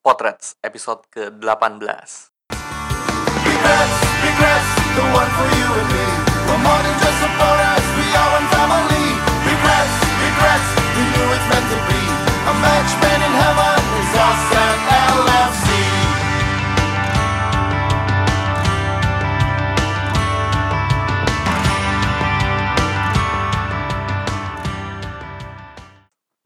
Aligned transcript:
Potrets 0.00 0.56
episode 0.64 1.04
ke-18 1.12 1.76
Regrets, 1.76 2.32
regrets, 4.24 4.68
the 4.96 5.04
one 5.12 5.28
for 5.36 5.48
you 5.52 5.68
and 5.76 5.88
me. 5.92 6.04
We're 6.48 6.62
more 6.64 6.80
than 6.80 6.96
just 7.04 7.18
supporters, 7.20 7.68
we 7.68 7.79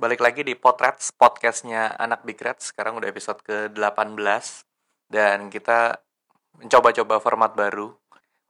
Balik 0.04 0.20
lagi 0.20 0.44
di 0.44 0.52
Potrets, 0.52 1.16
podcastnya 1.16 1.96
Anak 1.96 2.28
Big 2.28 2.36
Reds 2.36 2.76
Sekarang 2.76 3.00
udah 3.00 3.08
episode 3.08 3.40
ke-18 3.40 4.20
Dan 5.08 5.48
kita 5.48 5.96
mencoba-coba 6.60 7.24
format 7.24 7.56
baru. 7.56 7.88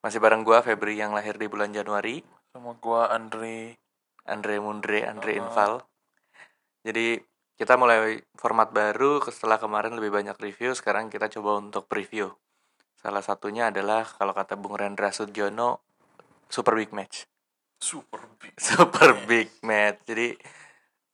Masih 0.02 0.18
bareng 0.18 0.42
gua 0.42 0.66
Febri 0.66 0.98
yang 0.98 1.14
lahir 1.14 1.38
di 1.38 1.46
bulan 1.46 1.70
Januari. 1.70 2.26
Sama 2.50 2.74
gua 2.82 3.06
Andre. 3.06 3.78
Andre 4.26 4.58
Mundre, 4.58 5.06
Andre 5.06 5.38
Uh-uh. 5.38 5.46
Inval. 5.46 5.72
Jadi 6.82 7.22
kita 7.54 7.78
mulai 7.78 8.18
format 8.34 8.74
baru. 8.74 9.22
Setelah 9.22 9.62
kemarin 9.62 9.94
lebih 9.94 10.10
banyak 10.10 10.34
review 10.42 10.74
Sekarang 10.74 11.06
kita 11.06 11.30
coba 11.38 11.62
untuk 11.62 11.86
preview. 11.86 12.34
Salah 12.98 13.22
satunya 13.22 13.70
adalah 13.70 14.02
kalau 14.02 14.34
kata 14.34 14.58
Bung 14.58 14.74
Rendra 14.74 15.14
Sudjono 15.14 15.86
Super 16.50 16.74
Big 16.74 16.90
Match. 16.90 17.30
Super 17.78 18.26
big 18.42 18.58
Super 18.74 19.22
big 19.30 19.54
match. 19.62 20.02
Jadi 20.02 20.34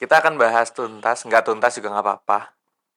kita 0.01 0.25
akan 0.25 0.41
bahas 0.41 0.73
tuntas, 0.73 1.29
nggak 1.29 1.45
tuntas 1.45 1.77
juga 1.77 1.93
nggak 1.93 2.07
apa-apa. 2.09 2.39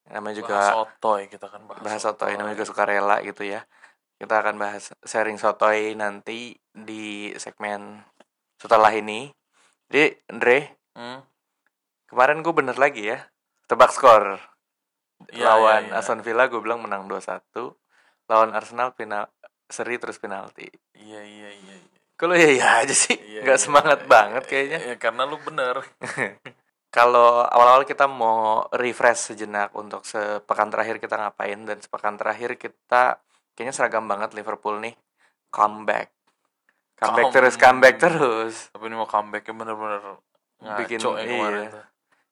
Namanya 0.07 0.35
juga 0.39 0.55
bahas 0.55 0.71
sotoy 0.71 1.21
kita 1.27 1.48
kan 1.52 1.62
bahas, 1.67 1.81
bahas 1.84 2.02
sotoy, 2.02 2.31
namanya 2.39 2.55
juga 2.55 2.67
sukarela 2.71 3.20
gitu 3.21 3.43
ya. 3.43 3.67
Kita 4.16 4.39
akan 4.39 4.55
bahas 4.55 4.95
sharing 5.04 5.35
sotoy 5.35 5.99
nanti 5.99 6.55
di 6.71 7.35
segmen 7.35 7.99
setelah 8.55 8.87
ini. 8.95 9.27
Jadi 9.91 10.15
Andre, 10.32 10.79
hmm? 10.95 11.20
kemarin 12.07 12.40
gue 12.40 12.54
bener 12.55 12.79
lagi 12.79 13.12
ya. 13.12 13.20
Tebak 13.67 13.91
skor. 13.91 14.40
Iya, 15.32 15.55
Lawan 15.55 15.88
iya, 15.88 15.95
iya. 15.95 15.99
Aston 15.99 16.23
Villa 16.23 16.48
gue 16.48 16.60
bilang 16.60 16.84
menang 16.84 17.07
2-1. 17.07 17.51
Lawan 18.32 18.55
Arsenal 18.55 18.95
final 18.95 19.27
seri 19.67 19.99
terus 19.99 20.20
penalti. 20.20 20.67
iya 20.95 21.20
iya 21.20 21.49
iya 21.51 21.76
iya. 21.76 21.99
Kalau 22.15 22.38
ya 22.38 22.48
ya 22.48 22.67
aja 22.85 22.93
sih, 22.95 23.17
Iya, 23.20 23.41
nggak 23.43 23.57
iya, 23.60 23.63
semangat 23.63 23.99
iya, 24.04 24.07
banget 24.07 24.43
iya, 24.45 24.49
kayaknya. 24.51 24.79
iya, 24.88 24.95
karena 24.95 25.23
lu 25.27 25.35
bener 25.43 25.76
kalau 26.94 27.41
awal-awal 27.41 27.90
kita 27.90 28.05
mau 28.05 28.70
refresh 28.70 29.34
sejenak 29.34 29.74
untuk 29.74 30.05
sepekan 30.05 30.70
terakhir 30.70 31.02
kita 31.02 31.18
ngapain 31.18 31.66
dan 31.66 31.82
sepekan 31.82 32.13
terakhir 32.13 32.54
kita 32.54 33.18
kayaknya 33.58 33.74
seragam 33.74 34.05
banget 34.05 34.38
Liverpool 34.38 34.77
nih 34.77 34.94
comeback. 35.50 36.13
Comeback 36.94 37.26
Come- 37.26 37.34
terus 37.34 37.55
comeback 37.58 37.96
terus. 37.98 38.70
Tapi 38.70 38.85
ini 38.85 38.96
mau 38.96 39.10
comebacknya 39.10 39.54
bener-bener 39.58 40.22
Bikin- 40.77 41.02
iya. 41.66 41.82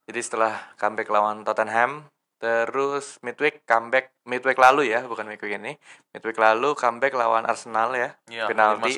jadi 0.05 0.19
setelah 0.21 0.53
comeback 0.77 1.09
lawan 1.09 1.41
Tottenham 1.41 2.05
terus 2.37 3.17
midweek 3.21 3.65
comeback 3.65 4.13
midweek 4.25 4.57
lalu 4.57 4.93
ya 4.93 5.01
bukan 5.03 5.25
midweek 5.25 5.57
ini. 5.57 5.73
Midweek 6.13 6.37
lalu 6.37 6.77
comeback 6.77 7.17
lawan 7.17 7.49
Arsenal 7.49 7.97
ya 7.97 8.13
Iya, 8.29 8.45
Penalti. 8.45 8.93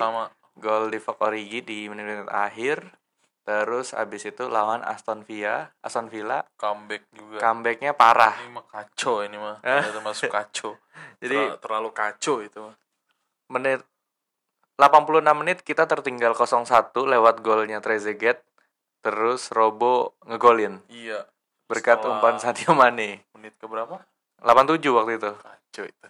gol 0.54 0.92
di 0.92 1.00
Origi 1.00 1.60
di 1.64 1.88
menit-menit 1.88 2.28
akhir 2.30 2.84
terus 3.44 3.92
abis 3.92 4.24
itu 4.26 4.48
lawan 4.48 4.80
Aston 4.82 5.22
Villa 5.22 5.68
Aston 5.80 6.08
Villa 6.08 6.48
comeback 6.56 7.04
juga. 7.12 7.38
comebacknya 7.40 7.92
parah. 7.92 8.40
Ini 8.40 8.50
mah 8.50 8.66
kacau 8.66 9.20
ini 9.20 9.36
mah. 9.36 9.60
Udah 9.60 9.94
termasuk 9.94 10.32
kacau. 10.32 10.80
Jadi 11.22 11.36
Terlalu- 11.36 11.60
terlalu 11.60 11.90
kacau 11.92 12.36
itu 12.40 12.60
mah. 12.60 12.76
Menit 13.52 13.84
86 14.74 15.22
menit 15.38 15.60
kita 15.62 15.86
tertinggal 15.86 16.34
0-1 16.34 16.66
lewat 17.06 17.36
golnya 17.40 17.78
Trezeguet 17.78 18.42
terus 19.00 19.52
Robo 19.52 20.16
ngegolin. 20.24 20.80
Iya. 20.88 21.28
Berkat 21.68 22.00
Setelah- 22.00 22.18
umpan 22.18 22.36
Sadio 22.40 22.72
Mane. 22.74 23.28
Menit 23.36 23.54
ke 23.56 23.68
berapa 23.68 24.00
87 24.40 24.80
waktu 24.90 25.20
itu. 25.20 25.32
Kacau 25.36 25.84
itu. 25.84 26.08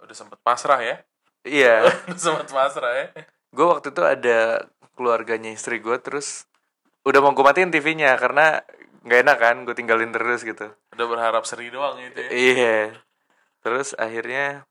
Udah 0.00 0.16
sempet 0.16 0.40
pasrah 0.40 0.80
ya? 0.80 0.96
Iya. 1.44 1.84
Udah 2.08 2.16
sempet 2.20 2.48
pasrah 2.48 2.92
ya? 2.96 3.06
Gue 3.52 3.66
waktu 3.68 3.92
itu 3.92 4.02
ada 4.02 4.64
keluarganya 5.00 5.48
istri 5.48 5.80
gue 5.80 5.96
terus 5.96 6.44
udah 7.00 7.16
mau 7.18 7.32
gue 7.32 7.40
matiin 7.40 7.72
TV-nya 7.72 8.12
karena 8.14 8.60
nggak 9.00 9.20
enak 9.24 9.38
kan 9.40 9.56
gue 9.64 9.72
tinggalin 9.72 10.12
terus 10.12 10.44
gitu. 10.44 10.68
Udah 10.92 11.06
berharap 11.08 11.48
seri 11.48 11.72
doang 11.72 11.96
itu 11.96 12.20
ya? 12.20 12.28
Iya. 12.28 12.78
Terus 13.60 13.96
akhirnya 13.96 14.68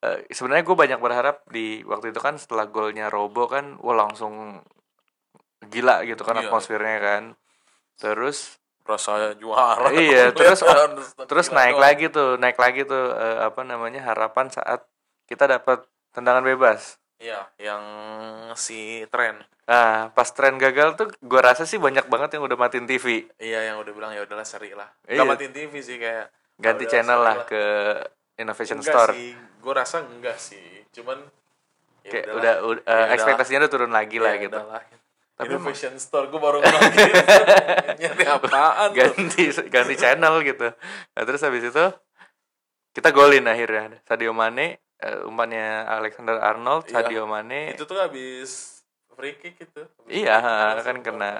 eh, 0.00 0.26
sebenarnya 0.28 0.64
gue 0.64 0.76
banyak 0.76 0.98
berharap 0.98 1.46
di 1.46 1.80
waktu 1.84 2.10
itu 2.10 2.18
kan 2.18 2.34
setelah 2.34 2.66
golnya 2.66 3.06
Robo 3.06 3.46
kan 3.46 3.78
wah 3.78 3.94
langsung 3.94 4.58
gila 5.64 6.02
gitu 6.02 6.20
kan 6.20 6.34
Iya. 6.36 6.50
atmosfernya 6.50 6.98
kan. 6.98 7.22
Terus 7.94 8.58
rasa 8.82 9.32
juara. 9.34 9.94
Iya, 9.94 10.28
terus- 10.36 10.60
Terus 10.60 11.08
terus 11.30 11.46
naik 11.50 11.78
lagi 11.78 12.10
tuh 12.10 12.34
naik 12.36 12.58
lagi 12.58 12.82
tuh 12.82 13.14
eh, 13.14 13.46
apa 13.46 13.62
namanya 13.62 14.02
harapan 14.04 14.50
saat 14.50 14.82
kita 15.24 15.46
dapat 15.48 15.86
tendangan 16.10 16.42
bebas 16.42 16.98
Iya, 17.24 17.40
yang 17.56 17.82
si 18.52 19.08
tren. 19.08 19.40
nah 19.64 20.12
pas 20.12 20.28
tren 20.28 20.60
gagal 20.60 20.92
tuh 20.92 21.08
gue 21.08 21.40
rasa 21.40 21.64
sih 21.64 21.80
banyak 21.80 22.04
banget 22.12 22.36
yang 22.36 22.44
udah 22.44 22.52
matiin 22.60 22.84
TV 22.84 23.24
Iya, 23.40 23.72
yang 23.72 23.80
udah 23.80 23.92
bilang 23.96 24.12
ya 24.12 24.20
udahlah 24.28 24.44
seri 24.44 24.76
lah. 24.76 24.92
Iya. 25.08 25.24
Gak 25.24 25.28
matiin 25.32 25.52
TV 25.56 25.72
sih 25.80 25.96
kayak 25.96 26.28
ganti 26.60 26.84
"Ya 26.84 26.88
udah, 26.88 26.92
channel 26.92 27.20
lah 27.24 27.36
ke 27.48 27.62
Innovation 28.36 28.76
enggak 28.84 28.92
Store 28.92 29.12
sih, 29.16 29.32
gue 29.32 29.72
rasa 29.72 29.96
enggak 30.04 30.36
sih. 30.36 30.84
Cuman 30.92 31.16
ya 32.04 32.10
kayak 32.12 32.26
udahlah. 32.28 32.36
udah, 32.36 32.54
udah 32.76 32.82
Ya 32.84 33.04
eh, 33.08 33.14
ekspektasinya 33.16 33.58
udah 33.64 33.72
turun 33.72 33.88
lagi 33.88 34.20
lah 34.20 34.36
Ya 34.36 34.44
gitu 34.44 34.58
udahlah. 34.60 34.82
Tapi 35.34 35.48
Innovation 35.48 35.94
Store 35.96 36.26
gue 36.28 36.36
baru 36.38 36.60
gitu. 36.60 37.08
Nyari 38.04 38.24
apaan 38.28 38.88
tuh? 38.92 38.96
ganti 39.00 39.44
ganti 39.72 39.94
channel 39.96 40.44
gitu 40.44 40.68
nah, 41.16 41.22
terus 41.24 41.40
habis 41.40 41.64
itu 41.64 41.84
kita 42.92 43.10
golin 43.10 43.48
akhirnya 43.48 43.96
Sadio 44.04 44.36
Mane 44.36 44.83
eh, 45.04 45.20
umpannya 45.22 45.84
Alexander 45.86 46.40
Arnold 46.40 46.88
Iya. 46.88 47.04
Sadio 47.04 47.28
Mane 47.28 47.70
Itu 47.70 47.84
tuh 47.84 48.00
habis 48.00 48.80
free 49.12 49.36
kick 49.36 49.60
itu. 49.60 49.82
Habis 49.84 50.10
iya 50.10 50.36
kick, 50.40 50.84
kan 50.88 50.96
kena 51.00 51.30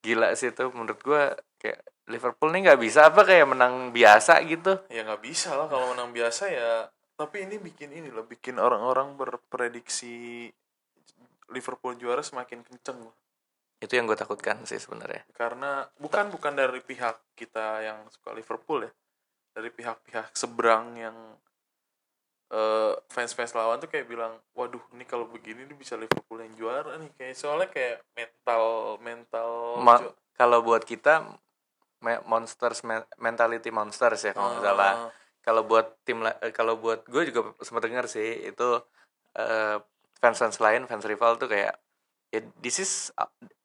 gila 0.00 0.34
sih 0.34 0.50
itu 0.50 0.66
menurut 0.70 0.98
gua 1.00 1.30
kayak 1.56 1.78
Liverpool 2.10 2.50
nih 2.50 2.66
nggak 2.66 2.80
bisa 2.82 3.06
apa 3.08 3.22
kayak 3.22 3.46
menang 3.46 3.74
biasa 3.90 4.42
gitu 4.44 4.74
Ya 4.90 5.06
nggak 5.06 5.22
bisa 5.22 5.54
lah 5.54 5.70
kalau 5.70 5.94
menang 5.94 6.10
biasa 6.10 6.50
ya. 6.50 6.90
Tapi 7.12 7.46
ini 7.46 7.56
bikin 7.56 7.92
ini 7.92 8.10
loh, 8.10 8.26
bikin 8.26 8.58
orang-orang 8.58 9.14
berprediksi 9.14 10.50
Liverpool 11.48 11.94
juara 11.94 12.20
semakin 12.20 12.62
kenceng 12.62 12.98
loh. 13.00 13.14
itu 13.78 13.92
yang 13.92 14.06
gue 14.06 14.14
takutkan 14.14 14.62
sih 14.62 14.78
sebenarnya 14.78 15.26
karena 15.34 15.82
bukan 15.98 16.30
bukan 16.30 16.54
dari 16.54 16.78
pihak 16.80 17.34
kita 17.34 17.82
yang 17.82 18.06
suka 18.08 18.30
Liverpool 18.30 18.86
ya 18.86 18.92
dari 19.52 19.68
pihak-pihak 19.68 20.30
seberang 20.32 20.94
yang 20.94 21.16
eh, 22.52 22.92
fans-fans 23.08 23.56
lawan 23.56 23.80
tuh 23.80 23.88
kayak 23.88 24.04
bilang 24.04 24.36
waduh 24.52 24.80
ini 24.92 25.02
kalau 25.02 25.24
begini 25.24 25.64
nih 25.64 25.72
bisa 25.72 25.96
Liverpool 25.96 26.38
yang 26.38 26.52
juara 26.52 27.00
nih. 27.00 27.08
Kayak 27.16 27.34
soalnya 27.34 27.68
kayak 27.72 27.96
mental 28.12 28.64
mental 29.00 29.50
Ma- 29.80 30.04
kalau 30.36 30.60
buat 30.60 30.84
kita 30.84 31.24
me- 32.00 32.24
monsters 32.28 32.84
me- 32.84 33.08
mentality 33.16 33.72
monsters 33.72 34.20
ya 34.22 34.32
kalau 34.32 34.52
nggak 34.52 34.64
salah. 34.64 34.92
Ah, 34.92 35.10
kalau 35.40 35.64
buat 35.64 35.96
tim 36.04 36.20
eh, 36.22 36.52
kalau 36.52 36.76
buat 36.76 37.08
gue 37.08 37.32
juga 37.32 37.56
sempat 37.60 37.88
dengar 37.88 38.04
sih 38.06 38.44
itu 38.44 38.68
eh, 39.34 39.76
fans 40.20 40.38
fans 40.38 40.60
lain 40.60 40.84
fans 40.84 41.02
rival 41.02 41.34
tuh 41.34 41.48
kayak 41.48 41.72
ya 42.28 42.40
this 42.60 42.80
is 42.80 42.92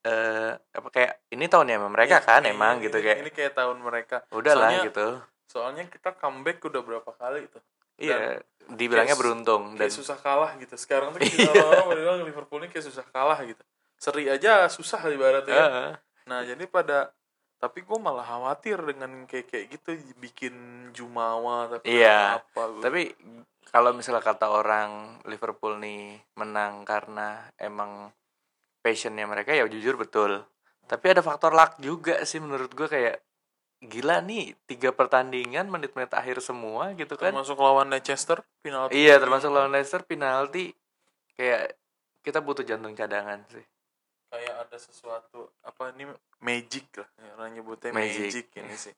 eh, 0.04 0.52
apa 0.56 0.88
kayak 0.88 1.20
ini 1.32 1.46
tahunnya 1.46 1.76
mereka 1.88 2.20
iya, 2.20 2.24
kan 2.24 2.42
ini- 2.44 2.56
emang 2.56 2.80
ini- 2.80 2.88
gitu 2.88 2.98
ini, 3.00 3.06
kayak. 3.06 3.18
Ini 3.20 3.32
kayak 3.36 3.54
tahun 3.54 3.78
mereka. 3.84 4.18
Udahlah 4.32 4.72
soalnya- 4.72 4.88
gitu. 4.88 5.08
soalnya 5.48 5.84
kita 5.88 6.12
comeback 6.20 6.60
udah 6.60 6.82
berapa 6.84 7.08
kali 7.16 7.48
itu 7.48 7.60
iya 7.98 8.36
dibilangnya 8.70 9.12
kayak 9.12 9.22
beruntung 9.22 9.64
dan 9.74 9.80
kayak 9.82 9.94
susah 9.94 10.18
kalah 10.18 10.52
gitu 10.58 10.76
sekarang 10.76 11.12
tuh 11.12 11.20
Iya. 11.24 11.48
kita 11.48 11.52
orang 11.56 11.88
bilang 11.90 12.18
Liverpool 12.22 12.60
ini 12.60 12.70
kayak 12.70 12.86
susah 12.86 13.06
kalah 13.06 13.40
gitu 13.42 13.64
seri 13.96 14.28
aja 14.28 14.68
susah 14.68 15.02
ibaratnya 15.08 15.50
kan. 15.50 15.66
Heeh. 15.66 15.92
Nah 16.28 16.40
jadi 16.44 16.64
pada 16.66 17.10
tapi 17.58 17.82
gue 17.82 17.98
malah 17.98 18.22
khawatir 18.22 18.78
dengan 18.84 19.26
kayak 19.26 19.48
kayak 19.48 19.66
gitu 19.72 19.90
bikin 20.16 20.54
jumawa 20.92 21.66
tapi 21.68 21.90
Iya, 21.90 22.38
apa 22.38 22.62
gua. 22.68 22.82
tapi 22.82 23.18
kalau 23.68 23.92
misalnya 23.92 24.22
kata 24.22 24.48
orang 24.48 25.18
Liverpool 25.24 25.76
nih 25.78 26.04
menang 26.36 26.84
karena 26.84 27.50
emang 27.58 28.14
passionnya 28.80 29.26
mereka 29.26 29.52
ya 29.52 29.66
jujur 29.66 29.96
betul 29.96 30.46
tapi 30.86 31.06
ada 31.10 31.20
faktor 31.20 31.52
luck 31.52 31.76
juga 31.78 32.22
sih 32.24 32.38
menurut 32.38 32.70
gue 32.70 32.86
kayak 32.86 33.20
gila 33.78 34.26
nih 34.26 34.58
tiga 34.66 34.90
pertandingan 34.90 35.70
menit-menit 35.70 36.10
akhir 36.10 36.42
semua 36.42 36.98
gitu 36.98 37.14
kan 37.14 37.30
termasuk 37.30 37.58
lawan 37.62 37.94
Leicester 37.94 38.42
penalti 38.66 38.98
iya 38.98 39.22
termasuk 39.22 39.54
lawan 39.54 39.70
Leicester 39.70 40.02
penalti 40.02 40.74
kayak 41.38 41.78
kita 42.26 42.42
butuh 42.42 42.66
jantung 42.66 42.98
cadangan 42.98 43.46
sih 43.54 43.62
kayak 44.34 44.56
ada 44.66 44.78
sesuatu 44.82 45.54
apa 45.62 45.94
ini 45.94 46.10
magic 46.42 46.90
lah 46.98 47.10
ya, 47.22 47.30
orang 47.38 47.50
nyebutnya 47.54 47.92
Magic. 47.96 48.28
magic, 48.28 48.46
ini 48.60 48.76
sih 48.76 48.94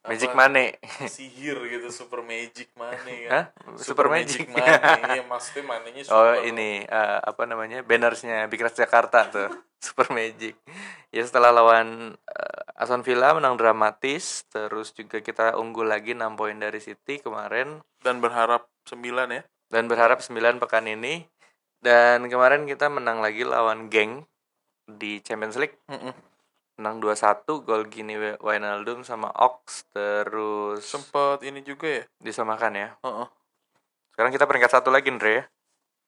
Magic 0.00 0.32
apa, 0.32 0.48
Money. 0.48 0.68
sihir 1.12 1.60
gitu 1.68 1.88
super 1.92 2.24
magic 2.24 2.72
money 2.72 3.28
Hah? 3.28 3.52
kan 3.52 3.76
Super 3.76 4.08
Magic. 4.08 4.48
money 4.48 4.64
iya 5.12 5.22
maksudnya 5.32 5.64
money-nya 5.68 6.02
Oh 6.08 6.32
super 6.32 6.48
ini 6.48 6.80
eh, 6.88 7.18
apa 7.20 7.42
namanya 7.44 7.84
bannersnya 7.84 8.48
Big 8.48 8.64
Reds 8.64 8.80
Jakarta 8.80 9.28
tuh 9.28 9.52
Super 9.84 10.08
Magic. 10.12 10.56
Ya 11.10 11.26
setelah 11.26 11.50
lawan 11.50 12.14
eh, 12.14 12.78
Aston 12.78 13.02
Villa 13.02 13.34
menang 13.34 13.58
dramatis, 13.58 14.46
terus 14.46 14.94
juga 14.94 15.18
kita 15.18 15.58
unggul 15.58 15.90
lagi 15.90 16.14
6 16.14 16.38
poin 16.38 16.54
dari 16.54 16.78
City 16.78 17.18
kemarin 17.18 17.82
dan 18.00 18.22
berharap 18.22 18.70
9 18.86 19.02
ya 19.30 19.42
dan 19.70 19.90
berharap 19.90 20.22
9 20.22 20.62
pekan 20.62 20.86
ini. 20.86 21.26
Dan 21.80 22.28
kemarin 22.28 22.68
kita 22.68 22.92
menang 22.92 23.24
lagi 23.24 23.40
lawan 23.42 23.88
Geng 23.88 24.28
di 24.84 25.18
Champions 25.24 25.56
League. 25.56 25.80
Menang 26.76 27.00
2-1 27.00 27.64
gol 27.64 27.88
gini 27.88 28.16
Wijnaldum 28.40 29.04
sama 29.04 29.32
Ox 29.36 29.88
terus 29.92 30.84
sempet 30.84 31.44
ini 31.44 31.64
juga 31.64 32.00
ya 32.00 32.04
disamakan 32.20 32.72
ya. 32.76 32.88
Heeh. 33.02 33.26
Sekarang 34.12 34.32
kita 34.32 34.44
peringkat 34.44 34.72
satu 34.72 34.92
lagi 34.92 35.08
Andre 35.08 35.32
ya. 35.32 35.44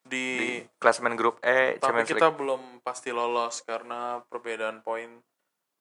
Di, 0.03 0.27
Di 0.39 0.51
klasemen 0.77 1.15
grup 1.15 1.39
E 1.41 1.79
tapi 1.79 2.03
Champions 2.03 2.11
kita 2.11 2.27
League. 2.29 2.39
belum 2.39 2.63
pasti 2.83 3.11
lolos 3.15 3.63
karena 3.63 4.21
perbedaan 4.27 4.83
poin. 4.83 5.11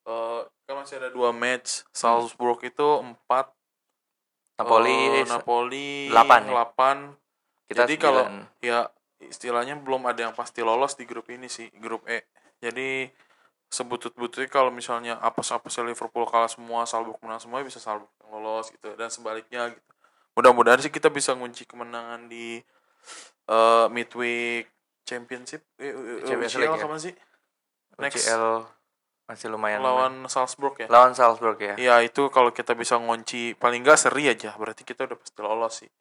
Eh 0.06 0.42
kan 0.66 0.76
masih 0.82 1.02
ada 1.02 1.10
dua 1.12 1.34
match. 1.36 1.84
Salzburg 1.92 2.62
itu 2.64 2.88
empat. 3.02 3.52
Napoli 4.62 5.26
eh, 5.26 5.26
Napoli 5.26 5.90
delapan 6.14 6.42
ya? 6.46 6.50
delapan. 6.54 6.98
kita 7.66 7.88
jadi 7.88 7.94
kalau 7.98 8.24
ya 8.62 8.80
istilahnya 9.24 9.80
belum 9.80 10.06
ada 10.06 10.30
yang 10.30 10.36
pasti 10.36 10.62
lolos 10.62 10.94
di 10.94 11.08
grup 11.10 11.30
ini 11.34 11.50
sih 11.50 11.72
grup 11.82 12.06
E. 12.06 12.26
Jadi 12.62 13.10
sebutut-bututnya 13.72 14.52
kalau 14.52 14.70
misalnya 14.70 15.16
apes-apesnya 15.24 15.88
Liverpool 15.88 16.28
kalah 16.28 16.52
semua 16.52 16.84
Salzburg 16.84 17.18
menang 17.24 17.40
semua 17.40 17.64
bisa 17.64 17.80
Salzburg 17.80 18.12
yang 18.20 18.30
lolos 18.38 18.68
gitu 18.70 18.94
dan 19.00 19.08
sebaliknya 19.08 19.72
gitu. 19.72 19.92
Mudah-mudahan 20.36 20.84
sih 20.84 20.92
kita 20.92 21.08
bisa 21.08 21.32
ngunci 21.36 21.64
kemenangan 21.64 22.28
di 22.28 22.60
eh, 23.52 23.86
midweek 23.92 24.66
championship 25.04 25.62
eh, 25.76 25.92
eh, 25.92 26.20
Champions 26.24 26.54
UCL 26.56 26.62
League 26.64 26.78
ya? 26.80 26.84
kapan 26.88 27.00
sih 27.04 27.14
next 28.00 28.24
UCL 28.24 28.46
masih 29.28 29.48
lumayan 29.48 29.80
lawan 29.84 30.14
Salzburg 30.32 30.76
ya 30.80 30.88
lawan 30.88 31.12
Salzburg 31.16 31.60
ya. 31.60 31.76
ya 31.76 31.96
itu 32.04 32.32
kalau 32.32 32.52
kita 32.56 32.76
bisa 32.76 32.96
ngunci 32.96 33.56
paling 33.60 33.84
nggak 33.84 34.00
seri 34.00 34.28
aja 34.28 34.56
berarti 34.56 34.84
kita 34.88 35.08
udah 35.08 35.18
pasti 35.20 35.40
lolos 35.40 35.74
sih 35.84 35.92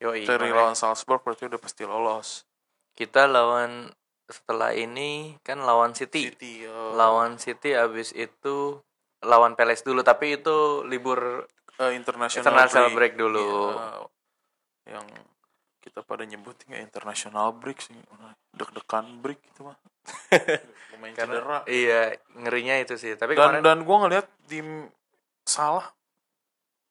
Yoi, 0.00 0.24
seri 0.24 0.48
makanya 0.48 0.58
lawan 0.58 0.76
Salzburg 0.78 1.22
berarti 1.22 1.50
udah 1.50 1.60
pasti 1.60 1.82
lolos 1.86 2.46
kita 2.94 3.30
lawan 3.30 3.90
setelah 4.30 4.70
ini 4.72 5.36
kan 5.42 5.60
lawan 5.60 5.92
City. 5.92 6.30
City 6.30 6.64
eh, 6.64 6.92
Lawan 6.94 7.36
City 7.36 7.74
abis 7.74 8.14
itu 8.14 8.78
lawan 9.26 9.58
Palace 9.58 9.84
dulu 9.84 10.00
tapi 10.06 10.38
itu 10.38 10.86
libur 10.86 11.44
eh, 11.82 11.92
international, 11.92 12.46
international 12.46 12.88
break, 12.94 13.18
dulu. 13.18 13.74
Iya, 13.74 14.96
yang 14.96 15.06
kita 15.80 16.04
pada 16.04 16.28
nyebutnya 16.28 16.76
international 16.78 17.56
break 17.56 17.80
sih 17.80 17.96
deg-degan 18.52 19.18
break 19.24 19.40
gitu 19.50 19.64
mah. 19.64 19.76
Lumayan 20.96 21.14
cedera. 21.16 21.16
Karena 21.16 21.58
iya 21.66 22.00
ngerinya 22.36 22.74
itu 22.84 22.94
sih. 23.00 23.16
Tapi 23.16 23.32
dan 23.32 23.60
kemarin 23.60 23.62
dan 23.64 23.78
gue 23.88 23.96
ngelihat 23.96 24.26
tim 24.44 24.68
salah 25.48 25.88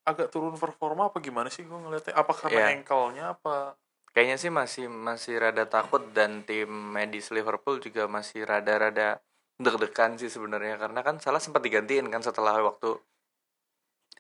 agak 0.09 0.33
turun 0.33 0.57
performa 0.57 1.13
apa 1.13 1.21
gimana 1.21 1.53
sih 1.53 1.61
gue 1.63 1.77
ngeliatnya? 1.77 2.17
Apa 2.17 2.33
karena 2.33 2.65
Iya. 2.65 2.81
ankle-nya 2.81 3.25
apa? 3.37 3.77
Kayaknya 4.09 4.37
sih 4.41 4.49
masih 4.49 4.85
masih 4.89 5.37
rada 5.37 5.69
takut 5.69 6.01
dan 6.17 6.41
tim 6.41 6.65
medis 6.67 7.29
Liverpool 7.29 7.77
juga 7.77 8.09
masih 8.09 8.41
rada-rada 8.41 9.21
deg-degan 9.61 10.17
sih 10.17 10.33
sebenarnya. 10.33 10.81
Karena 10.81 11.05
kan 11.05 11.21
salah 11.21 11.37
sempat 11.37 11.61
digantiin 11.61 12.09
kan 12.09 12.25
setelah 12.25 12.57
waktu 12.57 12.97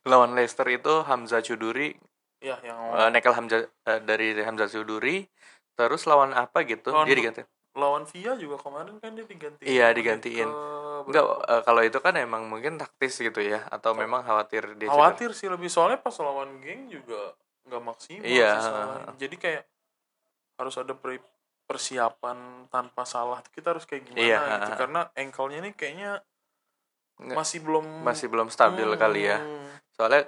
lawan 0.05 0.37
Leicester 0.37 0.69
itu 0.69 1.01
Hamzah 1.03 1.41
Chuduri 1.41 1.97
ya 2.39 2.55
yang 2.61 2.79
eh, 2.93 3.09
nekel 3.09 3.31
Hamzah 3.31 3.61
eh, 3.63 3.99
dari 4.01 4.31
Hamzah 4.33 4.67
Chuduri 4.67 5.27
terus 5.73 6.03
lawan 6.03 6.31
apa 6.31 6.63
gitu 6.63 6.89
Lawan- 6.89 7.03
dia 7.03 7.15
diganti 7.15 7.41
lawan 7.71 8.03
Via 8.05 8.33
juga 8.33 8.57
kemarin 8.57 8.97
kan 8.97 9.13
dia 9.13 9.23
digantiin 9.23 9.63
Iya, 9.63 9.87
digantiin. 9.91 10.47
ke- 10.47 11.03
enggak 11.05 11.23
eh, 11.45 11.61
kalau 11.63 11.81
itu 11.81 11.95
kan 11.97 12.11
emang 12.15 12.43
mungkin 12.45 12.75
taktis 12.75 13.15
gitu 13.15 13.39
ya 13.39 13.63
atau 13.69 13.93
memang 13.93 14.19
khawatir 14.21 14.73
dia 14.73 14.87
cedera. 14.87 14.91
khawatir 14.91 15.29
sih 15.31 15.47
lebih 15.47 15.67
soalnya 15.67 15.95
pas 15.97 16.11
lawan 16.17 16.59
geng 16.59 16.89
juga 16.89 17.37
nggak 17.65 17.83
maksimal 17.85 18.25
Iya. 18.25 18.51
sih 18.51 18.63
salahnya. 18.65 19.11
jadi 19.15 19.35
kayak 19.37 19.63
harus 20.57 20.75
ada 20.75 20.93
pre- 20.93 21.23
persiapan 21.63 22.37
tanpa 22.67 23.05
salah 23.05 23.39
kita 23.45 23.71
harus 23.71 23.85
kayak 23.85 24.03
gimana 24.05 24.19
Iya. 24.19 24.39
gitu 24.57 24.71
karena 24.75 25.01
ankle-nya 25.13 25.57
ini 25.59 25.71
kayaknya 25.71 26.11
Nggak- 27.15 27.37
masih 27.37 27.59
belum 27.61 27.85
masih 28.01 28.27
belum 28.27 28.47
stabil 28.49 28.89
kali 28.95 29.21
ya 29.25 29.37
Hmm. 29.37 29.69
soalnya 29.93 30.25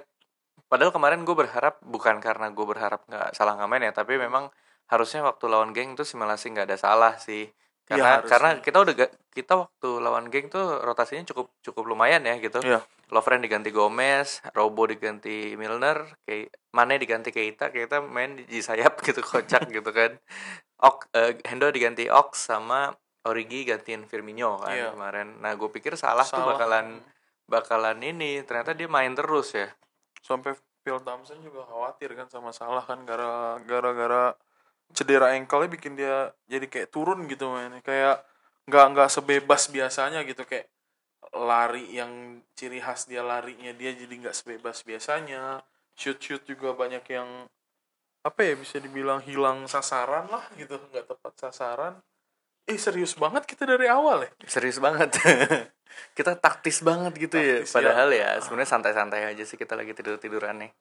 padahal 0.71 0.95
kemarin 0.95 1.27
gue 1.27 1.35
berharap 1.35 1.83
bukan 1.83 2.23
karena 2.23 2.47
gue 2.47 2.63
berharap 2.63 3.03
nggak 3.05 3.35
salah 3.35 3.59
ngamen 3.59 3.83
ya 3.83 3.93
tapi 3.93 4.15
memang 4.15 4.47
harusnya 4.87 5.19
waktu 5.21 5.45
lawan 5.45 5.75
geng 5.75 5.93
tuh 5.93 6.07
simulasi 6.07 6.49
nggak 6.49 6.71
ada 6.71 6.79
salah 6.79 7.19
sih 7.19 7.51
Iya, 7.91 7.99
karena 7.99 8.11
harusnya. 8.15 8.31
karena 8.31 8.49
kita 8.63 8.77
udah 8.79 8.93
ga- 8.95 9.15
kita 9.29 9.53
waktu 9.59 9.89
lawan 9.99 10.31
geng 10.31 10.47
tuh 10.47 10.79
rotasinya 10.79 11.27
cukup 11.27 11.51
cukup 11.59 11.83
lumayan 11.85 12.23
ya 12.23 12.39
gitu 12.39 12.63
Iya. 12.63 12.79
Lovren 13.11 13.43
diganti 13.43 13.75
Gomez, 13.75 14.39
Robo 14.55 14.87
diganti 14.87 15.59
Milner, 15.59 16.07
kayak 16.23 16.55
Mane 16.71 16.95
diganti 16.95 17.35
Keita, 17.35 17.67
Keita 17.67 17.99
main 17.99 18.39
di, 18.39 18.63
sayap 18.63 18.95
gitu 19.03 19.19
kocak 19.19 19.67
gitu 19.67 19.91
kan. 19.91 20.15
Ok, 20.79 21.11
eh, 21.11 21.35
Hendo 21.43 21.67
diganti 21.67 22.07
Ox 22.07 22.47
sama 22.47 22.95
Origi 23.27 23.67
gantiin 23.67 24.07
Firmino 24.07 24.55
kan 24.57 24.71
Iya. 24.71 24.95
kemarin. 24.95 25.43
Nah, 25.43 25.51
gue 25.53 25.67
pikir 25.67 25.99
salah, 25.99 26.23
tuh 26.23 26.39
Salah. 26.39 26.55
bakalan 26.55 26.87
bakalan 27.43 27.99
ini, 27.99 28.39
ternyata 28.41 28.71
dia 28.71 28.87
main 28.87 29.11
terus 29.11 29.51
ya. 29.51 29.67
Sampai 30.21 30.55
Phil 30.81 30.97
Thompson 31.05 31.37
juga 31.45 31.65
khawatir 31.69 32.13
kan 32.17 32.25
sama 32.29 32.49
salah 32.49 32.81
kan 32.81 33.05
gara 33.05 33.61
gara-gara 33.65 34.33
cedera 34.93 35.33
ankle 35.37 35.69
bikin 35.69 35.93
dia 35.93 36.33
jadi 36.49 36.65
kayak 36.65 36.89
turun 36.89 37.29
gitu 37.29 37.49
mainnya. 37.53 37.81
Kayak 37.85 38.25
nggak 38.65 38.85
nggak 38.97 39.09
sebebas 39.13 39.69
biasanya 39.69 40.25
gitu 40.25 40.41
kayak 40.45 40.69
lari 41.37 41.85
yang 41.93 42.41
ciri 42.57 42.81
khas 42.81 43.05
dia 43.05 43.21
larinya 43.21 43.71
dia 43.77 43.93
jadi 43.93 44.09
nggak 44.09 44.35
sebebas 44.35 44.81
biasanya. 44.85 45.61
Shoot 45.93 46.17
shoot 46.17 46.43
juga 46.49 46.73
banyak 46.73 47.03
yang 47.13 47.29
apa 48.21 48.39
ya 48.45 48.53
bisa 48.53 48.77
dibilang 48.77 49.21
hilang 49.25 49.65
sasaran 49.65 50.29
lah 50.29 50.45
gitu 50.53 50.77
nggak 50.77 51.09
tepat 51.09 51.33
sasaran 51.41 51.97
eh 52.71 52.79
serius 52.79 53.19
banget 53.19 53.43
kita 53.43 53.67
dari 53.67 53.91
awal 53.91 54.23
ya 54.23 54.31
Serius 54.47 54.79
banget. 54.79 55.11
kita 56.17 56.39
taktis 56.39 56.79
banget 56.79 57.13
gitu 57.19 57.35
ya. 57.35 57.59
Taktis, 57.61 57.75
Padahal 57.75 58.09
ya, 58.15 58.39
sebenarnya 58.39 58.69
santai-santai 58.71 59.27
aja 59.27 59.43
sih 59.43 59.59
kita 59.59 59.75
lagi 59.75 59.91
tidur-tiduran 59.91 60.63
nih. 60.63 60.71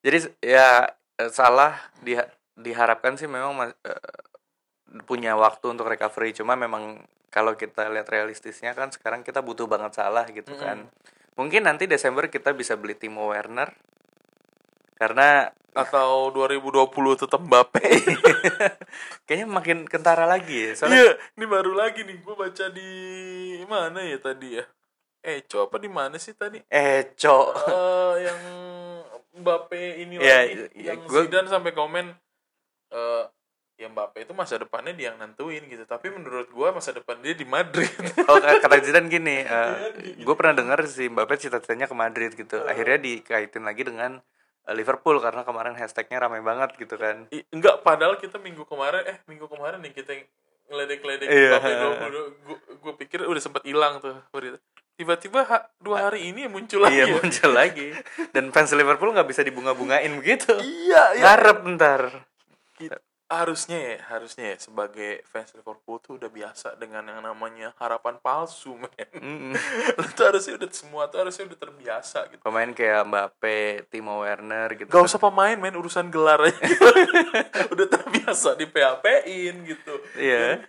Jadi 0.00 0.18
ya 0.40 0.88
eh, 1.20 1.30
salah 1.30 1.76
diha- 2.00 2.32
diharapkan 2.56 3.20
sih 3.20 3.28
memang 3.28 3.52
eh, 3.60 4.02
punya 5.04 5.36
waktu 5.36 5.76
untuk 5.76 5.88
recovery. 5.88 6.32
Cuma 6.32 6.56
memang 6.56 7.04
kalau 7.28 7.52
kita 7.60 7.92
lihat 7.92 8.08
realistisnya 8.08 8.72
kan 8.72 8.88
sekarang 8.88 9.20
kita 9.20 9.44
butuh 9.44 9.68
banget 9.68 9.92
salah 10.00 10.24
gitu 10.32 10.56
Mm-mm. 10.56 10.64
kan. 10.64 10.78
Mungkin 11.36 11.68
nanti 11.68 11.84
Desember 11.84 12.26
kita 12.32 12.56
bisa 12.56 12.74
beli 12.80 12.96
Timo 12.96 13.28
Werner. 13.28 13.70
Karena 14.98 15.46
atau 15.78 16.34
2020 16.34 16.90
tetap 17.14 17.38
Mbappe 17.38 17.78
kayaknya 19.26 19.46
makin 19.46 19.86
kentara 19.86 20.26
lagi 20.26 20.70
ya. 20.70 20.70
Soalnya 20.74 20.98
Iya, 20.98 21.12
ini 21.38 21.44
baru 21.46 21.72
lagi 21.72 22.02
nih. 22.02 22.18
Gue 22.18 22.34
baca 22.34 22.66
di 22.68 22.90
mana 23.64 24.02
ya 24.02 24.18
tadi 24.18 24.58
ya? 24.58 24.64
Eh, 25.22 25.42
apa 25.44 25.76
di 25.78 25.90
mana 25.90 26.16
sih 26.18 26.34
tadi? 26.34 26.58
eh, 26.66 27.14
Cok. 27.14 27.46
Eh, 27.68 28.14
yang 28.26 28.40
Mbappe 29.38 30.02
ini 30.02 30.18
Iya, 30.18 30.34
lagi, 30.42 30.52
iya, 30.74 30.94
yang 30.94 31.06
gua- 31.06 31.22
Zidane 31.26 31.46
sampai 31.46 31.70
komen, 31.70 32.10
eh, 32.90 33.24
ya 33.78 33.86
Mbappe 33.86 34.26
itu 34.26 34.34
masa 34.34 34.58
depannya 34.58 34.90
dia 34.94 35.14
yang 35.14 35.22
nentuin 35.22 35.62
gitu. 35.62 35.84
Tapi 35.84 36.10
menurut 36.10 36.50
gua 36.50 36.74
masa 36.74 36.90
depan 36.90 37.22
dia 37.22 37.34
di 37.34 37.46
Madrid. 37.46 37.90
Oh 38.26 38.38
kata 38.38 38.82
Zidane 38.86 39.06
gini, 39.06 39.46
gue 40.18 40.34
pernah 40.34 40.54
dengar 40.58 40.82
si 40.86 41.06
Mbappe 41.06 41.38
cita-citanya 41.38 41.86
ke 41.86 41.94
Madrid 41.94 42.34
gitu. 42.34 42.58
Akhirnya 42.66 42.98
dikaitin 42.98 43.62
lagi 43.62 43.86
dengan 43.86 44.18
eh, 44.18 44.37
Liverpool 44.70 45.16
karena 45.18 45.42
kemarin 45.42 45.72
hashtagnya 45.72 46.18
ramai 46.20 46.40
banget 46.40 46.76
gitu 46.76 46.94
kan. 46.94 47.24
I- 47.30 47.44
Enggak, 47.48 47.80
padahal 47.80 48.16
kita 48.16 48.36
minggu 48.36 48.64
kemarin, 48.64 49.04
eh 49.04 49.16
minggu 49.24 49.46
kemarin 49.46 49.80
nih 49.80 49.92
kita 49.92 50.12
ngeledek-ledek 50.68 51.26
Iya. 51.26 51.50
Mbappe 51.54 51.72
20. 52.44 52.78
Gue 52.78 52.92
pikir 52.96 53.24
udah 53.24 53.40
sempat 53.40 53.64
hilang 53.64 53.98
tuh 53.98 54.16
berita. 54.28 54.60
Tiba-tiba 54.94 55.46
ha- 55.46 55.66
dua 55.78 56.10
hari 56.10 56.28
ini 56.28 56.44
muncul 56.44 56.82
lagi. 56.82 56.98
Iya 56.98 57.04
ya. 57.06 57.14
muncul 57.14 57.50
lagi. 57.54 57.94
Dan 58.30 58.50
fans 58.50 58.74
Liverpool 58.74 59.14
nggak 59.14 59.24
bisa 59.26 59.40
dibunga-bungain 59.40 60.10
begitu. 60.16 60.52
Iya, 60.58 61.02
iya. 61.14 61.22
Ngarep 61.24 61.58
ntar. 61.72 62.02
Harusnya 63.28 63.76
ya 63.76 63.96
harusnya 64.08 64.44
ya 64.50 64.56
sebagai 64.56 65.20
fans 65.22 65.52
Liverpool 65.52 66.00
tuh 66.00 66.16
udah 66.16 66.26
biasa 66.26 66.74
dengan 66.74 67.04
yang 67.04 67.20
namanya 67.20 67.76
harapan 67.76 68.16
palsu 68.18 68.72
men 68.72 68.88
Mm-mm. 69.12 69.52
Lu 70.00 70.08
tuh 70.10 70.24
harusnya 70.26 70.56
udah 70.56 70.70
semua 70.72 71.02
tuh 71.06 71.20
harusnya 71.20 71.44
udah 71.44 71.60
terbiasa 71.60 72.24
gitu 72.28 72.40
Pemain 72.40 72.72
kayak 72.72 73.04
Mbappe, 73.04 73.60
Timo 73.86 74.24
Werner 74.24 74.72
gitu. 74.74 74.88
gak 74.88 75.04
usah 75.04 75.20
pemain 75.20 75.54
main 75.54 75.72
urusan 75.72 76.08
gelar 76.08 76.40
aja 76.40 76.56
udah 77.72 77.86
terbiasa 77.86 78.56
di 78.56 78.64
PHP 78.64 79.04
in 79.28 79.56
gitu 79.66 79.94
Iya. 80.16 80.64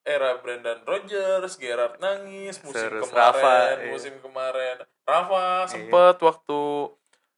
era 0.00 0.38
Brendan 0.38 0.80
Rodgers, 0.82 1.54
Gerrard 1.54 1.98
nangis, 1.98 2.62
musim 2.62 2.86
Terus 2.86 3.04
kemarin, 3.04 3.18
Rafa, 3.34 3.56
iya. 3.76 3.90
musim 3.90 4.14
kemarin 4.18 4.76
Rafa 5.02 5.46
sempet 5.68 6.16
waktu 6.18 6.60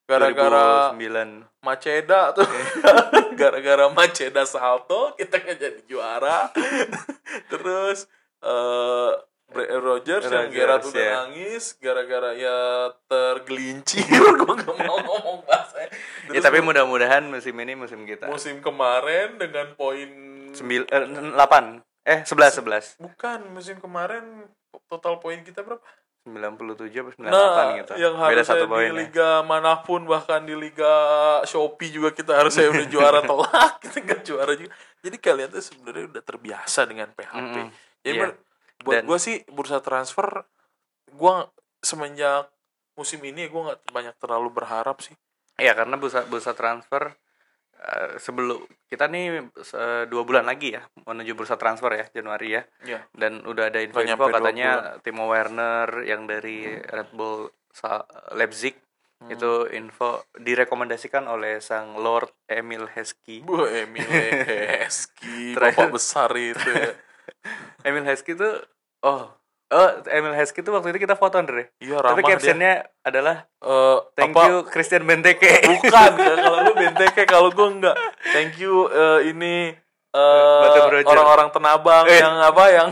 gara-gara 0.06 0.92
2009 0.94 1.62
Maceda 1.62 2.35
tuh. 2.35 2.47
Gara-gara 3.40 3.87
Maceda 3.90 4.42
salto 4.44 5.14
kita 5.14 5.38
nggak 5.38 5.59
jadi 5.59 5.80
juara. 5.87 6.50
Terus 7.52 8.11
eh 8.42 9.12
Bre- 9.52 9.68
Rogers 9.68 10.25
yang 10.32 10.49
Gerrard 10.49 10.80
udah 10.88 10.97
ya. 10.97 11.12
nangis 11.28 11.76
gara-gara 11.76 12.32
ya 12.32 12.88
tergelincir. 13.04 14.00
Gue 14.40 14.54
gak 14.56 14.76
mau 14.80 14.97
ngomong 14.97 15.44
bahasa. 15.44 15.92
Ya 16.32 16.40
tapi 16.40 16.64
mudah-mudahan 16.64 17.28
musim 17.28 17.52
ini 17.61 17.76
musim 17.76 18.09
kita. 18.09 18.32
Musim 18.32 18.64
kemarin 18.64 19.37
dengan 19.37 19.76
poin 19.76 20.09
Sembil, 20.56 20.88
eh, 20.88 21.04
8 21.04 21.85
eh 22.02 22.26
11 22.26 22.66
11 22.66 22.99
bukan 22.99 23.40
musim 23.54 23.78
kemarin 23.78 24.50
total 24.90 25.23
poin 25.23 25.38
kita 25.47 25.62
berapa 25.62 25.78
97 26.22 26.86
apa 26.94 27.10
98 27.12 27.26
nah 27.26 27.66
gitu 27.74 27.92
yang 27.96 28.14
beda 28.14 28.22
harusnya 28.30 28.46
satu 28.46 28.64
di 28.64 28.70
poin 28.70 28.86
ya. 28.86 28.94
liga 28.96 29.30
mana 29.42 29.72
pun 29.78 30.00
bahkan 30.04 30.40
di 30.40 30.54
liga 30.54 30.92
Shopee 31.42 31.90
juga 31.90 32.10
kita 32.10 32.36
harusnya 32.36 32.70
udah 32.70 32.86
juara 32.86 33.20
telak 33.26 33.72
kita 33.80 33.96
nggak 34.00 34.22
juara 34.22 34.52
juga 34.54 34.70
jadi 35.00 35.16
kalian 35.18 35.48
tuh 35.50 35.60
sebenarnya 35.60 36.04
udah 36.08 36.22
terbiasa 36.22 36.80
dengan 36.84 37.08
PHP 37.10 37.34
Mm-mm. 37.34 37.66
jadi 38.00 38.12
Iya. 38.12 38.22
ber- 38.24 38.38
buat 38.80 39.02
gue 39.04 39.18
sih 39.20 39.36
bursa 39.46 39.78
transfer 39.78 40.46
gue 41.08 41.34
semenjak 41.80 42.46
musim 42.92 43.18
ini 43.20 43.46
gue 43.46 43.60
nggak 43.60 43.88
banyak 43.88 44.14
terlalu 44.16 44.50
berharap 44.52 44.98
sih 44.98 45.14
Iya 45.54 45.74
karena 45.74 45.94
bursa 45.94 46.22
bursa 46.24 46.50
transfer 46.52 47.14
eh, 47.84 48.14
sebelum 48.16 48.58
kita 48.84 49.06
nih 49.06 49.42
eh, 49.52 50.04
dua 50.06 50.22
bulan 50.22 50.42
lagi 50.42 50.72
ya 50.72 50.82
menuju 51.02 51.32
bursa 51.32 51.54
transfer 51.54 51.90
ya 51.92 52.06
Januari 52.12 52.48
ya 52.52 52.62
ya 52.82 53.00
dan 53.12 53.42
udah 53.42 53.68
ada 53.68 53.78
info-info 53.78 54.28
katanya 54.28 54.70
Timo 55.00 55.26
Werner 55.26 56.02
yang 56.02 56.24
dari 56.24 56.62
Red 56.78 57.10
Bull 57.10 57.46
Sa- 57.68 58.06
Leipzig 58.32 58.78
Hmm. 59.22 59.30
itu 59.30 59.52
info 59.70 60.26
direkomendasikan 60.34 61.22
oleh 61.24 61.62
sang 61.62 61.94
Lord 61.94 62.26
Emil 62.44 62.90
Heskey. 62.90 63.38
Bu 63.40 63.54
Emil 63.64 64.02
Heskey 64.02 65.54
bapak 65.54 65.90
besar 65.90 66.26
itu 66.34 66.58
ya. 66.66 66.90
Emil 67.86 68.02
Heskey 68.02 68.34
tuh 68.34 68.58
oh 69.00 69.30
oh 69.70 69.88
Emil 70.06 70.34
Heskey 70.34 70.60
tuh 70.60 70.74
waktu 70.74 70.90
itu 70.90 71.00
kita 71.00 71.14
foto 71.14 71.38
Andre. 71.38 71.70
iya 71.78 71.96
Tapi 71.96 72.02
ramah 72.02 72.18
dia 72.20 72.34
captionnya 72.34 72.72
adalah 73.00 73.46
Eh, 73.62 73.98
thank 74.18 74.34
apa- 74.34 74.46
you 74.48 74.56
Christian 74.66 75.06
Benteke. 75.06 75.70
bukan 75.70 76.10
ya, 76.12 76.34
kalau 76.36 76.60
benteke 76.82 77.22
kalau 77.30 77.54
gue 77.54 77.68
enggak 77.68 77.96
thank 78.34 78.58
you 78.58 78.90
eh, 78.90 79.30
ini 79.30 79.78
Brojo. 80.12 81.08
orang-orang 81.08 81.48
tenabang 81.56 82.04
Eh. 82.04 82.20
yang 82.20 82.36
apa 82.36 82.64
yang 82.68 82.88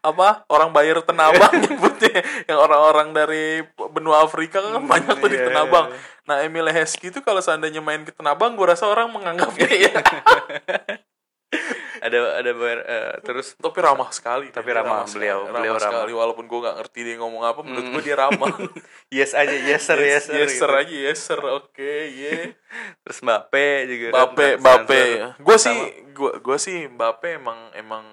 apa 0.00 0.48
orang 0.48 0.72
bayar 0.72 1.04
tenabang 1.04 1.52
nyebutnya 1.62 2.24
yang 2.48 2.56
orang-orang 2.56 3.12
dari 3.12 3.60
benua 3.92 4.24
Afrika 4.24 4.64
kan 4.64 4.80
banyak 4.80 5.12
tuh 5.20 5.28
di 5.28 5.36
iya, 5.36 5.52
tenabang 5.52 5.92
iya. 5.92 5.98
nah 6.24 6.36
Emil 6.40 6.64
Heskey 6.72 7.12
itu 7.12 7.20
kalau 7.20 7.44
seandainya 7.44 7.84
main 7.84 8.00
ke 8.08 8.16
tenabang 8.16 8.56
gue 8.56 8.64
rasa 8.64 8.88
orang 8.88 9.12
menganggapnya 9.12 9.68
ya 9.68 9.92
ada 12.04 12.18
ada 12.36 12.50
bayar 12.52 12.80
eh, 12.84 13.14
terus 13.20 13.56
tapi 13.56 13.80
ramah 13.80 14.12
sekali 14.12 14.52
Tapi 14.52 14.68
ramah, 14.68 15.02
sekali, 15.02 15.24
beliau- 15.24 15.44
ramah 15.46 15.56
beliau 15.56 15.74
ramah. 15.74 15.84
sekali 15.88 16.12
walaupun 16.12 16.44
gue 16.44 16.60
nggak 16.60 16.76
ngerti 16.76 17.00
dia 17.00 17.16
ngomong 17.16 17.42
apa 17.42 17.60
menurut 17.64 17.86
gue 17.90 18.02
dia 18.04 18.16
ramah 18.18 18.52
yes 19.16 19.32
aja 19.32 19.56
yes 19.56 19.82
sir 19.82 19.96
yes, 19.96 20.28
sir, 20.28 20.36
yes 20.36 20.52
sir 20.52 20.68
gitu. 20.68 20.78
aja 20.78 20.94
yes 21.02 21.20
sir 21.22 21.40
oke 21.40 21.92
yeah 22.12 22.52
Terus 23.02 23.18
Mbappe 23.20 23.66
juga 23.86 24.06
kan, 24.06 24.12
Mbappe, 24.12 24.44
transfer. 24.50 24.60
Mbappe. 24.60 25.00
Gue 25.40 25.56
sih, 25.56 25.78
gue 26.10 26.32
gue 26.38 26.58
sih 26.58 26.78
Mbappe 26.86 27.28
emang 27.34 27.70
emang 27.72 28.04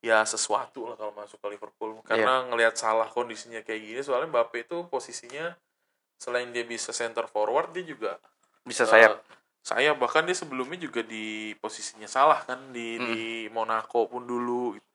ya 0.00 0.22
sesuatu 0.22 0.84
lah 0.84 0.96
kalau 0.96 1.10
masuk 1.12 1.38
ke 1.38 1.46
Liverpool 1.48 2.02
karena 2.04 2.42
ngelihat 2.44 2.74
salah 2.74 3.06
kondisinya 3.06 3.62
kayak 3.62 3.80
gini 3.80 4.00
soalnya 4.00 4.28
Mbappe 4.28 4.62
itu 4.62 4.86
posisinya 4.86 5.54
selain 6.14 6.50
dia 6.50 6.62
bisa 6.62 6.90
center 6.90 7.26
forward 7.26 7.70
dia 7.70 7.82
juga 7.84 8.18
bisa 8.62 8.82
sayap. 8.84 9.18
Sayap 9.62 9.96
bahkan 9.96 10.26
dia 10.26 10.34
sebelumnya 10.34 10.74
juga 10.76 11.06
di 11.06 11.54
posisinya 11.56 12.10
salah 12.10 12.42
kan 12.42 12.74
di 12.74 12.98
Hmm. 12.98 13.06
di 13.08 13.20
Monaco 13.48 14.10
pun 14.10 14.26
dulu 14.26 14.74
gitu. 14.74 14.88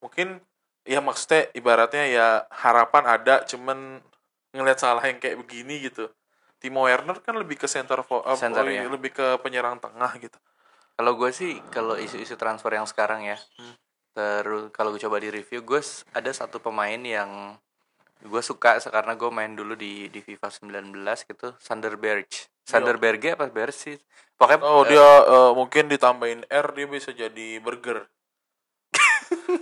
mungkin 0.00 0.40
ya 0.88 1.04
maksudnya 1.04 1.52
ibaratnya 1.52 2.04
ya 2.08 2.26
harapan 2.48 3.04
ada 3.06 3.44
cuman 3.44 4.00
ngelihat 4.56 4.80
salah 4.80 5.04
yang 5.04 5.20
kayak 5.20 5.36
begini 5.38 5.84
gitu 5.84 6.08
Timo 6.56 6.84
Werner 6.84 7.20
kan 7.20 7.36
lebih 7.36 7.56
ke 7.56 7.68
center 7.68 8.00
for 8.00 8.24
eh, 8.24 8.36
Center, 8.36 8.64
ya. 8.64 8.84
lebih 8.84 9.12
ke 9.12 9.36
penyerang 9.40 9.76
tengah 9.76 10.12
gitu 10.16 10.36
Kalau 10.96 11.16
gue 11.16 11.32
sih 11.32 11.56
kalau 11.72 11.96
isu-isu 11.96 12.36
transfer 12.36 12.68
yang 12.72 12.84
sekarang 12.84 13.24
ya, 13.24 13.40
Hmm. 13.56 13.72
terus 14.12 14.68
kalau 14.68 14.92
gue 14.92 15.00
coba 15.00 15.16
di 15.16 15.32
review, 15.32 15.64
gue 15.64 15.80
ada 16.12 16.28
satu 16.28 16.60
pemain 16.60 17.00
yang 17.00 17.56
gue 18.20 18.42
suka 18.44 18.76
karena 18.76 19.16
gue 19.16 19.30
main 19.32 19.56
dulu 19.56 19.72
di 19.72 20.12
di 20.12 20.20
FIFA 20.20 20.52
19 20.52 21.24
gitu, 21.24 21.56
Sander 21.56 21.96
Berge. 21.96 22.52
Sander 22.70 22.96
Berge 22.96 23.28
apa 23.30 23.46
Berge 23.46 23.74
sih? 23.74 23.96
Pokoknya 24.34 24.58
oh 24.62 24.82
eh, 24.82 24.88
dia 24.88 25.04
eh, 25.22 25.50
mungkin 25.52 25.84
ditambahin 25.86 26.40
R 26.44 26.66
dia 26.70 26.86
bisa 26.86 27.10
jadi 27.12 27.58
burger 27.58 28.06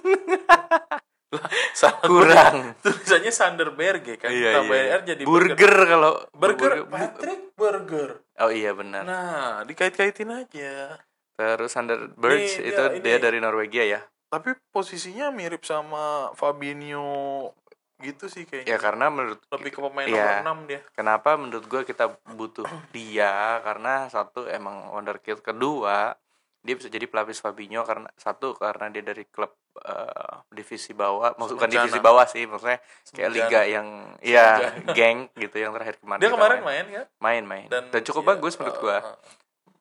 Lah, 1.29 1.45
salah 1.77 2.01
kurang. 2.01 2.57
tulisannya 2.81 3.29
Sanderberg 3.29 4.01
kan 4.17 4.33
Iya, 4.33 4.57
tambahin 4.57 4.81
iya. 4.83 4.97
R 4.97 5.03
jadi 5.07 5.23
burger 5.23 5.75
kalau 5.85 6.13
burger 6.33 6.73
bu- 6.79 6.89
Patrick 6.89 7.53
Burger 7.53 8.11
Oh 8.39 8.49
iya 8.49 8.73
benar. 8.73 9.05
nah 9.05 9.61
dikait-kaitin 9.61 10.31
aja 10.31 10.97
Terus 11.35 11.69
Sander 11.69 12.09
Berge 12.15 12.49
Ini 12.57 12.65
itu 12.67 12.81
dia- 12.81 12.97
dia 12.99 13.15
ini- 13.15 13.23
dari 13.23 13.39
Norwegia 13.39 13.85
ya. 13.85 14.01
tapi 14.27 14.57
posisinya 14.69 15.29
mirip 15.29 15.61
sama 15.63 16.33
Fabinho 16.33 17.53
gitu 18.01 18.25
sih 18.27 18.45
kayaknya. 18.45 18.69
Ya 18.69 18.79
karena 18.79 19.07
menurut 19.09 19.43
lebih 19.51 19.71
ke 19.71 19.81
pemain 19.81 20.07
Iya. 20.07 20.43
nomor 20.45 20.63
6 20.63 20.69
dia. 20.69 20.81
Kenapa 20.93 21.31
menurut 21.35 21.65
gue 21.65 21.83
kita 21.85 22.05
butuh 22.29 22.63
dia? 22.93 23.33
Karena 23.61 24.07
satu 24.07 24.47
emang 24.47 24.91
wonderkid 24.91 25.41
kedua 25.41 26.15
dia 26.59 26.75
bisa 26.75 26.87
jadi 26.87 27.07
pelapis 27.07 27.39
Fabinho 27.39 27.81
karena 27.83 28.11
satu 28.15 28.51
karena 28.53 28.87
dia 28.89 29.01
dari 29.01 29.23
klub 29.25 29.55
eh, 29.79 30.35
divisi 30.49 30.91
bawah. 30.91 31.33
Maksud 31.33 31.55
bukan 31.55 31.71
divisi 31.71 31.99
bawah 31.99 32.27
sih 32.27 32.45
maksudnya 32.45 32.83
kayak 33.09 33.31
Semenjana. 33.31 33.35
liga 33.37 33.61
yang 33.65 33.87
ya 34.21 34.47
geng 34.99 35.31
gitu 35.35 35.55
yang 35.57 35.71
terakhir 35.71 35.99
kemarin 35.99 36.19
dia 36.19 36.31
kemarin 36.31 36.59
main 36.59 36.67
main 36.67 36.87
kan? 36.93 37.07
Main 37.19 37.45
main. 37.47 37.67
Dan, 37.67 37.83
dan 37.89 38.03
cukup 38.03 38.23
iya, 38.23 38.31
bagus 38.33 38.53
menurut 38.55 38.75
eh, 38.75 38.81
gua. 38.81 38.99
eh, 38.99 39.17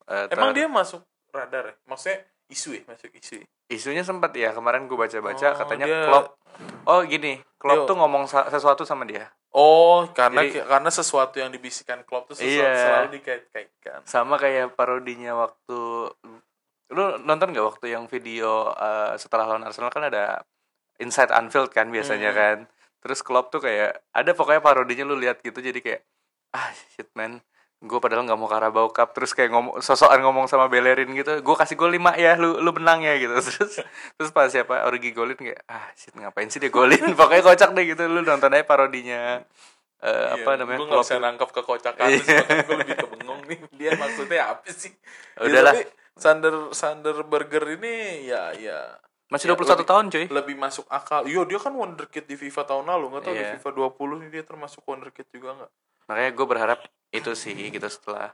Eh, 0.08 0.26
emang 0.32 0.50
ter- 0.50 0.58
dia 0.58 0.68
masuk 0.70 1.02
radar 1.30 1.64
ya? 1.68 1.76
Maksudnya 1.84 2.18
isu 2.48 2.70
ya 2.74 2.82
masuk 2.86 3.12
isu 3.14 3.34
ya? 3.40 3.46
isunya 3.68 4.02
sempat 4.02 4.32
ya 4.32 4.52
kemarin 4.52 4.88
gue 4.88 4.96
baca-baca 4.96 5.48
Oh, 5.48 5.58
katanya 5.58 5.86
dia- 5.86 6.06
Klopp 6.08 6.28
oh 6.86 7.00
gini 7.04 7.34
Klopp 7.58 7.84
Dia- 7.84 7.88
tuh 7.88 7.96
ngomong 7.96 8.24
sesuatu 8.26 8.84
sama 8.84 9.04
dia 9.04 9.28
oh 9.52 10.08
karena 10.12 10.48
Jadi- 10.48 10.64
karena 10.64 10.90
sesuatu 10.90 11.36
yang 11.38 11.52
dibisikkan 11.52 12.02
Klopp 12.02 12.32
tuh 12.32 12.36
sesuatu 12.36 12.56
Iya. 12.64 12.80
selalu 12.80 13.08
dikait-kaitkan 13.16 14.00
sama 14.04 14.36
kayak 14.36 14.74
parodinya 14.74 15.36
waktu 15.38 15.80
lu 16.88 17.04
nonton 17.20 17.52
gak 17.52 17.68
waktu 17.68 17.92
yang 17.92 18.08
video 18.08 18.72
eh, 18.72 19.14
setelah 19.18 19.44
lawan 19.46 19.68
Arsenal 19.68 19.92
kan 19.92 20.08
ada 20.08 20.40
Inside 20.98 21.30
Anfield 21.30 21.70
kan 21.70 21.92
biasanya 21.92 22.32
Hmm. 22.32 22.40
kan 22.40 22.58
terus 22.98 23.20
Klopp 23.20 23.52
tuh 23.52 23.60
kayak 23.60 24.08
ada 24.10 24.32
pokoknya 24.32 24.64
parodinya 24.64 25.04
lu 25.04 25.20
lihat 25.20 25.44
gitu 25.44 25.60
jadi 25.60 25.78
kayak 25.78 26.02
ah 26.50 26.72
shit 26.90 27.12
man 27.14 27.44
gue 27.80 28.00
padahal 28.00 28.26
nggak 28.26 28.36
mau 28.36 28.46
Carabao 28.46 28.90
Cup 28.90 29.14
terus 29.14 29.32
kayak 29.32 29.50
ngomong 29.50 29.78
sosokan 29.80 30.18
ngomong 30.20 30.46
sama 30.46 30.66
Bellerin 30.66 31.14
gitu 31.14 31.30
gue 31.38 31.56
kasih 31.56 31.74
gol 31.74 31.90
5 31.90 32.18
ya 32.18 32.34
lu 32.34 32.58
lu 32.58 32.74
menang 32.74 33.00
ya 33.00 33.14
gitu 33.16 33.38
terus 33.48 33.78
terus 34.12 34.30
pas 34.32 34.48
siapa 34.48 34.82
Origi 34.84 35.12
golin 35.12 35.36
kayak 35.36 35.62
ah 35.66 35.86
shit 35.94 36.10
ngapain 36.12 36.48
sih 36.48 36.58
dia 36.58 36.68
golin 36.68 36.98
pokoknya 37.14 37.44
kocak 37.44 37.70
deh 37.72 37.86
gitu 37.86 38.02
lu 38.06 38.22
nonton 38.22 38.50
aja 38.50 38.66
parodinya 38.66 39.46
eh, 40.00 40.26
apa 40.32 40.58
namanya 40.58 40.78
gue 40.80 40.86
Iya, 40.86 40.92
gak 40.92 41.06
bisa 41.06 41.16
nangkap 41.20 41.50
kekocakan 41.52 42.08
Iya. 42.18 42.42
gue 42.66 42.76
lebih 42.78 42.96
kebengong 42.98 43.42
nih 43.46 43.60
dia 43.72 43.92
maksudnya 43.94 44.42
apa 44.52 44.68
sih 44.68 44.94
Ya, 45.38 45.42
Udahlah. 45.44 45.74
tapi 45.76 45.86
Sander 46.18 46.56
Sander 46.74 47.18
Burger 47.22 47.62
ini 47.72 47.94
ya 48.26 48.50
ya 48.52 48.98
masih 49.30 49.46
Ya, 49.46 49.54
21 49.54 49.70
lebih- 49.76 49.86
tahun 49.86 50.06
cuy 50.08 50.26
lebih 50.26 50.56
masuk 50.56 50.86
akal. 50.88 51.28
Yo 51.28 51.44
dia 51.44 51.60
kan 51.60 51.70
wonderkid 51.70 52.26
di 52.26 52.34
FIFA 52.36 52.64
tahun 52.66 52.88
lalu 52.88 53.06
nggak 53.12 53.24
tahu 53.24 53.34
Iya. 53.34 53.42
di 53.44 53.50
FIFA 53.54 53.70
20 53.94 54.18
ini 54.18 54.28
dia 54.32 54.42
termasuk 54.42 54.82
wonderkid 54.82 55.28
juga 55.30 55.52
nggak? 55.54 55.72
Makanya 56.08 56.32
gue 56.34 56.48
berharap 56.48 56.80
itu 57.12 57.32
sih 57.36 57.54
gitu 57.54 57.88
setelah 57.88 58.32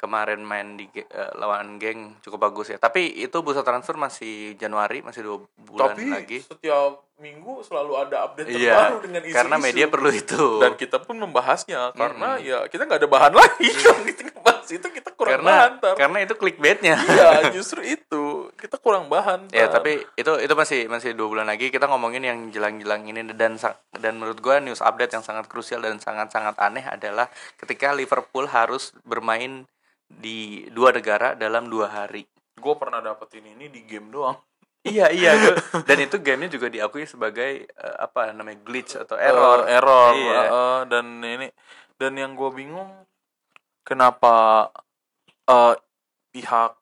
kemarin 0.00 0.40
main 0.40 0.80
di 0.80 0.88
eh, 0.96 1.32
lawan 1.36 1.76
geng 1.76 2.16
cukup 2.24 2.48
bagus 2.48 2.72
ya. 2.72 2.78
Tapi 2.80 3.20
itu 3.20 3.36
bursa 3.44 3.60
transfer 3.60 4.00
masih 4.00 4.56
Januari 4.56 5.04
masih 5.04 5.20
dua 5.20 5.38
bulan 5.60 5.92
Tapi 5.92 6.08
lagi. 6.08 6.38
setiap 6.40 7.09
minggu 7.20 7.60
selalu 7.62 7.92
ada 8.00 8.16
update 8.26 8.48
iya 8.48 8.72
terbaru 8.72 8.96
dengan 9.04 9.22
isu-isu. 9.22 9.36
karena 9.36 9.56
media 9.60 9.86
perlu 9.92 10.10
itu 10.10 10.44
dan 10.58 10.72
kita 10.74 10.96
pun 11.04 11.16
membahasnya 11.20 11.92
karena 11.92 12.40
ya 12.40 12.58
kita 12.66 12.88
nggak 12.88 13.00
ada 13.04 13.10
bahan 13.12 13.32
lagi 13.36 13.68
kalau 13.84 14.02
kita 14.08 14.20
ngebahas 14.32 14.68
itu 14.72 14.86
kita 14.88 15.10
kurang 15.12 15.32
karena 15.36 15.52
bahan 15.52 15.72
ntar. 15.76 15.94
karena 16.00 16.18
itu 16.24 16.34
clickbaitnya 16.34 16.96
Iya 16.96 17.30
justru 17.52 17.84
itu 17.84 18.48
kita 18.56 18.80
kurang 18.80 19.12
bahan. 19.12 19.52
ya 19.52 19.68
ntar. 19.68 19.84
tapi 19.84 20.00
itu 20.16 20.32
itu 20.40 20.54
masih 20.56 20.80
masih 20.88 21.10
dua 21.12 21.28
bulan 21.28 21.46
lagi 21.46 21.68
kita 21.68 21.84
ngomongin 21.86 22.24
yang 22.24 22.38
jelang-jelang 22.48 23.04
ini 23.04 23.20
dan 23.36 23.60
dan 24.00 24.12
menurut 24.16 24.40
gue 24.40 24.56
news 24.64 24.80
update 24.80 25.12
yang 25.12 25.22
sangat 25.22 25.44
krusial 25.46 25.84
dan 25.84 26.00
sangat-sangat 26.00 26.56
aneh 26.56 26.82
adalah 26.88 27.28
ketika 27.60 27.92
Liverpool 27.92 28.48
harus 28.48 28.96
bermain 29.04 29.68
di 30.10 30.66
dua 30.72 30.90
negara 30.90 31.36
dalam 31.36 31.68
dua 31.68 31.86
hari 31.86 32.24
gue 32.60 32.74
pernah 32.76 33.00
dapetin 33.00 33.56
ini 33.56 33.72
di 33.72 33.88
game 33.88 34.12
doang. 34.12 34.36
Iya 34.82 35.06
iya 35.08 35.30
dan 35.84 35.98
itu 35.98 36.16
gamenya 36.18 36.50
juga 36.50 36.66
diakui 36.66 37.04
sebagai 37.04 37.50
eh, 37.64 37.96
apa 37.98 38.30
namanya 38.30 38.60
glitch 38.60 38.96
atau 38.96 39.14
error 39.14 39.64
Eh, 39.64 39.74
error 39.74 40.12
Iya. 40.12 40.40
eh, 40.42 40.80
dan 40.86 41.06
ini 41.18 41.48
dan 41.94 42.12
yang 42.14 42.32
gue 42.32 42.50
bingung 42.50 42.88
kenapa 43.80 44.68
eh, 45.44 45.74
pihak 46.30 46.72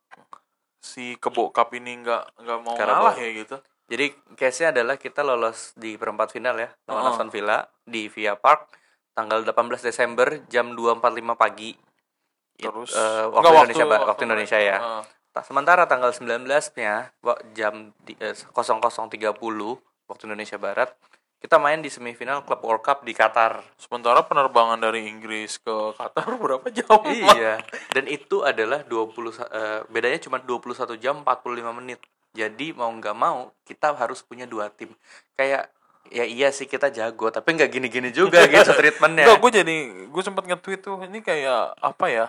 si 0.78 1.16
kebo 1.16 1.50
cup 1.50 1.72
ini 1.72 1.98
nggak 1.98 2.38
nggak 2.38 2.58
mau 2.60 2.74
Carabao. 2.74 3.10
ngalah 3.10 3.16
ya 3.16 3.30
gitu 3.36 3.56
Jadi 3.88 4.04
case-nya 4.36 4.68
adalah 4.70 4.94
kita 4.94 5.24
lolos 5.24 5.72
di 5.72 5.96
perempat 5.96 6.28
final 6.28 6.52
ya, 6.54 6.68
lawan 6.84 7.02
Oh. 7.02 7.10
Aston 7.10 7.32
Villa 7.32 7.64
di 7.80 8.06
Via 8.06 8.36
Park 8.36 8.68
tanggal 9.10 9.40
18 9.40 9.56
Desember 9.82 10.44
jam 10.44 10.76
2.45 10.76 11.00
pagi. 11.34 11.72
It- 11.72 12.68
terus 12.68 12.92
eh, 12.92 13.24
waktu 13.26 13.40
Enggak, 13.40 13.56
Indonesia 13.64 13.86
Ba- 13.88 14.04
waktu, 14.06 14.22
Indonesia 14.22 14.58
ya. 14.60 14.76
Eh, 14.76 14.80
Ta- 15.00 15.04
Sementara 15.40 15.84
tanggal 15.84 16.10
19-nya 16.10 17.12
wa- 17.20 17.40
jam 17.52 17.90
di- 18.00 18.16
eh, 18.16 18.32
00.30 18.32 19.78
waktu 20.06 20.22
Indonesia 20.24 20.56
Barat, 20.56 20.90
kita 21.38 21.54
main 21.56 21.78
di 21.78 21.86
semifinal 21.86 22.42
Club 22.42 22.60
World 22.60 22.82
Cup 22.82 22.98
di 23.02 23.12
Qatar. 23.12 23.62
sementara 23.76 24.20
penerbangan 24.20 24.76
dari 24.76 25.06
Inggris 25.06 25.56
ke 25.56 25.70
Qatar 25.94 26.26
berapa 26.42 26.66
jam 26.68 26.98
iya. 27.06 27.62
Dan 27.88 28.04
itu 28.06 28.42
adalah 28.42 28.82
20 28.82 29.06
sa- 29.30 29.46
eh, 29.46 29.80
bedanya 29.86 30.18
cuma 30.18 30.38
21 30.38 30.74
jam 30.96 31.20
45 31.20 31.70
menit. 31.72 32.00
Jadi 32.30 32.70
mau 32.72 32.90
nggak 32.90 33.14
mau 33.14 33.50
kita 33.62 33.94
harus 33.94 34.20
punya 34.20 34.44
dua 34.44 34.68
tim. 34.68 34.90
Kayak 35.32 35.70
ya 36.08 36.24
iya 36.24 36.48
sih 36.48 36.64
kita 36.64 36.88
jago, 36.88 37.28
tapi 37.28 37.52
nggak 37.52 37.68
gini-gini 37.68 38.08
juga 38.10 38.42
gitu 38.48 38.72
treatmentnya. 38.72 39.24
Enggak, 39.26 39.38
gue 39.38 39.52
jadi 39.56 39.76
gue 40.06 40.22
sempat 40.22 40.44
nge-tweet 40.44 40.80
tuh 40.80 40.98
ini 41.02 41.20
kayak 41.20 41.76
apa 41.76 42.06
ya? 42.08 42.26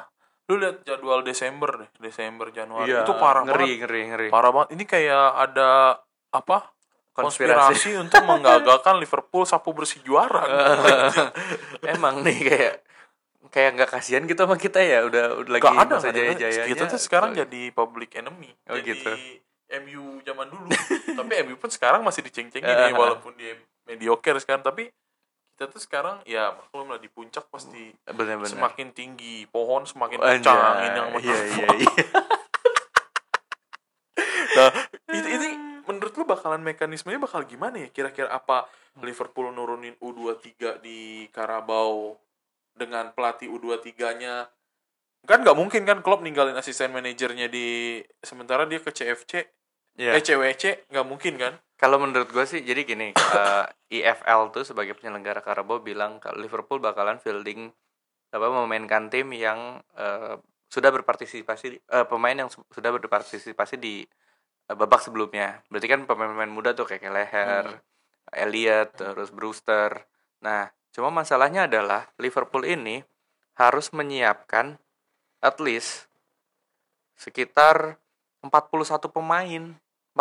Lu 0.49 0.57
lihat 0.57 0.81
jadwal 0.81 1.21
Desember 1.21 1.69
deh, 1.77 1.89
Desember 1.99 2.49
Januari 2.49 2.89
Iya, 2.89 3.05
itu 3.05 3.13
parah 3.13 3.45
ngeri, 3.45 3.53
banget. 3.69 3.79
ngeri, 3.79 4.01
ngeri. 4.07 4.27
Parah 4.27 4.49
banget. 4.49 4.69
Ini 4.73 4.83
kayak 4.83 5.25
ada 5.39 5.69
apa? 6.31 6.57
Konspirasi. 7.11 7.53
Konspirasi, 7.53 7.89
untuk 7.99 8.21
menggagalkan 8.23 8.97
Liverpool 8.97 9.43
sapu 9.43 9.69
bersih 9.71 10.01
juara. 10.01 10.41
Emang 11.85 12.21
nih 12.21 12.39
kayak 12.41 12.73
kayak 13.49 13.69
nggak 13.75 13.89
kasihan 13.91 14.23
gitu 14.23 14.37
sama 14.39 14.55
kita 14.55 14.77
ya 14.77 15.01
udah 15.03 15.37
udah 15.37 15.51
lagi 15.51 15.63
Gak 15.63 15.77
ada 15.79 15.95
masa 15.95 16.09
ada. 16.09 16.17
jaya-jayanya. 16.17 16.69
Kita 16.69 16.83
tuh 16.87 16.97
sekarang 16.97 17.31
jadi 17.35 17.61
public 17.69 18.13
enemy. 18.15 18.49
Oh, 18.65 18.73
jadi 18.73 18.89
gitu. 18.89 19.11
MU 19.79 20.17
zaman 20.23 20.49
dulu. 20.49 20.65
Tapi 21.19 21.33
MU 21.45 21.55
pun 21.55 21.69
sekarang 21.69 22.01
masih 22.01 22.21
diceng-cengin 22.21 22.65
Eh. 22.67 22.89
nih 22.89 22.95
walaupun 22.95 23.33
dia 23.35 23.53
mediocre 23.85 24.37
sekarang 24.37 24.61
tapi 24.61 24.89
kita 25.59 25.75
tuh 25.75 25.83
sekarang 25.83 26.23
ya 26.23 26.55
maklum 26.55 26.87
lah 26.87 27.03
di 27.03 27.11
puncak 27.11 27.51
pasti 27.51 27.91
bener-bener. 28.07 28.47
semakin 28.47 28.95
tinggi 28.95 29.43
pohon 29.51 29.83
semakin 29.83 30.15
kencang 30.15 30.55
angin 30.55 30.91
yang 30.95 31.07
iya 31.19 31.39
iya 31.51 31.67
iya. 31.83 31.91
Nah, 34.49 34.73
ini, 35.13 35.29
ini 35.39 35.49
menurut 35.85 36.11
lu 36.19 36.25
bakalan 36.25 36.59
mekanismenya 36.65 37.21
bakal 37.21 37.45
gimana 37.47 37.79
ya? 37.85 37.87
Kira-kira 37.93 38.27
apa 38.27 38.67
Liverpool 38.99 39.53
nurunin 39.53 39.95
U23 40.01 40.83
di 40.83 41.29
Carabao 41.31 42.17
dengan 42.73 43.13
pelatih 43.13 43.47
U23-nya? 43.47 44.49
Kan 45.23 45.45
nggak 45.45 45.55
mungkin 45.55 45.85
kan 45.85 46.01
Klopp 46.01 46.25
ninggalin 46.25 46.57
asisten 46.57 46.91
manajernya 46.91 47.47
di 47.47 48.01
sementara 48.19 48.65
dia 48.65 48.81
ke 48.81 48.91
CFC, 48.91 49.47
Iya. 49.99 50.15
eh 50.15 50.23
CWC 50.23 50.87
nggak 50.87 51.07
mungkin 51.07 51.35
kan? 51.35 51.53
Kalau 51.75 51.99
menurut 51.99 52.31
gue 52.31 52.43
sih, 52.47 52.63
jadi 52.63 52.87
gini, 52.87 53.11
eh, 53.11 53.65
EFL 53.99 54.51
tuh 54.55 54.63
sebagai 54.63 54.95
penyelenggara 54.95 55.43
Carabao 55.43 55.83
bilang 55.83 56.23
kalau 56.23 56.39
Liverpool 56.39 56.79
bakalan 56.79 57.19
fielding 57.19 57.67
apa 58.31 58.47
memainkan 58.47 59.11
tim 59.11 59.27
yang 59.35 59.83
eh, 59.99 60.39
sudah 60.71 60.89
berpartisipasi, 60.95 61.83
eh, 61.83 62.05
pemain 62.07 62.35
yang 62.35 62.47
su- 62.47 62.63
sudah 62.71 62.95
berpartisipasi 62.95 63.75
di 63.75 64.07
eh, 64.69 64.75
babak 64.75 65.03
sebelumnya. 65.03 65.59
Berarti 65.67 65.87
kan 65.91 66.07
pemain-pemain 66.07 66.51
muda 66.51 66.71
tuh 66.71 66.87
kayak 66.87 67.03
Leher, 67.11 67.65
Elliot, 68.31 68.95
terus 68.95 69.33
Brewster. 69.35 70.07
Nah, 70.45 70.71
cuma 70.95 71.11
masalahnya 71.11 71.67
adalah 71.67 72.07
Liverpool 72.21 72.63
ini 72.63 73.03
harus 73.59 73.91
menyiapkan 73.91 74.79
at 75.43 75.59
least 75.59 76.07
sekitar 77.19 77.99
41 78.39 79.11
pemain. 79.11 79.75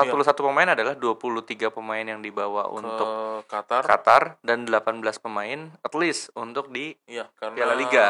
41 0.07 0.47
pemain 0.47 0.69
adalah 0.71 0.95
23 0.95 1.75
pemain 1.75 2.05
yang 2.07 2.21
dibawa 2.23 2.71
untuk 2.71 3.09
Ke 3.49 3.59
Qatar. 3.59 3.83
Qatar 3.83 4.23
dan 4.47 4.63
18 4.69 5.03
pemain 5.19 5.73
at 5.83 5.95
least 5.99 6.31
untuk 6.39 6.71
di 6.71 6.95
Iya, 7.11 7.27
karena 7.35 7.57
Piala 7.57 7.75
Liga. 7.75 8.07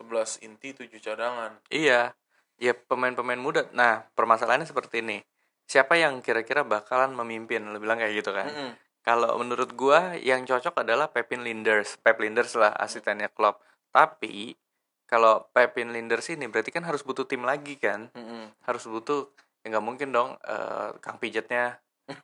11 0.00 0.40
inti 0.48 0.72
7 0.72 0.88
cadangan. 0.96 1.60
iya 1.68 2.16
ya 2.60 2.72
pemain-pemain 2.76 3.40
muda. 3.40 3.68
Nah, 3.72 4.04
permasalahannya 4.12 4.68
seperti 4.68 5.00
ini. 5.00 5.18
Siapa 5.64 5.96
yang 5.96 6.20
kira-kira 6.20 6.60
bakalan 6.64 7.16
memimpin? 7.16 7.64
Lu 7.72 7.80
bilang 7.80 7.96
kayak 8.00 8.20
gitu 8.20 8.36
kan. 8.36 8.48
Mm-mm. 8.48 8.70
Kalau 9.00 9.32
menurut 9.40 9.72
gua 9.72 10.12
yang 10.20 10.44
cocok 10.44 10.84
adalah 10.84 11.08
Pepin 11.08 11.40
Linders. 11.40 11.96
Pep 12.04 12.20
Linders 12.20 12.52
lah 12.52 12.76
asistennya 12.76 13.32
Klopp. 13.32 13.64
Tapi 13.88 14.52
kalau 15.08 15.48
Pepin 15.56 15.90
Linders 15.90 16.28
ini 16.30 16.46
berarti 16.52 16.68
kan 16.68 16.84
harus 16.84 17.00
butuh 17.00 17.24
tim 17.24 17.42
lagi 17.42 17.80
kan? 17.80 18.12
Mm-mm. 18.12 18.52
Harus 18.68 18.84
butuh 18.84 19.32
nggak 19.62 19.84
mungkin 19.84 20.08
dong 20.10 20.30
eh, 20.40 20.88
Kang 20.98 21.16
Pijetnya 21.16 21.76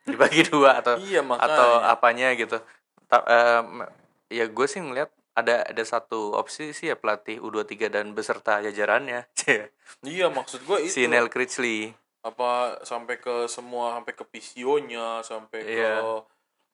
dibagi 0.02 0.42
dua 0.50 0.80
atau 0.80 0.96
Iya, 0.98 1.20
makanya. 1.20 1.46
atau 1.52 1.70
apanya 1.80 2.28
gitu. 2.32 2.58
Ta- 3.06 3.22
em, 3.22 3.86
ya 4.26 4.44
gue 4.46 4.66
sih 4.66 4.80
ngeliat 4.80 5.08
ada 5.36 5.62
ada 5.62 5.84
satu 5.84 6.32
opsi 6.32 6.72
sih 6.72 6.88
ya 6.88 6.96
pelatih 6.96 7.38
U23 7.38 7.86
dan 7.86 8.10
beserta 8.10 8.58
jajarannya. 8.60 9.28
Iya, 10.02 10.26
maksud 10.28 10.64
gue 10.64 10.86
itu. 10.86 10.92
si 10.92 11.06
Neil 11.06 11.28
Critchley. 11.28 11.94
apa 12.20 12.82
sampai 12.82 13.22
ke 13.22 13.46
semua 13.46 13.94
sampai 13.94 14.10
ke 14.10 14.26
visionya 14.26 15.22
sampai 15.22 15.62
ke 15.62 15.86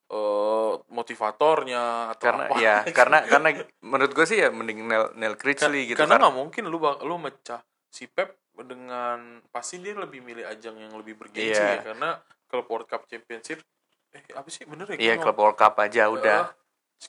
eh, 0.09 0.73
motivatornya 0.89 2.13
atau 2.17 2.25
Karena 2.25 2.45
apa 2.47 2.57
ya 2.57 2.77
karena 2.99 3.19
karena 3.23 3.49
menurut 3.81 4.13
gue 4.13 4.25
sih 4.25 4.41
ya 4.41 4.49
mending 4.49 4.85
Neil, 4.85 5.13
Neil 5.15 5.37
Critchley 5.37 5.89
gitu 5.89 6.01
karena 6.01 6.17
nggak 6.17 6.33
mungkin 6.33 6.65
lu 6.69 6.81
lu 6.81 7.17
mecah 7.17 7.61
si 7.89 8.09
Pep 8.09 8.33
dengan 8.55 9.19
pasti 9.49 9.79
dia 9.79 9.95
lebih 9.95 10.21
milih 10.21 10.45
ajang 10.45 10.77
yang 10.77 10.93
lebih 10.93 11.17
bergengsi 11.17 11.57
Iya. 11.57 11.81
ya 11.81 11.83
karena 11.83 12.11
klub 12.47 12.67
World 12.67 12.85
Cup 12.85 13.05
Championship 13.07 13.65
eh 14.11 14.23
apa 14.31 14.45
sih 14.47 14.63
bener 14.63 14.85
ya 14.93 14.97
Iya 14.99 15.15
Gua 15.17 15.25
klub 15.25 15.39
World 15.39 15.57
Cup 15.57 15.75
aja 15.79 16.07
udah. 16.07 16.53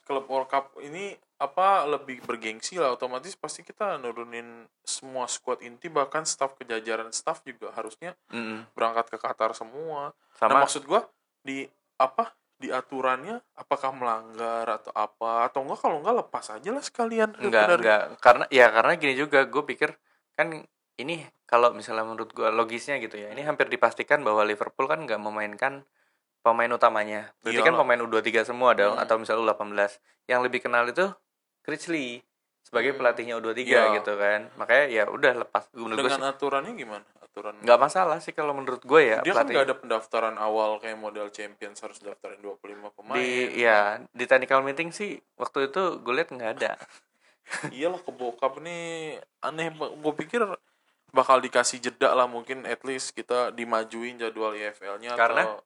Klub 0.00 0.26
World 0.26 0.48
Cup 0.48 0.74
ini 0.80 1.12
apa 1.36 1.84
lebih 1.84 2.18
bergengsi 2.20 2.74
lah 2.74 2.90
otomatis 2.90 3.36
pasti 3.36 3.60
kita 3.60 3.94
nurunin 3.94 4.64
semua 4.80 5.28
squad 5.28 5.60
inti 5.60 5.86
bahkan 5.86 6.24
staff 6.24 6.56
kejajaran 6.56 7.12
staff 7.12 7.44
juga 7.44 7.70
harusnya 7.70 8.16
Mm-mm. 8.28 8.66
berangkat 8.72 9.06
ke 9.08 9.18
Qatar 9.18 9.52
semua 9.52 10.10
Sama 10.32 10.50
Nah 10.50 10.60
maksud 10.64 10.82
gua 10.82 11.04
di 11.40 11.62
apa 11.94 12.32
di 12.56 12.70
aturannya 12.70 13.38
apakah 13.54 13.92
melanggar 13.92 14.66
atau 14.72 14.90
apa 14.90 15.46
atau 15.46 15.62
enggak 15.62 15.78
kalau 15.78 16.00
enggak 16.00 16.16
lepas 16.16 16.46
aja 16.48 16.70
lah 16.70 16.80
sekalian 16.80 17.30
enggak 17.36 17.66
Dari- 17.68 17.78
enggak 17.78 18.02
karena 18.18 18.44
ya 18.48 18.66
karena 18.72 18.92
gini 18.94 19.14
juga 19.14 19.44
gue 19.44 19.62
pikir 19.64 19.90
kan 20.32 20.48
ini 20.96 21.18
kalau 21.44 21.70
misalnya 21.70 22.02
menurut 22.02 22.30
gue 22.30 22.48
logisnya 22.48 22.96
gitu 22.96 23.16
ya 23.16 23.28
ini 23.28 23.42
hampir 23.42 23.66
dipastikan 23.66 24.20
bahwa 24.20 24.42
Liverpool 24.42 24.86
kan 24.86 25.02
nggak 25.02 25.18
memainkan 25.18 25.82
pemain 26.40 26.68
utamanya 26.68 27.32
berarti 27.40 27.58
kan 27.58 27.72
Iyalah. 27.72 27.80
pemain 27.80 28.00
U23 28.00 28.28
semua 28.44 28.70
dong 28.72 28.94
Hmm. 28.94 29.02
atau 29.02 29.16
misalnya 29.16 29.42
U18 29.48 29.98
yang 30.26 30.40
lebih 30.40 30.60
kenal 30.60 30.84
itu 30.84 31.08
Critchley 31.60 32.20
sebagai 32.60 32.92
Hmm. 32.92 32.98
pelatihnya 33.00 33.34
U23 33.36 33.64
Iya. 33.64 33.82
gitu 33.98 34.12
kan 34.14 34.40
makanya 34.54 34.84
ya 34.86 35.04
udah 35.06 35.32
lepas 35.40 35.66
menurut 35.72 35.98
dengan 36.00 36.30
aturannya 36.30 36.72
gimana 36.74 37.04
aturan 37.18 37.58
nggak 37.58 37.80
masalah 37.80 38.18
sih 38.20 38.30
kalau 38.30 38.52
menurut 38.52 38.80
gue 38.80 39.00
ya 39.04 39.18
dia 39.20 39.32
kan 39.32 39.42
pelatih 39.42 39.52
nggak 39.52 39.66
ada 39.66 39.76
pendaftaran 39.76 40.36
awal 40.36 40.78
kayak 40.78 40.94
model 40.94 41.28
Champions 41.28 41.80
harus 41.80 41.98
daftarin 41.98 42.38
25 42.38 42.60
pemain 42.92 43.18
di 43.18 43.58
ya 43.58 43.98
di 44.06 44.24
technical 44.24 44.60
meeting 44.60 44.90
sih 44.90 45.16
waktu 45.34 45.68
itu 45.68 45.98
gue 45.98 46.14
lihat 46.14 46.30
nggak 46.30 46.50
ada 46.54 46.72
iyalah 47.74 47.98
ke 47.98 48.10
bokap 48.10 48.56
nih 48.58 49.18
aneh 49.40 49.68
gue 49.74 50.14
pikir 50.16 50.44
bakal 51.14 51.38
dikasih 51.38 51.78
jeda 51.78 52.10
lah 52.10 52.26
mungkin 52.26 52.66
at 52.66 52.82
least 52.82 53.14
kita 53.14 53.48
dimajuin 53.50 54.18
jadwal 54.18 54.50
EFL-nya 54.52 55.14
Karena? 55.14 55.46
atau 55.46 55.62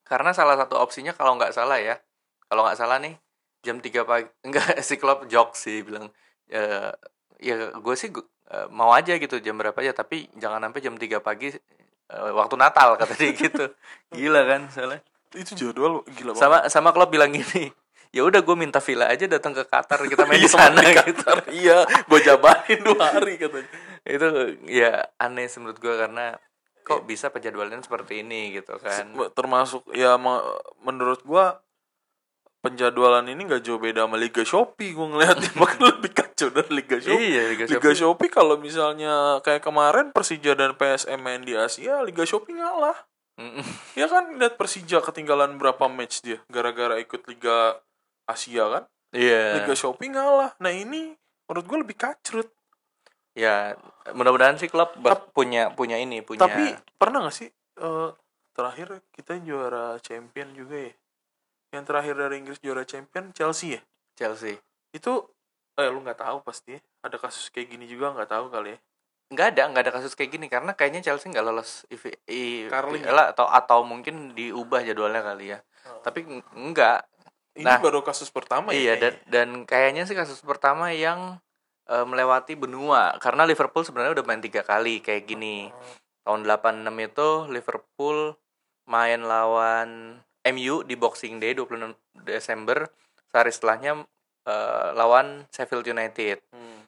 karena 0.00 0.30
salah 0.30 0.54
satu 0.54 0.78
opsinya 0.78 1.10
kalau 1.10 1.34
nggak 1.34 1.50
salah 1.50 1.76
ya. 1.76 1.98
Kalau 2.46 2.62
nggak 2.62 2.78
salah 2.78 3.02
nih 3.02 3.18
jam 3.60 3.76
3 3.76 4.06
pagi 4.06 4.30
enggak 4.46 4.78
si 4.80 4.94
klub 4.94 5.26
jok 5.26 5.52
sih 5.52 5.82
bilang 5.82 6.06
ya 6.46 6.94
ya 7.36 7.74
gue 7.74 7.94
sih 7.94 8.08
gu- 8.08 8.22
eh, 8.46 8.70
mau 8.70 8.94
aja 8.94 9.12
gitu 9.12 9.36
jam 9.36 9.58
berapa 9.58 9.74
aja 9.76 9.90
tapi 9.92 10.30
jangan 10.32 10.62
sampai 10.62 10.78
jam 10.78 10.94
3 10.94 11.18
pagi 11.18 11.50
eh, 11.50 12.30
waktu 12.32 12.54
Natal 12.54 12.94
kata 12.94 13.12
dia 13.12 13.34
gitu. 13.42 13.66
Gila 14.08 14.46
kan 14.46 14.70
soalnya. 14.70 15.02
Itu 15.34 15.58
jadwal 15.58 16.06
gila 16.08 16.32
banget. 16.32 16.40
Sama 16.40 16.58
sama 16.70 16.88
klub 16.90 17.10
bilang 17.10 17.34
gini 17.34 17.74
ya 18.14 18.22
udah 18.22 18.40
gue 18.40 18.56
minta 18.56 18.78
villa 18.78 19.10
aja 19.10 19.26
datang 19.26 19.50
ke 19.52 19.66
Qatar 19.66 20.06
kita 20.06 20.22
main 20.24 20.38
di 20.40 20.46
Iya, 20.46 20.48
sana 20.48 20.80
gitu. 20.80 21.30
Iya 21.50 21.78
gue 21.84 22.20
jabarin 22.22 22.80
dua 22.80 23.04
hari 23.10 23.34
katanya 23.36 23.66
itu 24.06 24.26
ya 24.70 25.10
aneh 25.18 25.50
menurut 25.58 25.78
gue 25.82 25.94
karena 25.94 26.38
kok 26.86 27.02
bisa 27.02 27.34
penjadwalan 27.34 27.82
seperti 27.82 28.22
ini 28.22 28.54
gitu 28.54 28.78
kan 28.78 29.10
termasuk 29.34 29.82
ya 29.90 30.14
menurut 30.86 31.18
gua 31.26 31.58
penjadwalan 32.62 33.26
ini 33.30 33.46
nggak 33.46 33.62
jauh 33.62 33.78
beda 33.78 34.06
sama 34.06 34.18
Liga 34.18 34.42
Shopee 34.42 34.94
gue 34.94 35.06
ngeliatnya 35.06 35.50
bahkan 35.60 35.82
lebih 35.86 36.10
kacau 36.14 36.50
dari 36.50 36.70
Liga 36.82 36.98
Shopee 36.98 37.26
iya 37.30 37.42
Liga 37.50 37.64
Liga 37.70 37.78
Shopee. 37.94 37.98
Shopee 37.98 38.30
kalau 38.30 38.58
misalnya 38.58 39.38
kayak 39.42 39.62
kemarin 39.62 40.10
Persija 40.10 40.58
dan 40.58 40.74
PSM 40.74 41.18
main 41.22 41.42
di 41.46 41.54
Asia 41.54 42.02
Liga 42.02 42.26
Shopee 42.26 42.58
ngalah. 42.58 42.98
Ya 43.94 44.08
kan 44.08 44.34
lihat 44.40 44.56
Persija 44.56 45.04
ketinggalan 45.04 45.60
berapa 45.60 45.86
match 45.92 46.24
dia 46.24 46.40
gara-gara 46.48 46.96
ikut 46.98 47.22
Liga 47.28 47.78
Asia 48.26 48.64
kan. 48.66 48.84
Iya. 49.12 49.62
Liga 49.62 49.74
Shopee 49.76 50.10
ngalah. 50.10 50.56
Nah 50.58 50.72
ini 50.72 51.14
menurut 51.46 51.64
gue 51.68 51.78
lebih 51.84 51.96
kacrut. 52.00 52.48
Ya, 53.36 53.76
mudah-mudahan 54.16 54.56
sih 54.56 54.72
klub 54.72 54.96
bak- 54.96 55.28
punya 55.36 55.68
punya 55.76 56.00
ini, 56.00 56.24
punya 56.24 56.48
Tapi 56.48 56.72
pernah 56.96 57.28
gak 57.28 57.36
sih 57.36 57.48
eh, 57.52 58.10
terakhir 58.56 59.04
kita 59.12 59.36
juara 59.44 60.00
champion 60.00 60.56
juga 60.56 60.88
ya? 60.88 60.92
Yang 61.76 61.84
terakhir 61.92 62.14
dari 62.16 62.34
Inggris 62.40 62.58
juara 62.64 62.88
champion 62.88 63.36
Chelsea 63.36 63.76
ya? 63.76 63.80
Chelsea. 64.16 64.56
Itu 64.96 65.28
eh 65.76 65.92
lu 65.92 66.00
nggak 66.00 66.24
tahu 66.24 66.40
pasti 66.40 66.80
ya. 66.80 66.80
Ada 67.04 67.20
kasus 67.20 67.52
kayak 67.52 67.76
gini 67.76 67.84
juga 67.84 68.16
nggak 68.16 68.32
tahu 68.32 68.48
kali 68.48 68.72
ya. 68.72 68.78
Nggak 69.28 69.46
ada, 69.52 69.62
nggak 69.68 69.82
ada 69.84 69.92
kasus 70.00 70.16
kayak 70.16 70.30
gini 70.32 70.46
karena 70.48 70.72
kayaknya 70.72 71.04
Chelsea 71.04 71.28
nggak 71.28 71.44
lolos 71.44 71.84
IV, 71.92 72.16
I- 72.32 72.72
lah, 73.12 73.36
atau 73.36 73.44
atau 73.44 73.84
mungkin 73.84 74.32
diubah 74.32 74.80
jadwalnya 74.80 75.20
kali 75.20 75.52
ya. 75.52 75.60
Tapi 76.00 76.24
ng- 76.24 76.72
enggak. 76.72 77.04
Ini 77.56 77.64
Nah, 77.68 77.80
baru 77.80 78.00
kasus 78.00 78.32
pertama 78.32 78.72
iya 78.72 78.96
ya. 78.96 79.08
dan 79.08 79.14
dan 79.28 79.48
kayaknya 79.68 80.08
sih 80.08 80.16
kasus 80.16 80.40
pertama 80.40 80.92
yang 80.96 81.36
eh, 81.90 82.06
melewati 82.06 82.58
benua 82.58 83.14
karena 83.22 83.46
Liverpool 83.46 83.86
sebenarnya 83.86 84.20
udah 84.20 84.26
main 84.26 84.42
tiga 84.42 84.62
kali 84.66 85.00
kayak 85.00 85.26
gini. 85.26 85.70
Tahun 86.26 86.42
86 86.42 86.90
itu 87.06 87.28
Liverpool 87.54 88.34
main 88.90 89.22
lawan 89.22 90.18
MU 90.46 90.82
di 90.82 90.94
Boxing 90.98 91.38
Day 91.38 91.54
26 91.54 91.94
Desember. 92.26 92.90
Sehari 93.30 93.50
setelahnya 93.54 94.02
eh, 94.46 94.88
lawan 94.94 95.46
Sheffield 95.50 95.86
United. 95.86 96.42
Hmm. 96.50 96.86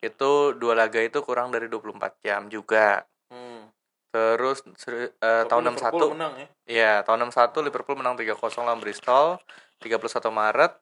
Itu 0.00 0.56
dua 0.56 0.78
laga 0.78 1.02
itu 1.02 1.20
kurang 1.20 1.50
dari 1.50 1.66
24 1.66 2.22
jam 2.22 2.46
juga. 2.46 3.04
Hmm. 3.30 3.70
Terus 4.10 4.66
Tapi 4.66 5.14
tahun 5.46 5.70
Liverpool 5.70 6.10
61 6.10 6.14
menang 6.18 6.32
ya. 6.34 6.48
Iya, 6.66 6.92
tahun 7.06 7.30
61 7.30 7.66
Liverpool 7.70 7.96
menang 7.98 8.18
3-0 8.18 8.66
lawan 8.66 8.82
Bristol 8.82 9.38
31 9.78 10.30
Maret. 10.34 10.72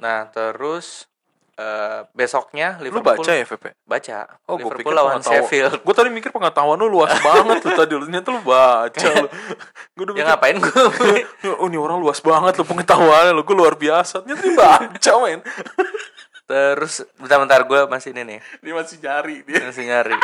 Nah, 0.00 0.28
terus 0.32 1.08
eh, 1.56 2.00
besoknya 2.12 2.76
Lu 2.78 2.88
Liverpool 2.92 3.24
baca 3.24 3.32
ya 3.32 3.44
VP? 3.44 3.64
Baca. 3.88 4.18
Oh, 4.46 4.60
gue 4.60 4.68
Liverpool 4.68 4.92
pikir 4.92 4.94
lawan 4.94 5.20
Sheffield. 5.24 5.72
Gue 5.80 5.94
tadi 5.96 6.08
mikir 6.12 6.30
pengetahuan 6.30 6.76
lu 6.76 6.88
luas 6.92 7.12
banget 7.20 7.64
tuh 7.64 7.72
tadi. 7.72 7.92
Ternyata 7.96 8.28
lu 8.30 8.40
baca 8.44 9.06
lu. 9.24 9.28
Gue 9.96 10.04
udah 10.04 10.14
Ya 10.14 10.22
mikir, 10.22 10.28
ngapain 10.28 10.56
gue? 10.60 10.82
oh 11.60 11.66
ini 11.68 11.78
orang 11.80 11.98
luas 11.98 12.20
banget 12.20 12.60
lu 12.60 12.64
pengetahuannya 12.68 13.32
lu. 13.32 13.42
Gue 13.42 13.56
luar 13.56 13.74
biasa. 13.74 14.22
Ternyata 14.22 14.46
baca 14.54 15.12
men. 15.24 15.40
terus 16.46 17.02
bentar-bentar 17.18 17.66
gue 17.66 17.80
masih 17.90 18.14
ini 18.14 18.22
nih, 18.22 18.38
Dia 18.62 18.72
masih 18.78 19.02
nyari 19.02 19.42
dia. 19.42 19.66
masih 19.66 19.82
nyari. 19.82 20.14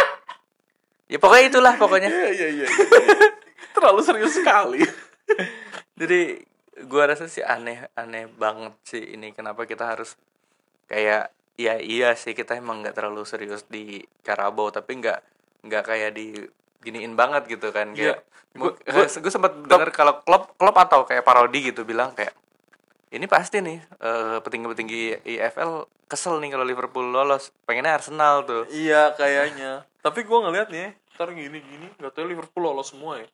Ya 1.11 1.19
pokoknya 1.19 1.45
itulah 1.51 1.75
pokoknya. 1.75 2.09
Iya 2.09 2.29
iya 2.31 2.49
iya. 2.63 2.67
Terlalu 3.75 4.01
serius 4.07 4.39
sekali. 4.39 4.87
Jadi 5.99 6.41
gua 6.89 7.11
rasa 7.11 7.29
sih 7.29 7.45
aneh 7.45 7.85
aneh 7.95 8.27
banget 8.27 8.75
sih 8.87 9.03
ini 9.15 9.31
kenapa 9.37 9.69
kita 9.69 9.87
harus 9.87 10.17
kayak 10.93 11.33
ya 11.57 11.81
iya 11.81 12.13
sih 12.13 12.33
kita 12.33 12.53
emang 12.55 12.85
nggak 12.85 12.93
terlalu 12.93 13.25
serius 13.25 13.65
di 13.65 14.05
Karabau 14.21 14.69
tapi 14.69 15.01
nggak 15.01 15.19
nggak 15.65 15.83
kayak 15.83 16.11
di 16.13 16.37
giniin 16.81 17.17
banget 17.17 17.49
gitu 17.49 17.73
kan 17.73 17.97
Iya. 17.97 18.21
kayak 18.85 19.09
gue 19.09 19.33
sempat 19.33 19.57
dengar 19.65 19.89
kalau 19.89 20.21
klub 20.21 20.53
klub 20.55 20.77
atau 20.77 21.09
kayak 21.09 21.25
parodi 21.25 21.73
gitu 21.73 21.83
bilang 21.83 22.13
kayak 22.13 22.37
ini 23.09 23.25
pasti 23.25 23.61
nih 23.61 23.81
eh, 23.81 24.37
petinggi-petinggi 24.41 25.25
IFL 25.25 25.85
kesel 26.05 26.37
nih 26.41 26.53
kalau 26.53 26.65
Liverpool 26.65 27.09
lolos 27.09 27.49
pengennya 27.65 27.97
Arsenal 27.97 28.45
tuh 28.45 28.69
Iya 28.69 29.17
kayaknya. 29.17 29.89
Tapi 30.03 30.27
gue 30.27 30.35
ngeliat 30.35 30.69
nih, 30.69 30.93
ntar 31.15 31.31
gini-gini, 31.31 31.87
gak 31.97 32.13
tau 32.13 32.27
Liverpool 32.27 32.67
lolos 32.67 32.91
semua 32.91 33.23
ya. 33.23 33.29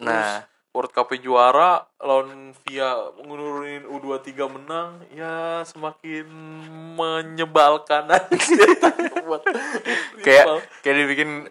nah 0.00 0.42
World 0.70 0.94
Cup 0.94 1.10
juara, 1.18 1.82
lawan 1.98 2.54
via 2.62 2.94
ngururin 3.26 3.90
U23 3.90 4.30
menang, 4.46 5.02
ya 5.10 5.66
semakin 5.66 6.30
menyebalkan. 6.94 8.06
Buat 9.26 9.42
kayak 10.22 10.46
kayak 10.86 10.96
dibikin 11.02 11.50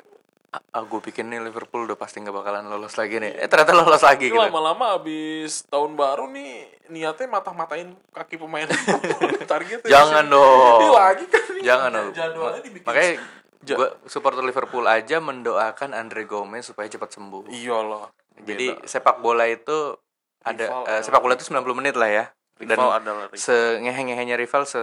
ah 0.49 0.81
gue 0.81 0.97
bikin 1.03 1.29
nih 1.29 1.45
Liverpool 1.45 1.85
udah 1.85 1.93
pasti 1.93 2.23
nggak 2.23 2.31
bakalan 2.31 2.71
lolos 2.71 2.95
lagi 2.95 3.19
nih. 3.19 3.43
Eh 3.43 3.51
ternyata 3.51 3.75
lolos 3.75 4.01
lagi 4.01 4.31
Ini 4.31 4.33
gitu. 4.33 4.39
lama-lama 4.39 4.95
abis 4.97 5.67
tahun 5.67 5.93
baru 5.99 6.31
nih 6.31 6.87
niatnya 6.89 7.27
matah-matahin 7.27 7.93
kaki 8.15 8.39
pemain. 8.39 8.65
Targetnya 9.51 9.85
jangan 9.85 10.25
Ini 10.25 10.33
dong 10.33 10.95
lagi 10.95 11.25
kan 11.27 11.43
nih. 11.53 11.63
jangan 11.67 11.89
dong. 11.91 12.07
Makanya 12.87 13.11
gue 13.67 13.89
supporter 14.07 14.41
Liverpool 14.47 14.87
aja 14.87 15.19
mendoakan 15.19 15.91
Andre 15.91 16.23
Gomez 16.23 16.65
supaya 16.65 16.87
cepat 16.87 17.13
sembuh. 17.13 17.51
Iyalah 17.51 18.18
jadi 18.41 18.65
Beda. 18.73 18.85
sepak 18.85 19.19
bola 19.19 19.45
itu 19.45 19.95
ada 20.41 20.65
Rival 20.65 20.81
adalah- 20.81 21.03
sepak 21.03 21.19
bola 21.19 21.33
itu 21.33 21.45
90 21.45 21.75
menit 21.75 21.93
lah 21.93 22.09
ya 22.09 22.25
dan 22.57 22.75
adalah 22.75 23.27
sengehe-ngehenya 23.33 24.35
rival 24.35 24.63
se 24.63 24.79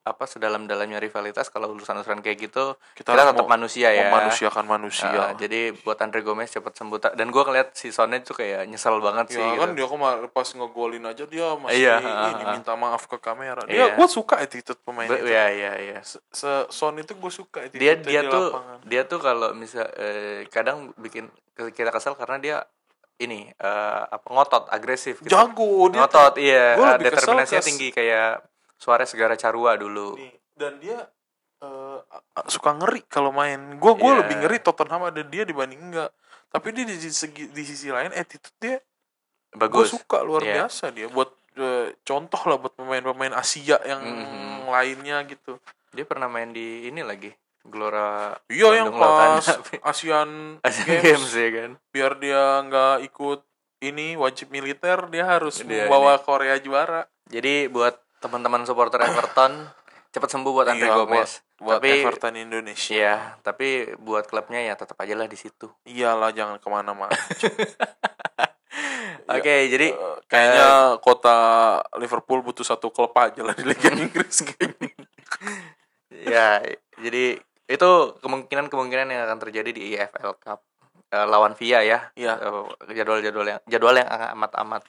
apa 0.00 0.24
sedalam-dalamnya 0.24 0.96
rivalitas 0.96 1.46
kalau 1.46 1.68
urusan-urusan 1.70 2.24
kayak 2.24 2.38
gitu 2.40 2.80
Kita 2.96 3.12
kita, 3.12 3.28
tetap 3.28 3.44
mau- 3.44 3.52
manusia 3.52 3.92
ya 3.92 4.08
memanusiakan 4.08 4.64
manusia 4.64 5.04
Ah, 5.12 5.32
jadi 5.34 5.76
buat 5.76 6.00
Andre 6.00 6.24
Gomez 6.24 6.48
cepat 6.48 6.72
sembuh 6.72 6.96
dan 7.12 7.28
gue 7.28 7.42
ngeliat 7.42 7.76
si 7.76 7.92
Sonnya 7.92 8.16
tuh 8.18 8.32
kayak 8.34 8.64
nyesel 8.64 8.96
banget 8.98 9.28
sih 9.28 9.36
ya 9.36 9.52
gitu. 9.52 9.60
kan 9.60 9.70
dia 9.70 9.84
kemarin 9.84 10.24
pas 10.26 10.48
ngegolin 10.48 11.04
aja 11.04 11.22
dia 11.22 11.52
masih 11.54 11.76
Iya, 11.78 11.94
ini 12.00 12.08
ah. 12.40 12.52
minta 12.54 12.72
maaf 12.74 13.04
ke 13.04 13.20
kamera 13.20 13.60
dia 13.62 13.84
Iya. 13.84 14.00
gue 14.00 14.08
suka 14.08 14.40
attitude 14.40 14.80
pemain 14.80 15.04
Be- 15.04 15.18
itu 15.18 15.28
ya 15.28 15.44
ya 15.50 15.72
ya 15.76 15.98
Se- 16.00 16.24
se 16.26 16.48
Son 16.70 16.96
itu 16.96 17.12
gue 17.12 17.32
suka 17.34 17.58
attitude 17.62 17.76
dia 17.78 17.92
dia 17.94 18.22
di 18.22 18.32
tuh 18.32 18.48
lapangan. 18.48 18.78
dia 18.88 19.02
tuh 19.04 19.18
kalau 19.20 19.48
misal 19.52 19.84
eh, 19.92 20.48
kadang 20.48 20.88
bikin 20.96 21.28
kita 21.68 21.90
kesel 21.90 22.16
karena 22.16 22.36
dia 22.38 22.56
ini 23.18 23.50
eh, 23.50 24.02
apa 24.06 24.26
ngotot 24.26 24.70
agresif 24.70 25.20
gitu. 25.20 25.30
jago 25.30 25.90
dia 25.90 26.00
ngotot 26.02 26.34
iya 26.38 26.74
gua 26.74 26.94
kesel 26.96 27.04
determinasinya 27.34 27.62
tinggi 27.62 27.88
kayak 27.90 28.42
Suarez 28.78 29.10
Segara 29.10 29.34
Carua 29.34 29.74
dulu 29.74 30.14
Nih, 30.14 30.32
dan 30.54 30.78
dia 30.78 30.98
eh, 31.58 31.98
suka 32.46 32.70
ngeri 32.72 33.02
kalau 33.06 33.34
main 33.34 33.58
gue 33.74 33.92
gue 33.92 34.06
Iya. 34.06 34.18
lebih 34.22 34.36
ngeri 34.38 34.58
Tottenham 34.62 35.10
ada 35.10 35.22
dia 35.22 35.42
dibanding 35.42 35.82
enggak 35.82 36.10
tapi 36.48 36.70
dia 36.70 36.86
di 36.86 36.94
segi 36.96 37.50
di 37.50 37.62
sisi 37.62 37.90
lain 37.90 38.14
attitude 38.14 38.54
dia 38.56 38.76
gue 38.78 39.58
bagus 39.58 39.90
suka 39.90 40.22
luar 40.22 40.46
Iya. 40.46 40.64
biasa 40.64 40.94
dia 40.94 41.10
buat 41.10 41.34
eh, 41.58 41.98
contoh 42.06 42.38
lah 42.46 42.56
buat 42.56 42.72
pemain-pemain 42.72 43.34
Asia 43.34 43.82
yang 43.82 43.98
Mhm. 43.98 44.70
lainnya 44.70 45.26
gitu 45.26 45.58
dia 45.90 46.06
pernah 46.06 46.30
main 46.30 46.54
di 46.54 46.86
ini 46.86 47.02
lagi 47.02 47.34
Gelora 47.68 48.34
iya 48.48 48.68
yang 48.74 48.90
Lautan 48.90 49.38
pas 49.38 49.46
ASEAN 49.90 50.58
Asian 50.60 50.86
Games, 50.86 51.04
Games 51.04 51.32
ya 51.32 51.48
kan? 51.50 51.70
Biar 51.88 52.12
dia 52.16 52.42
nggak 52.62 52.96
ikut 53.04 53.40
ini 53.78 54.14
wajib 54.14 54.48
militer 54.48 55.06
dia 55.06 55.24
harus 55.24 55.60
Dia 55.60 55.86
membawa 55.86 56.18
Korea 56.18 56.58
juara. 56.58 57.06
Jadi 57.28 57.68
buat 57.68 57.94
teman-teman 58.18 58.64
supporter 58.64 58.98
Everton 58.98 59.70
cepat 60.08 60.28
sembuh 60.28 60.50
buat 60.50 60.66
Andre 60.66 60.88
Iya, 60.88 60.96
Gomez. 60.96 61.32
buat 61.56 61.78
tapi 61.78 61.90
Everton 62.00 62.34
Indonesia. 62.34 62.90
Iya 62.90 63.16
tapi 63.40 63.68
buat 63.96 64.24
klubnya 64.24 64.58
ya 64.60 64.74
tetap 64.74 64.96
aja 64.96 65.12
lah 65.12 65.24
di 65.24 65.36
situ. 65.36 65.68
Iyalah 65.84 66.32
jangan 66.32 66.56
ke 66.56 66.66
mana-mana. 66.66 67.12
Oke 69.28 69.68
jadi 69.68 69.92
Eh, 69.92 70.16
kayaknya 70.26 70.68
kota 70.98 71.36
Liverpool 71.96 72.40
butuh 72.40 72.64
satu 72.64 72.88
klub 72.88 73.12
aja 73.12 73.44
lah 73.44 73.52
di 73.52 73.62
Liga 73.62 73.92
Inggris. 73.96 74.40
Kayaknya. 74.42 74.90
ya 76.18 76.48
jadi 76.98 77.36
itu 77.68 77.90
kemungkinan 78.18 78.66
kemungkinan 78.66 79.06
yang 79.06 79.22
akan 79.24 79.38
terjadi 79.38 79.70
di 79.70 79.82
EFL 79.94 80.34
Cup 80.38 80.60
Eh, 81.08 81.24
lawan 81.24 81.56
Via 81.56 81.80
ya 81.80 82.12
Iya. 82.12 82.36
Eh, 82.36 82.92
jadwal-jadwal 82.92 83.48
yang 83.48 83.60
jadwal 83.64 83.96
yang 83.96 84.08
amat-amat 84.36 84.84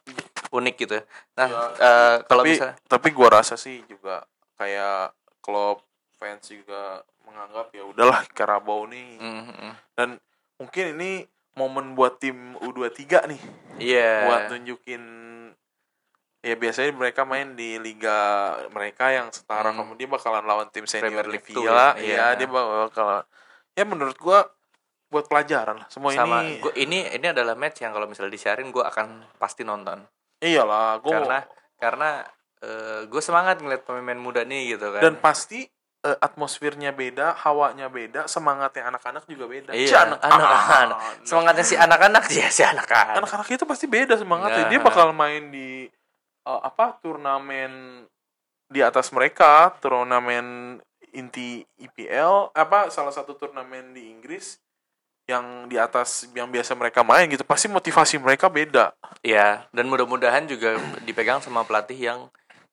unik 0.51 0.75
gitu 0.77 0.99
nah 1.31 1.47
Iya. 1.47 1.63
eh, 1.79 2.15
kalau 2.27 2.43
tapi 2.43 2.51
bisa 2.51 2.67
tapi 2.83 3.07
gua 3.15 3.39
rasa 3.39 3.55
sih 3.55 3.79
juga 3.87 4.27
kayak 4.59 5.15
klub 5.39 5.79
fans 6.19 6.43
juga 6.43 6.99
menganggap 7.23 7.71
ya 7.71 7.83
udahlah 7.87 8.19
Carabao 8.35 8.83
nih 8.83 9.15
Mm, 9.15 9.43
mm. 9.47 9.73
dan 9.95 10.09
mungkin 10.59 10.99
ini 10.99 11.23
momen 11.55 11.95
buat 11.95 12.19
tim 12.19 12.35
U23 12.59 12.99
nih 13.31 13.41
iya 13.79 14.27
buat 14.27 14.41
nunjukin 14.51 15.03
ya 16.39 16.55
biasanya 16.55 16.95
mereka 16.95 17.27
main 17.27 17.51
di 17.53 17.75
liga 17.79 18.55
mereka 18.71 19.11
yang 19.11 19.27
setara 19.27 19.75
Hmm. 19.75 19.83
kemudian 19.83 20.07
bakalan 20.07 20.45
lawan 20.47 20.71
tim 20.71 20.87
senior 20.87 21.11
Premier 21.11 21.27
di 21.35 21.39
Villa 21.43 21.67
ya, 21.67 21.99
ya. 21.99 21.99
Iya. 21.99 22.25
dia 22.39 22.47
bakal 22.47 23.27
ya 23.75 23.83
menurut 23.83 24.15
gua 24.15 24.47
buat 25.09 25.25
pelajaran 25.25 25.83
lah. 25.83 25.87
Semua 25.89 26.13
sama 26.13 26.45
ini 26.45 26.61
gua, 26.61 26.71
ini 26.77 26.99
ini 27.11 27.27
adalah 27.27 27.57
match 27.57 27.81
yang 27.81 27.91
kalau 27.91 28.05
misalnya 28.05 28.29
disiarin 28.29 28.69
gue 28.69 28.85
akan 28.85 29.25
pasti 29.41 29.65
nonton. 29.65 30.05
Iyalah 30.39 31.01
gua 31.01 31.11
karena 31.17 31.39
karena 31.81 32.09
gue 33.07 33.21
semangat 33.23 33.63
ngeliat 33.63 33.87
pemain 33.87 34.19
muda 34.19 34.43
nih 34.43 34.75
gitu 34.75 34.91
kan. 34.91 35.01
Dan 35.01 35.15
pasti 35.17 35.63
eh, 36.03 36.17
atmosfernya 36.19 36.91
beda 36.91 37.35
hawanya 37.41 37.87
beda 37.87 38.27
semangatnya 38.27 38.91
anak-anak 38.91 39.23
juga 39.27 39.47
beda. 39.47 39.71
Si 39.73 39.87
iya 39.89 40.05
anak-anak. 40.07 41.23
Semangatnya 41.23 41.65
si 41.65 41.75
anak-anak 41.79 42.23
ya 42.39 42.47
si 42.51 42.61
anak-anak. 42.63 43.23
Anak-anak 43.23 43.47
itu 43.47 43.65
pasti 43.65 43.85
beda 43.87 44.13
semangatnya. 44.19 44.67
Nah. 44.67 44.71
dia 44.71 44.79
bakal 44.83 45.09
main 45.15 45.49
di 45.49 45.87
eh, 46.49 46.59
apa 46.65 46.97
turnamen 46.97 48.03
di 48.69 48.81
atas 48.81 49.13
mereka 49.13 49.73
turnamen 49.77 50.77
inti 51.13 51.65
IPL 51.77 52.53
apa 52.53 52.89
salah 52.93 53.09
satu 53.13 53.33
turnamen 53.33 53.93
di 53.97 54.13
Inggris 54.13 54.61
yang 55.29 55.69
di 55.69 55.77
atas 55.77 56.25
yang 56.33 56.49
biasa 56.49 56.73
mereka 56.73 57.05
main 57.05 57.29
gitu. 57.29 57.45
Pasti 57.45 57.69
motivasi 57.69 58.17
mereka 58.17 58.49
beda. 58.49 58.89
Iya, 59.21 59.69
dan 59.69 59.85
mudah-mudahan 59.85 60.49
juga 60.49 60.73
dipegang 61.07 61.37
sama 61.37 61.61
pelatih 61.61 61.97
yang 61.97 62.19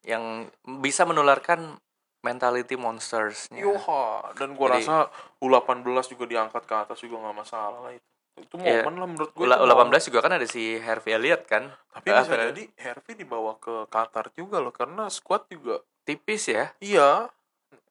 yang 0.09 0.49
bisa 0.81 1.05
menularkan 1.05 1.77
mentality 2.25 2.75
monstersnya. 2.81 3.61
Yoha 3.61 4.33
dan 4.41 4.57
gua 4.57 4.73
Jadi- 4.73 4.89
rasa 4.89 5.12
U18 5.45 6.17
juga 6.17 6.25
diangkat 6.25 6.62
ke 6.65 6.75
atas 6.75 6.99
juga 7.05 7.21
nggak 7.21 7.37
masalah 7.45 7.81
lah 7.85 7.93
itu 7.93 8.09
itu 8.37 8.55
Iya. 8.57 8.85
momen 8.85 8.94
lah 8.96 9.09
menurut 9.09 9.31
gue 9.33 9.44
U- 9.44 9.62
U18 9.64 10.03
juga 10.07 10.20
kan 10.20 10.33
ada 10.33 10.44
si 10.44 10.77
Harvey 10.77 11.12
Elliott 11.12 11.44
kan. 11.44 11.72
tapi 11.90 12.09
Ah, 12.09 12.20
bisa 12.20 12.31
Fer- 12.31 12.53
jadi 12.53 12.64
Hervey 12.77 13.14
dibawa 13.16 13.57
ke 13.57 13.88
Qatar 13.88 14.29
juga 14.31 14.61
loh 14.61 14.70
karena 14.70 15.09
squad 15.09 15.49
juga 15.49 15.81
tipis 16.03 16.46
ya. 16.46 16.68
iya 16.79 17.27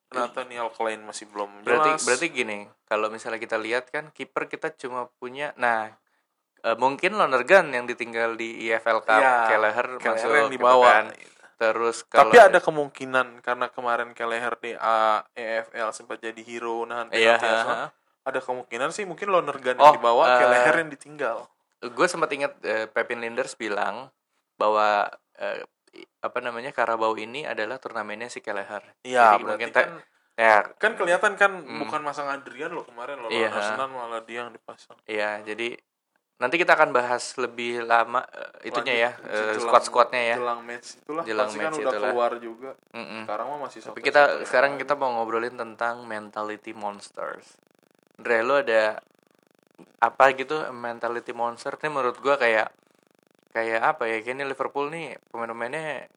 Nathaniel 0.08 0.72
Klein 0.72 1.02
masih 1.02 1.28
belum 1.28 1.66
Berarti 1.66 1.92
jelas 1.92 2.06
berarti 2.06 2.28
gini, 2.32 2.58
kalau 2.86 3.10
misalnya 3.10 3.36
kita 3.36 3.58
lihat 3.58 3.90
kan 3.90 4.08
kiper 4.10 4.46
kita 4.46 4.72
cuma 4.72 5.10
punya 5.18 5.52
nah 5.56 5.92
eh, 6.62 6.78
mungkin 6.78 7.14
Lonergan 7.14 7.70
yang 7.70 7.86
ditinggal 7.86 8.34
di 8.34 8.66
EFL 8.66 9.02
Cup, 9.02 9.20
Iya, 9.20 9.36
Kelleher 9.48 9.88
masuk 10.00 10.30
yang 10.32 10.48
gitu 10.48 10.56
dibawa. 10.56 10.88
kan. 10.88 11.06
Terus 11.56 12.04
kalau 12.04 12.32
tapi 12.32 12.38
ada 12.38 12.60
kemungkinan 12.60 13.40
karena 13.40 13.68
kemarin 13.68 14.12
Kelleher 14.12 14.56
di 14.56 14.72
A- 14.74 15.24
EFL 15.32 15.90
sempat 15.92 16.20
jadi 16.20 16.42
hero 16.42 16.84
nahan 16.84 17.10
Iya, 17.10 17.36
penalti 17.36 17.48
ha. 17.66 17.86
Ada 18.26 18.40
kemungkinan 18.40 18.90
sih 18.90 19.06
mungkin 19.06 19.30
Lonergan 19.30 19.78
Oh, 19.78 19.86
yang 19.88 19.96
dibawa 19.96 20.24
eh, 20.28 20.40
Kelleher 20.40 20.76
yang 20.78 20.90
ditinggal 20.90 21.38
gue 21.80 22.08
sempat 22.08 22.30
ingat 22.32 22.58
eh, 22.62 22.86
Pepin 22.86 23.20
Linders 23.20 23.54
bilang 23.54 24.10
bahwa 24.56 25.06
i- 25.92 26.10
apa 26.20 26.40
namanya 26.40 26.72
Karabau 26.72 27.14
ini 27.16 27.44
adalah 27.44 27.78
turnamennya 27.78 28.28
si 28.28 28.40
Kelleher. 28.40 28.82
iya 29.02 29.38
mungkin 29.38 29.70
kan 29.70 30.02
Ya, 30.36 30.68
kan 30.76 31.00
kelihatan 31.00 31.40
kan 31.40 31.48
Hmm. 31.56 31.80
bukan 31.80 32.04
masang 32.04 32.28
Adrian 32.28 32.68
loh 32.70 32.84
kemarin 32.84 33.16
loh 33.18 33.32
Iya. 33.32 33.48
Arsenal 33.50 33.88
malah 33.88 34.20
dia 34.20 34.44
yang 34.44 34.52
dipasang 34.52 35.00
iya. 35.06 35.40
Jadi 35.40 35.80
nanti 36.36 36.56
kita 36.58 36.76
akan 36.76 36.92
bahas 36.92 37.24
lebih 37.38 37.80
lama 37.82 38.20
eh, 38.26 38.68
itunya 38.68 38.96
ya, 38.98 39.12
Lanjut, 39.14 39.32
eh, 39.32 39.32
jelang- 39.32 39.64
squad-squadnya 39.64 40.22
ya. 40.26 40.36
jelang 40.36 40.60
match 40.62 41.00
itulah 41.00 41.24
Jelang 41.24 41.48
pasti 41.48 41.56
kan 41.58 41.64
match 41.66 41.80
udah 41.80 41.88
itulah. 41.88 42.10
keluar 42.12 42.32
juga 42.36 42.72
Mm-mm. 42.92 43.22
sekarang 43.24 43.46
mah 43.48 43.60
masih 43.64 43.80
Tapi 43.86 44.02
kita 44.02 44.22
yang 44.26 44.44
sekarang 44.44 44.72
kita 44.76 44.94
mau 44.94 45.10
ngobrolin 45.14 45.56
tentang 45.56 46.04
mentality 46.04 46.72
monsters. 46.74 47.56
Dre, 48.16 48.42
lu 48.42 48.56
ada 48.56 49.00
apa 50.00 50.32
gitu 50.34 50.56
mentality 50.72 51.36
monster 51.36 51.76
nih 51.76 51.92
menurut 51.92 52.18
gua 52.22 52.40
kayak 52.40 52.72
kayak 53.52 53.82
apa 53.82 54.08
ya 54.08 54.20
kayaknya 54.22 54.46
Liverpool 54.48 54.92
nih 54.92 55.16
pemain-pemainnya 55.32 56.08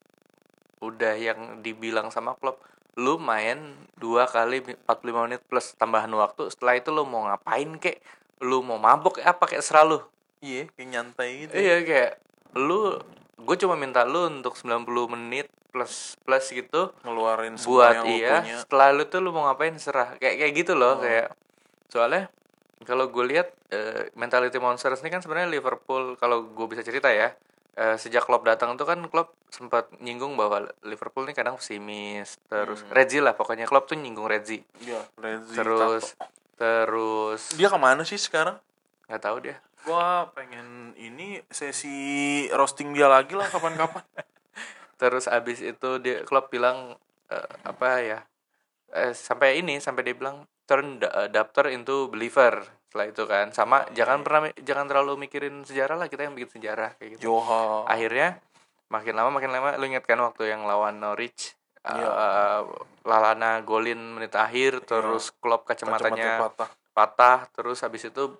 udah 0.78 1.14
yang 1.18 1.58
dibilang 1.58 2.10
sama 2.10 2.38
klub 2.38 2.58
lu 2.98 3.14
main 3.18 3.78
dua 3.94 4.26
kali 4.26 4.58
45 4.62 5.26
menit 5.26 5.40
plus 5.46 5.74
tambahan 5.74 6.10
waktu 6.10 6.50
setelah 6.50 6.74
itu 6.74 6.90
lu 6.90 7.06
mau 7.06 7.30
ngapain 7.30 7.78
kek? 7.78 8.02
Lu 8.42 8.58
mau 8.62 8.74
mabok 8.78 9.22
apa 9.22 9.46
kayak 9.46 9.62
serah 9.62 9.86
lu. 9.86 9.98
Iya 10.42 10.66
kayak 10.74 10.88
nyantai 10.90 11.28
gitu. 11.46 11.52
Iya 11.54 11.76
kayak 11.86 12.12
lu 12.58 12.98
gue 13.38 13.56
cuma 13.58 13.78
minta 13.78 14.02
lu 14.02 14.26
untuk 14.26 14.58
90 14.58 14.82
menit 15.14 15.46
plus 15.70 16.18
plus 16.26 16.50
gitu 16.50 16.90
ngeluarin 17.06 17.54
semua 17.54 17.70
buat 17.70 17.94
yang 18.02 18.06
iya 18.10 18.34
punya. 18.42 18.56
setelah 18.66 18.88
lu 18.90 19.06
tuh 19.06 19.20
lu 19.22 19.30
mau 19.30 19.46
ngapain 19.46 19.78
serah. 19.78 20.18
Kayak 20.18 20.34
kayak 20.42 20.52
gitu 20.58 20.72
loh 20.74 20.98
Oh. 20.98 21.02
kayak 21.02 21.30
soalnya 21.88 22.28
kalau 22.86 23.10
gue 23.10 23.24
lihat 23.26 23.48
eh, 23.68 24.12
mentality 24.14 24.56
monsters 24.56 25.02
ini 25.02 25.10
kan 25.10 25.20
sebenarnya 25.20 25.50
Liverpool 25.50 26.14
kalau 26.14 26.46
gue 26.46 26.66
bisa 26.68 26.80
cerita 26.80 27.10
ya 27.10 27.34
eh, 27.74 27.96
sejak 27.98 28.22
Klopp 28.22 28.46
datang 28.46 28.78
tuh 28.78 28.86
kan 28.86 29.02
Klopp 29.10 29.34
sempat 29.48 29.90
nyinggung 29.98 30.36
bahwa 30.36 30.68
Liverpool 30.84 31.26
ini 31.26 31.34
kadang 31.34 31.56
pesimis 31.58 32.38
terus 32.46 32.84
Hmm. 32.84 32.92
Reggie 32.94 33.24
lah 33.24 33.34
pokoknya 33.34 33.66
Klopp 33.66 33.88
tuh 33.88 33.96
nyinggung 33.98 34.28
Reggie. 34.28 34.62
Iya, 34.84 35.00
Rezi, 35.16 35.56
terus 35.56 36.14
terus 36.54 37.42
dia 37.56 37.70
ke 37.70 37.78
mana 37.78 38.02
sih 38.04 38.18
sekarang? 38.18 38.58
Nggak 39.08 39.22
tahu 39.22 39.36
dia. 39.40 39.56
Gua 39.86 40.28
pengen 40.36 40.92
ini 40.98 41.40
sesi 41.48 41.96
roasting 42.52 42.92
dia 42.92 43.08
lagi 43.08 43.32
lah 43.32 43.48
kapan-kapan. 43.48 44.04
Terus 45.00 45.30
abis 45.30 45.62
itu 45.62 46.02
dia 46.02 46.26
Klopp 46.26 46.50
bilang 46.50 46.98
eh, 47.30 47.52
apa 47.62 48.02
ya 48.02 48.18
eh, 48.90 49.14
sampai 49.14 49.62
ini 49.62 49.78
sampai 49.78 50.02
dia 50.02 50.18
bilang 50.18 50.42
turn 50.68 51.00
adapter 51.00 51.72
into 51.72 52.12
believer 52.12 52.60
setelah 52.88 53.06
itu 53.08 53.24
kan. 53.24 53.50
Sama 53.50 53.88
jangan 53.96 54.20
pernah 54.20 54.52
jangan 54.60 54.84
terlalu 54.84 55.24
mikirin 55.24 55.64
sejarah 55.64 55.96
lah 55.96 56.06
kita 56.06 56.28
yang 56.28 56.36
bikin 56.36 56.60
sejarah 56.60 56.92
kayak 57.00 57.16
gitu. 57.16 57.32
Joha 57.32 57.88
akhirnya 57.88 58.36
makin 58.88 59.16
lama 59.16 59.32
makin 59.32 59.50
lama 59.50 59.76
lu 59.80 59.88
inget 59.88 60.04
kan 60.04 60.20
waktu 60.20 60.48
yang 60.48 60.64
lawan 60.64 61.00
Norwich 61.00 61.56
eh, 61.80 61.92
Iya. 61.92 62.64
Lalana 63.04 63.64
golin 63.64 64.16
menit 64.16 64.36
akhir 64.36 64.84
terus 64.84 65.32
Klopp 65.32 65.64
kacamatanya 65.64 66.36
kacamata 66.36 66.68
patah. 66.68 66.70
patah 66.92 67.38
terus 67.52 67.80
habis 67.80 68.04
itu 68.04 68.36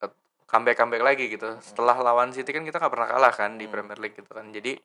eh, 0.00 0.12
comeback 0.44 0.76
comeback 0.76 1.00
lagi 1.00 1.32
gitu. 1.32 1.56
Setelah 1.60 1.96
lawan 1.96 2.32
City 2.32 2.52
kan 2.52 2.64
kita 2.64 2.76
nggak 2.76 2.92
pernah 2.92 3.08
kalah 3.08 3.32
kan 3.32 3.56
di 3.56 3.64
Hmm. 3.64 3.72
Premier 3.72 3.96
League 3.96 4.16
gitu 4.16 4.28
kan. 4.28 4.48
Jadi 4.52 4.76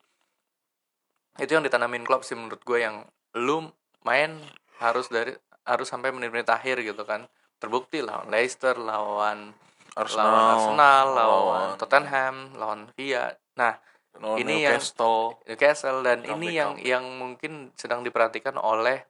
itu 1.33 1.51
yang 1.51 1.65
ditanamin 1.65 2.05
Klopp 2.05 2.23
sih 2.23 2.37
menurut 2.37 2.61
gue 2.61 2.77
yang 2.77 3.01
lu 3.33 3.65
main 4.05 4.37
harus 4.77 5.09
dari 5.09 5.33
harus 5.63 5.87
sampai 5.87 6.11
menit-menit 6.11 6.47
akhir 6.47 6.83
gitu 6.83 7.03
kan. 7.07 7.27
Terbukti 7.59 8.03
lawan 8.03 8.27
Leicester 8.27 8.75
lawan 8.75 9.55
Arsenal. 9.95 10.27
lawan 10.27 10.47
Arsenal 10.57 11.05
lawan 11.15 11.67
Tottenham 11.79 12.35
lawan 12.59 12.81
Villa. 12.97 13.31
Nah 13.55 13.79
lawan 14.19 14.37
ini 14.43 14.67
yang- 14.67 14.77
Newcastle. 14.77 15.39
Newcastle 15.47 15.99
dan 16.03 16.19
Comeback, 16.21 16.35
ini 16.37 16.47
yang 16.53 16.71
yang 16.81 17.05
mungkin 17.17 17.71
sedang 17.79 18.03
diperhatikan 18.03 18.59
oleh 18.59 19.07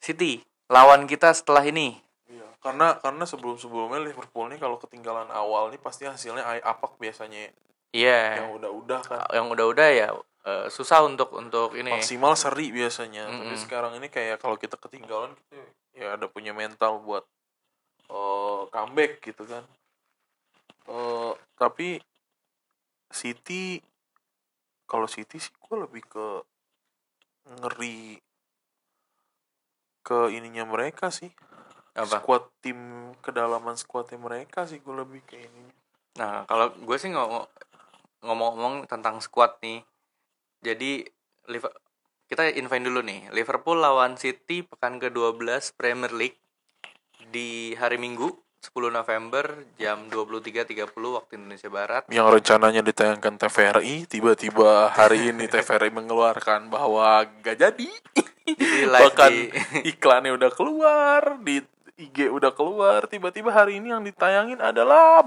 City. 0.00 0.40
Lawan 0.70 1.04
kita 1.10 1.34
setelah 1.34 1.66
ini. 1.66 1.98
Iya, 2.30 2.46
karena 2.62 2.94
karena 3.02 3.26
sebelum 3.26 3.58
sebelumnya 3.58 4.00
Liverpool 4.06 4.46
nih 4.48 4.62
kalau 4.62 4.78
ketinggalan 4.78 5.28
awal 5.34 5.68
nih 5.74 5.82
pasti 5.82 6.06
hasilnya 6.06 6.46
apak 6.62 6.94
biasanya. 6.96 7.50
Iya. 7.90 8.46
Yang 8.46 8.50
udah-udah 8.62 9.00
kan. 9.02 9.18
Yang 9.34 9.46
udah-udah 9.58 9.88
ya 9.90 10.08
eh, 10.46 10.66
susah 10.72 11.04
untuk 11.04 11.34
untuk 11.36 11.76
ini. 11.76 11.90
Maksimal 11.92 12.36
seri 12.38 12.72
biasanya. 12.72 13.28
Tapi 13.28 13.54
Mm-mm. 13.54 13.60
sekarang 13.60 13.92
ini 13.98 14.08
kayak 14.08 14.40
kalau 14.40 14.56
kita 14.56 14.76
ketinggalan 14.80 15.36
kita 15.36 15.60
ya 15.96 16.14
ada 16.16 16.30
punya 16.30 16.54
mental 16.54 17.02
buat 17.02 17.24
eh, 18.08 18.60
comeback 18.72 19.20
gitu 19.24 19.44
kan. 19.44 19.64
Eh, 20.90 21.32
tapi 21.58 22.00
City 23.10 23.82
kalau 24.86 25.06
City 25.06 25.38
sih 25.38 25.54
gue 25.54 25.76
lebih 25.86 26.02
ke 26.06 26.26
ngeri 27.50 28.18
ke 30.02 30.18
ininya 30.34 30.66
mereka 30.66 31.10
sih. 31.14 31.30
Apa? 31.94 32.22
Squad 32.22 32.46
tim 32.62 33.12
kedalaman 33.18 33.74
squadnya 33.74 34.18
mereka 34.18 34.66
sih 34.66 34.78
gue 34.78 34.94
lebih 34.94 35.22
ke 35.26 35.36
ininya. 35.38 35.74
Nah 36.18 36.46
kalau 36.46 36.70
gue 36.74 36.96
sih 36.98 37.10
ngomong 37.10 37.46
ngomong-ngomong 38.20 38.90
tentang 38.90 39.18
squad 39.22 39.58
nih 39.62 39.82
jadi 40.60 41.04
kita 42.30 42.46
infoin 42.54 42.86
dulu 42.86 43.02
nih. 43.02 43.32
Liverpool 43.34 43.82
lawan 43.82 44.14
City 44.14 44.62
pekan 44.62 45.02
ke-12 45.02 45.74
Premier 45.74 46.14
League 46.14 46.38
di 47.34 47.74
hari 47.74 47.98
Minggu 47.98 48.30
10 48.60 48.92
November 48.92 49.66
jam 49.80 50.06
23.30 50.12 50.84
waktu 50.92 51.32
Indonesia 51.40 51.70
Barat. 51.72 52.02
Yang 52.12 52.28
rencananya 52.38 52.84
ditayangkan 52.84 53.34
TVRI 53.40 54.04
tiba-tiba 54.06 54.92
hari 54.92 55.32
ini 55.32 55.48
TVRI 55.48 55.90
mengeluarkan 55.90 56.68
bahwa 56.68 57.24
gak 57.40 57.56
jadi. 57.56 57.90
Jadi 58.50 58.80
live 58.84 59.00
bahkan 59.10 59.32
di- 59.32 59.50
iklannya 59.94 60.36
udah 60.36 60.50
keluar 60.52 61.40
di 61.40 61.64
IG 62.00 62.32
udah 62.32 62.52
keluar 62.56 63.04
tiba-tiba 63.06 63.52
hari 63.52 63.78
ini 63.78 63.92
yang 63.92 64.00
ditayangin 64.02 64.58
adalah 64.58 65.20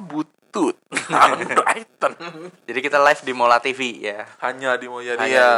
butut 0.54 0.78
Brighton 1.58 2.14
jadi 2.70 2.80
kita 2.86 3.02
live 3.02 3.22
di 3.26 3.34
Mola 3.34 3.58
TV 3.58 4.06
ya 4.06 4.30
hanya 4.46 4.78
di 4.78 4.86
jadi 4.86 5.18
Hanya 5.18 5.34
ya 5.34 5.50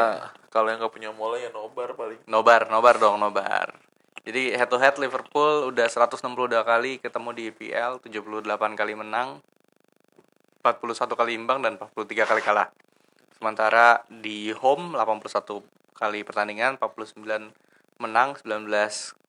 kalau 0.56 0.72
yang 0.72 0.80
nggak 0.80 0.96
punya 0.96 1.12
mola 1.12 1.36
ya 1.36 1.52
nobar 1.52 1.92
paling 2.00 2.16
Nobar, 2.32 2.72
nobar 2.72 2.96
dong, 2.96 3.20
nobar. 3.20 3.76
Jadi 4.24 4.56
head 4.56 4.72
to 4.72 4.80
head 4.80 4.96
Liverpool 4.96 5.68
udah 5.68 5.92
162 5.92 6.48
kali 6.64 7.04
ketemu 7.04 7.30
di 7.36 7.44
EPL, 7.52 8.00
78 8.00 8.48
kali 8.80 8.96
menang, 8.96 9.44
41 10.64 11.12
kali 11.12 11.36
imbang 11.36 11.60
dan 11.60 11.76
43 11.76 12.24
kali 12.24 12.40
kalah. 12.40 12.72
Sementara 13.36 14.08
di 14.08 14.56
home 14.56 14.96
81 14.96 15.60
kali 15.92 16.24
pertandingan, 16.24 16.80
49 16.80 17.52
menang, 18.00 18.40
19 18.40 18.72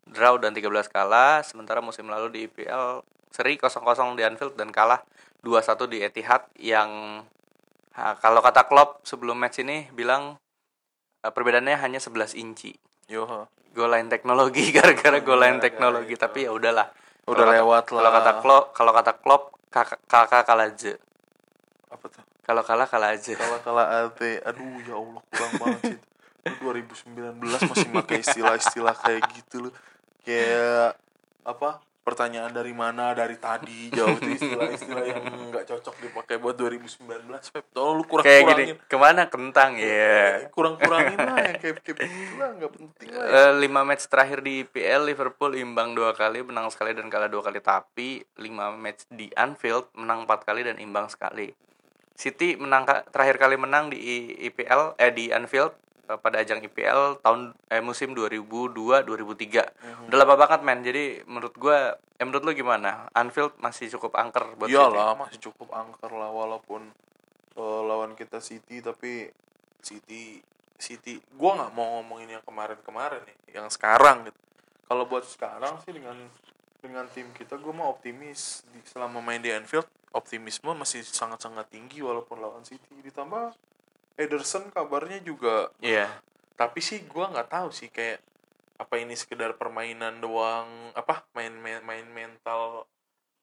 draw 0.06 0.38
dan 0.38 0.54
13 0.54 0.86
kalah. 0.86 1.42
Sementara 1.42 1.82
musim 1.82 2.06
lalu 2.06 2.30
di 2.30 2.40
EPL 2.46 3.02
seri 3.34 3.58
0-0 3.58 4.14
di 4.14 4.22
Anfield 4.22 4.54
dan 4.54 4.70
kalah 4.70 5.02
2-1 5.40 5.52
di 5.86 5.98
Etihad 6.00 6.48
yang 6.56 7.20
ha, 7.92 8.14
kalau 8.16 8.40
kata 8.40 8.64
Klopp 8.64 9.02
sebelum 9.02 9.36
match 9.36 9.60
ini 9.60 9.88
bilang 9.90 10.36
eh, 11.20 11.30
perbedaannya 11.30 11.76
hanya 11.76 11.98
11 11.98 12.34
inci. 12.34 12.72
Yoha 13.06 13.46
goal 13.70 13.92
line 13.92 14.08
teknologi 14.08 14.70
gara-gara 14.76 15.20
goal 15.20 15.36
line 15.36 15.60
Gara-gara 15.60 15.66
teknologi 15.68 16.14
itu. 16.14 16.22
tapi 16.22 16.38
ya 16.44 16.50
udahlah. 16.50 16.88
Udah 17.26 17.34
Kalau 17.34 17.44
kata- 17.44 17.56
lewat 17.58 17.84
lah 17.84 17.90
kalau 17.92 18.10
kata 18.12 18.32
Klopp 18.40 18.64
kalau 18.72 18.92
kata 18.94 19.12
Klopp 19.14 19.42
kakak 19.68 20.00
kakak 20.06 20.42
kalah 20.44 20.66
aja. 20.66 20.94
Apa 21.92 22.04
tuh? 22.08 22.22
Kalau 22.40 22.62
kalah 22.62 22.86
kalah 22.86 23.10
aja. 23.12 23.32
Kalah 23.34 23.60
kalah 23.60 23.86
AT 24.06 24.20
aduh 24.42 24.78
ya 24.82 24.94
Allah 24.94 25.22
kurang 25.26 25.52
banget 25.58 25.80
sih. 25.92 26.00
Lu 26.46 26.72
2019 26.72 27.42
masih 27.42 27.88
pakai 27.92 28.18
istilah-istilah 28.22 28.94
kayak 28.96 29.22
gitu 29.34 29.68
loh. 29.68 29.74
Kayak 30.22 30.94
apa 31.42 31.82
pertanyaan 32.06 32.54
dari 32.54 32.70
mana 32.70 33.10
dari 33.18 33.34
tadi 33.34 33.90
jauh 33.90 34.14
itu 34.22 34.38
istilah-istilah 34.38 35.04
yang 35.10 35.26
nggak 35.50 35.66
cocok 35.66 35.94
dipakai 36.06 36.38
buat 36.38 36.54
2019 36.54 37.02
Pep. 37.26 37.66
Tolong 37.74 37.98
lu 37.98 38.04
kurang 38.06 38.22
kayak 38.22 38.42
kurangin 38.46 38.66
gini 38.70 38.86
ke 38.86 38.96
mana? 38.96 39.22
Kentang 39.26 39.74
ya 39.74 40.46
kurang 40.54 40.78
kurangin 40.78 41.18
lah 41.18 41.38
yang 41.42 41.58
kayak 41.58 41.82
kayak 41.82 41.98
gitu 41.98 42.38
lah 42.38 42.50
nggak 42.54 42.72
penting 42.78 43.08
lah 43.10 43.24
ya. 43.26 43.34
Eh, 43.34 43.52
lima 43.58 43.82
match 43.82 44.06
terakhir 44.06 44.38
di 44.46 44.62
IPL 44.62 45.02
Liverpool 45.10 45.58
imbang 45.58 45.98
dua 45.98 46.14
kali 46.14 46.46
menang 46.46 46.70
sekali 46.70 46.94
dan 46.94 47.10
kalah 47.10 47.26
dua 47.26 47.42
kali. 47.42 47.58
Tapi 47.58 48.22
lima 48.38 48.70
match 48.70 49.10
di 49.10 49.26
Anfield 49.34 49.90
menang 49.98 50.30
empat 50.30 50.46
kali 50.46 50.62
dan 50.62 50.78
imbang 50.78 51.10
sekali. 51.10 51.50
City 52.14 52.54
menang 52.54 52.86
terakhir 53.10 53.36
kali 53.36 53.58
menang 53.58 53.90
di 53.90 53.98
IPL 54.46 54.94
eh 54.96 55.10
di 55.10 55.34
Anfield 55.34 55.74
eh, 56.08 56.18
pada 56.18 56.42
ajang 56.42 56.62
IPL 56.62 57.20
tahun 57.20 57.52
eh 57.70 57.82
musim 57.82 58.14
2002 58.14 59.04
2003 59.04 60.08
udah 60.08 60.16
lama 60.16 60.34
banget 60.38 60.60
men. 60.62 60.80
Jadi 60.86 61.26
menurut 61.26 61.54
gua 61.58 61.98
eh 61.98 62.24
menurut 62.24 62.42
lu 62.46 62.52
gimana? 62.54 63.10
Anfield 63.12 63.58
masih 63.58 63.90
cukup 63.98 64.16
angker 64.16 64.56
buat 64.56 64.70
City? 64.70 64.78
iyalah 64.78 65.18
masih 65.18 65.38
cukup 65.50 65.68
angker 65.74 66.10
lah 66.10 66.30
walaupun 66.30 66.88
eh, 67.58 67.80
lawan 67.84 68.14
kita 68.14 68.38
City 68.38 68.80
tapi 68.80 69.30
City 69.82 70.40
City 70.76 71.18
gua 71.34 71.60
nggak 71.60 71.72
mau 71.74 72.00
ngomongin 72.00 72.38
yang 72.38 72.44
kemarin-kemarin 72.44 73.22
nih 73.26 73.60
yang 73.60 73.68
sekarang 73.68 74.26
gitu. 74.26 74.40
Kalau 74.86 75.04
buat 75.10 75.26
sekarang 75.26 75.82
sih 75.82 75.90
dengan 75.90 76.14
dengan 76.78 77.10
tim 77.10 77.26
kita 77.34 77.58
gue 77.58 77.74
mah 77.74 77.90
optimis. 77.90 78.62
Di, 78.70 78.78
selama 78.86 79.18
main 79.18 79.42
di 79.42 79.50
Anfield 79.50 79.90
optimisme 80.14 80.72
masih 80.72 81.02
sangat-sangat 81.02 81.68
tinggi 81.68 82.00
walaupun 82.00 82.38
lawan 82.38 82.62
City. 82.62 83.02
Ditambah 83.02 83.52
Ederson 84.16 84.72
kabarnya 84.72 85.20
juga 85.20 85.70
iya. 85.80 86.08
Tapi 86.56 86.80
sih 86.80 87.04
gua 87.04 87.28
nggak 87.28 87.52
tahu 87.52 87.68
sih 87.68 87.92
kayak 87.92 88.24
apa 88.76 89.00
ini 89.00 89.12
sekedar 89.16 89.56
permainan 89.56 90.20
doang 90.20 90.92
apa 90.92 91.24
main 91.36 91.52
main, 91.60 91.80
main 91.84 92.04
mental 92.08 92.84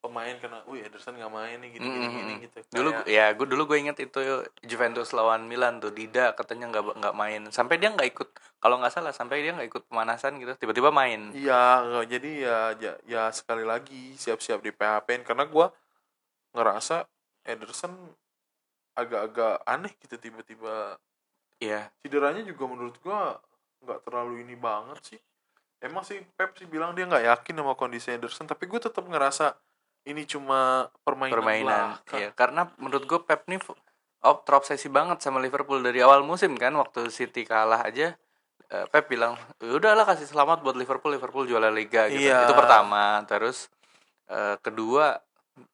pemain 0.03 0.36
karena 0.36 0.59
wih 0.67 0.83
Ederson 0.83 1.15
nggak 1.15 1.31
main 1.31 1.57
nih 1.63 1.79
gini 1.79 1.88
gini, 1.88 2.05
gini 2.05 2.21
Mm-mm. 2.36 2.43
gitu. 2.43 2.57
Dulu 2.73 2.89
Kayak- 2.91 3.07
ya 3.07 3.25
gue 3.31 3.47
dulu 3.47 3.63
gue 3.71 3.77
inget 3.79 3.97
itu 4.03 4.19
Juventus 4.62 5.15
lawan 5.15 5.47
Milan 5.47 5.79
tuh 5.79 5.95
Dida 5.95 6.33
katanya 6.36 6.67
nggak 6.73 6.99
nggak 6.99 7.15
main. 7.15 7.41
Sampai 7.55 7.79
dia 7.79 7.93
nggak 7.93 8.09
ikut 8.12 8.29
kalau 8.59 8.81
nggak 8.83 8.93
salah 8.93 9.13
sampai 9.15 9.45
dia 9.45 9.55
nggak 9.55 9.69
ikut 9.71 9.83
pemanasan 9.88 10.41
gitu 10.43 10.57
tiba-tiba 10.59 10.91
main. 10.91 11.31
Iya, 11.31 11.86
jadi 12.03 12.29
ya, 12.43 12.57
ya 12.81 12.93
ya 13.07 13.23
sekali 13.31 13.63
lagi 13.63 14.17
siap-siap 14.19 14.59
di 14.59 14.73
PHP 14.75 15.23
karena 15.23 15.45
gua 15.47 15.71
ngerasa 16.51 17.07
Ederson 17.45 17.93
agak-agak 18.93 19.62
aneh 19.65 19.93
gitu 20.01 20.15
tiba-tiba 20.17 20.97
Iya 21.62 21.89
cederanya 22.03 22.43
juga 22.43 22.63
menurut 22.67 22.97
gua 22.99 23.39
nggak 23.84 23.99
terlalu 24.08 24.43
ini 24.43 24.56
banget 24.56 24.99
sih. 25.15 25.19
Emang 25.84 26.03
sih 26.08 26.19
Pep 26.39 26.56
sih 26.56 26.63
bilang 26.63 26.95
dia 26.95 27.03
nggak 27.03 27.23
yakin 27.27 27.60
sama 27.60 27.75
kondisi 27.75 28.15
Ederson, 28.15 28.47
tapi 28.47 28.71
gue 28.71 28.79
tetap 28.79 29.03
ngerasa 29.03 29.51
ini 30.08 30.23
cuma 30.23 30.88
permainan, 31.03 31.36
permainan. 31.36 31.88
Iya 32.15 32.32
karena 32.32 32.71
menurut 32.79 33.03
gue 33.03 33.19
Pep 33.23 33.43
nih 33.51 33.60
oh, 34.23 34.38
terobsesi 34.47 34.88
banget 34.88 35.19
sama 35.19 35.43
Liverpool 35.43 35.84
dari 35.84 35.99
awal 35.99 36.23
musim 36.23 36.56
kan 36.56 36.71
waktu 36.79 37.12
City 37.12 37.43
kalah 37.43 37.84
aja 37.84 38.15
eh, 38.71 38.86
Pep 38.88 39.12
bilang 39.12 39.36
udahlah 39.60 40.08
kasih 40.08 40.27
selamat 40.27 40.63
buat 40.63 40.79
Liverpool 40.79 41.12
Liverpool 41.12 41.47
juara 41.47 41.67
Liga 41.67 42.08
gitu 42.08 42.32
Iya. 42.32 42.47
itu 42.47 42.56
pertama 42.56 43.19
terus 43.27 43.67
eh, 44.32 44.56
kedua 44.63 45.19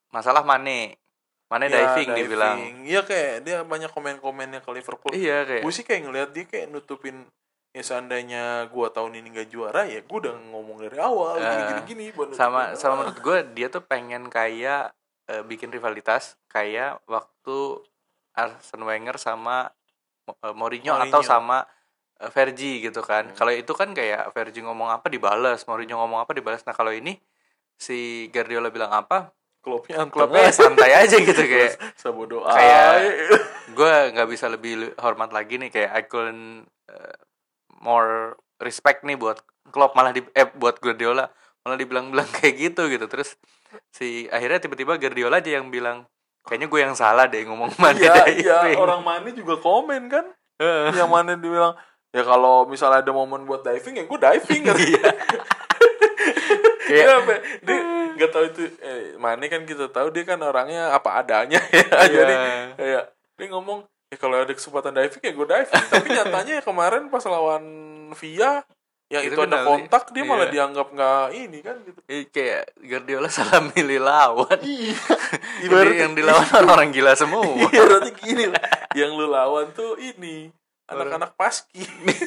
masalah 0.09 0.41
Mane 0.41 0.97
Mane 1.49 1.65
Iya, 1.65 1.97
diving, 1.97 2.09
dibilang 2.13 2.57
Iya 2.85 3.01
kayak 3.01 3.33
dia 3.41 3.57
banyak 3.65 3.89
komen-komennya 3.89 4.61
ke 4.61 4.69
Liverpool. 4.69 5.11
iya 5.11 5.43
kayak 5.43 5.65
Gue 5.65 5.73
sih 5.73 5.81
kayak 5.81 6.01
ngeliat 6.05 6.29
dia 6.29 6.45
kayak 6.45 6.69
nutupin 6.69 7.25
ya 7.69 7.85
seandainya 7.85 8.65
gua 8.69 8.89
tahun 8.89 9.21
ini 9.21 9.29
gak 9.31 9.49
juara 9.49 9.85
ya 9.85 10.01
gue 10.01 10.17
udah 10.19 10.33
ngomong 10.49 10.81
dari 10.81 10.97
awal 10.97 11.37
Eh, 11.37 11.45
gini 11.45 11.61
gini 11.85 12.03
gini 12.09 12.33
sama 12.33 12.73
sama 12.73 13.05
menurut 13.05 13.21
gue 13.21 13.37
dia 13.53 13.69
tuh 13.69 13.85
pengen 13.85 14.25
kayak 14.25 14.89
eh, 15.29 15.43
bikin 15.45 15.69
rivalitas 15.69 16.33
kayak 16.49 16.97
waktu 17.05 17.57
Arsene 18.33 18.81
Wenger 18.81 19.21
sama 19.21 19.69
eh, 20.25 20.53
Mourinho, 20.53 20.97
atau 20.97 21.21
Mourinho. 21.21 21.21
sama 21.21 21.57
eh, 22.17 22.29
Fergie 22.29 22.81
gitu 22.81 23.05
kan. 23.05 23.29
Hmm. 23.29 23.37
Kalau 23.37 23.53
itu 23.53 23.69
kan 23.71 23.93
kayak 23.93 24.33
Fergie 24.33 24.65
ngomong 24.65 24.89
apa 24.89 25.05
dibalas, 25.05 25.69
Mourinho 25.69 25.97
ngomong 25.97 26.25
apa 26.25 26.33
dibalas. 26.33 26.65
Nah 26.65 26.73
kalau 26.73 26.89
ini 26.89 27.21
si 27.77 28.27
Guardiola 28.33 28.73
bilang 28.73 28.89
apa, 28.89 29.29
klubnya 29.59 30.07
klubnya 30.07 30.47
santai 30.49 30.95
aja 30.95 31.15
gitu 31.15 31.35
kayak 31.37 31.75
sabodo 32.01 32.41
kayak- 32.43 33.43
gue 33.77 33.93
nggak 34.11 34.27
bisa 34.27 34.47
lebih 34.47 34.95
hormat 34.95 35.29
lagi 35.29 35.55
nih 35.55 35.69
kayak 35.69 35.91
I 35.91 36.03
couldn't 36.03 36.63
uh, 36.87 37.15
more 37.77 38.33
respect 38.57 39.03
nih 39.03 39.15
buat 39.15 39.39
Klopp 39.69 39.93
malah 39.93 40.09
di 40.09 40.23
eh 40.31 40.47
buat 40.49 40.79
Guardiola 40.79 41.27
malah 41.61 41.75
dibilang-bilang 41.75 42.25
kayak 42.35 42.55
gitu 42.57 42.87
gitu. 42.87 43.05
Terus 43.05 43.35
si 43.89 44.25
akhirnya 44.27 44.59
tiba-tiba 44.59 44.95
Guardiola 44.95 45.37
aja 45.37 45.51
yang 45.53 45.67
bilang 45.67 46.07
kayaknya 46.41 46.67
gue 46.67 46.79
yang 46.81 46.95
salah 46.95 47.27
deh 47.27 47.43
ngomong 47.43 47.69
Mane 47.77 47.99
iya 47.99 48.15
diving." 48.25 48.37
iya 48.41 48.59
orang 48.75 49.03
Mane 49.03 49.29
juga 49.31 49.55
komen 49.55 50.07
kan? 50.07 50.25
Yang 50.89 51.09
Mane 51.09 51.37
dibilang 51.37 51.75
ya 52.09 52.23
kalau 52.25 52.65
misalnya 52.65 53.05
ada 53.05 53.11
momen 53.11 53.45
buat 53.45 53.61
diving 53.61 53.95
ya 53.95 54.03
gue 54.03 54.19
diving. 54.19 54.61
Kan 54.65 54.75
Iya. 54.79 55.09
Iya, 56.89 57.21
apa, 57.21 57.33
dia 57.61 57.79
nggak 58.19 58.29
tahu 58.29 58.43
itu 58.45 58.61
eh, 58.77 59.15
Mane 59.15 59.47
kan 59.47 59.63
kita 59.63 59.87
tahu 59.87 60.11
dia 60.11 60.23
kan 60.23 60.37
orangnya 60.37 60.91
apa 60.91 61.15
adanya 61.17 61.63
ya 61.71 61.79
Iya. 61.81 62.05
jadi 62.05 62.33
kayak 62.75 63.03
dia 63.33 63.47
ngomong 63.49 63.79
ya 64.05 64.17
kalau 64.17 64.35
ada 64.37 64.51
kesempatan 64.51 64.91
diving 64.91 65.21
ya 65.21 65.31
gue 65.31 65.47
diving 65.47 65.85
tapi 65.87 66.07
nyatanya 66.17 66.53
ya 66.59 66.63
kemarin 66.63 67.07
pas 67.07 67.23
lawan 67.23 67.63
Via 68.11 68.61
yang 69.07 69.25
Itu 69.25 69.33
itu, 69.33 69.41
ada 69.41 69.57
penalti. 69.57 69.65
kontak 69.65 70.03
dia 70.11 70.21
malah 70.21 70.45
Iya. 70.45 70.53
dianggap 70.53 70.87
nggak 70.91 71.25
ini 71.31 71.59
kan 71.59 71.75
gitu 71.81 71.99
Eh, 72.05 72.23
kayak 72.27 72.77
Guardiola 72.77 73.25
salah 73.27 73.61
milih 73.63 73.99
lawan 73.99 74.59
iya 74.61 74.93
yang 76.03 76.13
dilawan 76.13 76.45
orang 76.67 76.89
gila 76.89 77.13
semua 77.13 77.41
Iya 77.41 77.81
berarti 77.81 78.11
gini. 78.15 78.43
Yang 78.91 79.11
lu 79.13 79.25
lawan 79.27 79.69
tuh 79.71 79.97
ini 79.97 80.53
anak-anak 80.89 81.31
paski. 81.33 81.85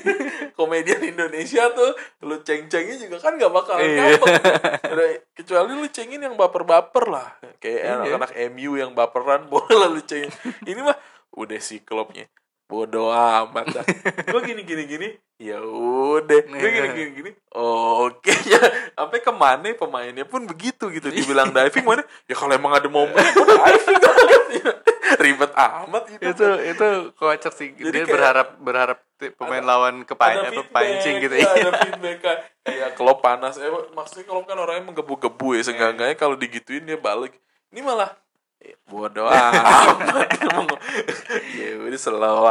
Komedian 0.58 1.02
Indonesia 1.02 1.66
tuh 1.74 1.92
lu 2.22 2.38
ceng-cengin 2.40 2.98
juga 2.98 3.18
kan 3.18 3.34
gak 3.34 3.50
bakal 3.50 3.76
Iya. 3.76 4.16
kecuali 5.34 5.72
lu 5.74 5.88
cengin 5.88 6.22
yang 6.22 6.34
baper-baper 6.38 7.04
lah. 7.10 7.28
Kayak 7.58 7.80
Iya. 7.82 7.92
anak-anak 7.98 8.30
MU 8.54 8.72
yang 8.78 8.92
baperan 8.94 9.46
boleh 9.52 9.88
lu 9.90 10.02
cengin. 10.02 10.30
Ini 10.62 10.80
mah 10.80 10.96
udah 11.34 11.58
sih 11.58 11.82
klubnya. 11.82 12.28
Bodoh 12.70 13.12
amat 13.12 13.68
dah. 13.68 13.84
Gue 14.32 14.40
gini 14.48 14.64
gini 14.64 14.88
gini. 14.88 15.08
Ya 15.36 15.60
udah. 15.60 16.40
Gue 16.48 16.70
gini 16.72 16.88
gini 16.94 17.10
gini. 17.12 17.30
Oh, 17.52 18.08
oke 18.08 18.32
ya. 18.48 18.56
Sampai 18.96 19.20
ke 19.20 19.28
mana 19.28 19.68
pemainnya 19.76 20.24
pun 20.24 20.48
begitu 20.48 20.88
gitu. 20.88 21.12
Dibilang 21.12 21.52
diving 21.52 21.84
mana? 21.84 22.00
Ya 22.24 22.32
kalau 22.32 22.56
emang 22.56 22.72
ada 22.72 22.88
momen 22.88 23.12
gue 23.12 23.44
diving 23.44 23.98
ribet 25.18 25.52
amat 25.52 26.02
gitu. 26.08 26.22
Itu 26.30 26.46
itu 26.62 26.86
kocak 27.16 27.52
sih. 27.52 27.74
Jadi 27.74 27.90
dia 27.90 28.04
kayak- 28.04 28.12
berharap 28.12 28.48
berharap 28.60 28.98
pemain 29.38 29.62
lawan 29.62 30.02
ada 30.02 30.50
apa 30.50 30.50
feedback, 30.50 30.74
pancing 30.74 31.14
gitu 31.22 31.34
ya, 31.38 31.46
ya 31.46 31.50
ada 31.54 31.70
feedback 31.86 32.18
kan 32.18 32.38
ya 32.66 32.86
kalau 32.90 33.22
panas 33.22 33.54
eh 33.54 33.70
maksudnya 33.94 34.26
kalau 34.26 34.42
kan 34.42 34.58
orangnya 34.58 34.90
menggebu-gebu 34.90 35.54
ya 35.54 35.62
seenggaknya 35.62 36.18
kalau 36.18 36.34
digituin 36.34 36.82
dia 36.82 36.98
balik. 36.98 37.30
Ini 37.70 37.80
malah 37.80 38.10
ya, 38.58 38.74
bodoh 38.84 39.30
amat. 39.32 39.98
Ya 41.54 41.70
udah 41.78 42.00
slow 42.02 42.44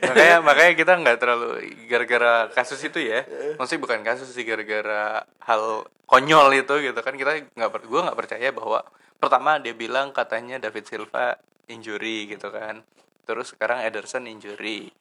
makanya 0.00 0.36
makanya 0.40 0.72
kita 0.74 0.92
nggak 0.96 1.18
terlalu 1.20 1.48
gara-gara 1.88 2.48
kasus 2.52 2.80
itu 2.80 2.98
ya. 3.00 3.24
Maksudnya 3.60 3.82
bukan 3.84 4.00
kasus 4.00 4.32
sih 4.32 4.44
gara-gara 4.48 5.22
hal 5.44 5.62
konyol 6.08 6.56
itu 6.56 6.74
gitu. 6.80 6.98
Kan 7.04 7.14
kita 7.14 7.36
nggak 7.52 7.84
gue 7.84 8.00
nggak 8.00 8.18
percaya 8.18 8.48
bahwa 8.48 8.80
pertama 9.18 9.56
dia 9.58 9.72
bilang 9.72 10.10
katanya 10.10 10.60
David 10.60 10.84
Silva 10.84 11.38
injury 11.66 12.28
gitu 12.28 12.48
kan. 12.52 12.84
Terus 13.24 13.52
sekarang 13.56 13.80
Ederson 13.82 14.28
injury. 14.28 14.92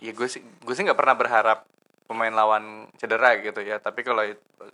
Ya 0.00 0.10
gue 0.10 0.26
sih 0.26 0.40
gue 0.42 0.74
sih 0.74 0.82
nggak 0.82 0.98
pernah 0.98 1.14
berharap 1.14 1.58
pemain 2.10 2.32
lawan 2.34 2.90
cedera 2.98 3.38
gitu 3.38 3.62
ya. 3.62 3.78
Tapi 3.78 4.02
kalau 4.02 4.26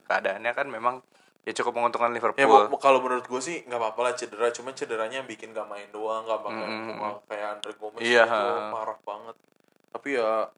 keadaannya 0.08 0.52
kan 0.56 0.66
memang 0.70 1.04
ya 1.46 1.52
cukup 1.54 1.78
menguntungkan 1.78 2.10
Liverpool. 2.10 2.42
ya 2.42 2.48
kalau 2.80 2.98
menurut 3.04 3.22
gue 3.22 3.40
sih 3.42 3.62
nggak 3.68 3.78
apa-apa 3.78 4.00
lah 4.00 4.12
cedera. 4.16 4.48
Cuma 4.50 4.72
cederanya 4.72 5.20
yang 5.22 5.28
bikin 5.28 5.52
gak 5.52 5.68
main 5.68 5.86
doang 5.92 6.24
nggak 6.24 6.40
bakal 6.42 6.64
Mm. 6.66 7.16
kayak 7.28 7.46
Andre 7.60 7.72
Gomez 7.78 8.00
Iya, 8.02 8.24
itu 8.24 8.32
ha. 8.32 8.70
parah 8.72 8.98
banget. 9.04 9.36
Tapi 9.92 10.08
ya 10.16 10.48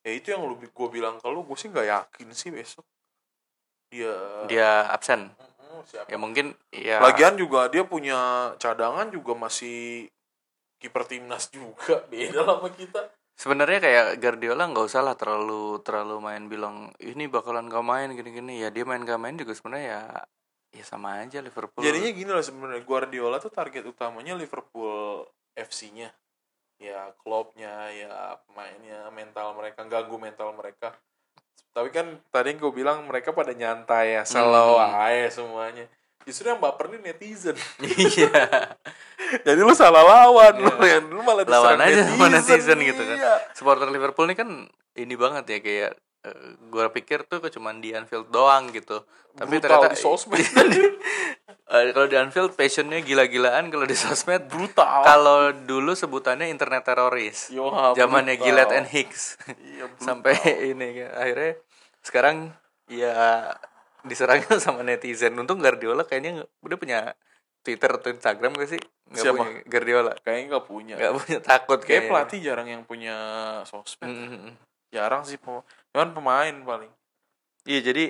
ya 0.00 0.12
itu 0.16 0.26
yang 0.32 0.42
lu 0.42 0.56
gue 0.58 0.88
bilang 0.90 1.16
ke 1.16 1.28
lu. 1.30 1.46
Gue 1.46 1.56
sih 1.56 1.68
nggak 1.70 1.86
yakin 1.86 2.28
sih 2.34 2.50
besok 2.50 2.84
dia 3.90 4.14
dia 4.46 4.86
absen 4.86 5.34
Siapa 5.86 6.06
ya 6.10 6.16
mungkin 6.20 6.52
ya 6.74 6.98
Lagian 7.00 7.38
juga 7.38 7.70
dia 7.70 7.86
punya 7.86 8.52
cadangan 8.58 9.08
juga 9.08 9.32
masih 9.38 10.10
kiper 10.80 11.04
timnas 11.06 11.48
juga 11.52 12.04
beda 12.12 12.44
sama 12.44 12.68
kita. 12.72 13.00
sebenarnya 13.40 13.78
kayak 13.80 14.06
Guardiola 14.20 14.68
nggak 14.68 14.86
usah 14.86 15.00
lah 15.00 15.16
terlalu 15.16 15.80
terlalu 15.80 16.20
main 16.20 16.44
bilang 16.48 16.92
ini 17.00 17.24
bakalan 17.24 17.72
gak 17.72 17.84
main 17.84 18.12
gini-gini 18.12 18.60
ya 18.60 18.68
dia 18.68 18.84
main 18.84 19.00
gak 19.00 19.16
main 19.16 19.36
juga 19.36 19.56
sebenarnya 19.56 19.86
ya 19.88 20.02
ya 20.70 20.84
sama 20.86 21.18
aja 21.18 21.42
Liverpool 21.42 21.82
Jadinya 21.82 22.10
gini 22.14 22.30
lah 22.30 22.44
sebenarnya 22.44 22.82
Guardiola 22.86 23.42
tuh 23.42 23.50
target 23.50 23.84
utamanya 23.86 24.38
Liverpool 24.38 25.26
FC-nya. 25.58 26.14
Ya 26.80 27.12
klubnya, 27.20 27.92
ya 27.92 28.40
pemainnya, 28.48 29.12
mental 29.12 29.52
mereka, 29.52 29.84
ganggu 29.84 30.16
mental 30.16 30.56
mereka. 30.56 30.96
Tapi 31.70 31.88
kan 31.88 32.06
tadi 32.28 32.54
gue 32.54 32.70
bilang 32.70 33.04
mereka 33.04 33.30
pada 33.30 33.50
nyantai 33.50 34.14
ya 34.14 34.22
slow 34.22 34.76
Hmm. 34.76 34.94
aja 34.98 35.28
semuanya 35.32 35.86
justru 36.20 36.46
yang 36.46 36.58
baper 36.58 36.90
nih 36.90 37.00
netizen 37.02 37.56
iya 37.86 38.72
jadi 39.40 39.60
lu 39.60 39.72
salah 39.72 40.02
lawan 40.02 40.54
lu 40.58 40.72
Iya. 40.78 40.98
yang 40.98 41.04
dulu 41.06 41.20
malah 41.22 41.44
lawan 41.44 41.78
aja 41.78 42.02
sama 42.04 42.26
netizen 42.28 42.78
gitu 42.78 43.02
kan 43.02 43.16
iya. 43.16 43.34
supporter 43.52 43.88
Liverpool 43.88 44.26
ini 44.26 44.34
kan 44.34 44.50
ini 44.94 45.14
banget 45.14 45.44
ya 45.46 45.58
kayak 45.60 45.92
eh, 46.22 46.54
gua 46.68 46.88
pikir 46.88 47.24
tuh 47.24 47.40
cuma 47.48 47.72
di 47.72 47.92
Anfield 47.92 48.28
doang 48.28 48.68
gitu 48.70 49.02
tapi 49.30 49.56
Brutal 49.56 49.62
ternyata 49.62 49.88
di 49.94 49.98
sosmed. 49.98 50.38
Eh, 51.70 51.94
kalau 51.94 52.10
di 52.10 52.18
Anfield 52.18 52.58
passionnya 52.58 52.98
gila-gilaan 52.98 53.70
kalau 53.70 53.86
di 53.86 53.94
sosmed 53.94 54.50
brutal 54.50 55.06
kalau 55.06 55.54
dulu 55.54 55.94
sebutannya 55.94 56.50
internet 56.50 56.82
teroris 56.82 57.46
zamannya. 57.94 58.42
Gillette 58.42 58.74
and 58.74 58.90
Hicks 58.90 59.38
Iya, 59.54 59.86
brutal. 59.90 60.02
sampai 60.02 60.34
ini 60.66 60.98
akhirnya 61.06 61.62
sekarang 62.02 62.50
ya 62.90 63.54
diserangnya 64.02 64.58
sama 64.66 64.82
netizen 64.82 65.38
untung 65.38 65.62
Guardiola 65.62 66.02
kayaknya 66.02 66.42
udah 66.58 66.74
punya 66.74 66.98
Twitter 67.62 67.86
atau 67.86 68.10
Instagram 68.10 68.58
gak 68.58 68.70
sih 68.74 68.80
nggak 69.06 69.22
Siapa? 69.22 69.38
punya 69.38 69.52
Guardiola 69.70 70.12
kayaknya 70.26 70.44
nggak 70.50 70.64
punya 70.66 70.94
nggak 70.98 71.14
punya 71.22 71.38
takut 71.38 71.78
kayak 71.78 71.86
kayaknya 71.86 72.10
pelatih 72.10 72.38
jarang 72.42 72.66
yang 72.66 72.82
punya 72.82 73.16
sosmed 73.62 74.10
Mm-mm. 74.10 74.52
jarang 74.90 75.22
sih 75.22 75.38
cuman 75.94 76.10
pemain 76.14 76.54
paling. 76.62 76.92
Iya 77.66 77.80
jadi 77.92 78.04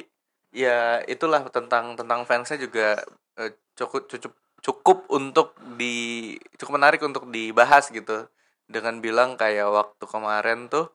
ya 0.51 1.03
itulah 1.07 1.47
tentang 1.49 1.95
tentang 1.95 2.27
fansnya 2.27 2.59
juga 2.61 3.01
eh, 3.39 3.53
cukup 3.79 4.11
cukup 4.11 4.33
cukup 4.61 4.99
untuk 5.09 5.57
di 5.81 6.37
cukup 6.61 6.77
menarik 6.77 7.01
untuk 7.03 7.29
dibahas 7.33 7.89
gitu. 7.89 8.29
Dengan 8.71 9.03
bilang 9.03 9.35
kayak 9.35 9.67
waktu 9.73 10.05
kemarin 10.07 10.71
tuh 10.71 10.93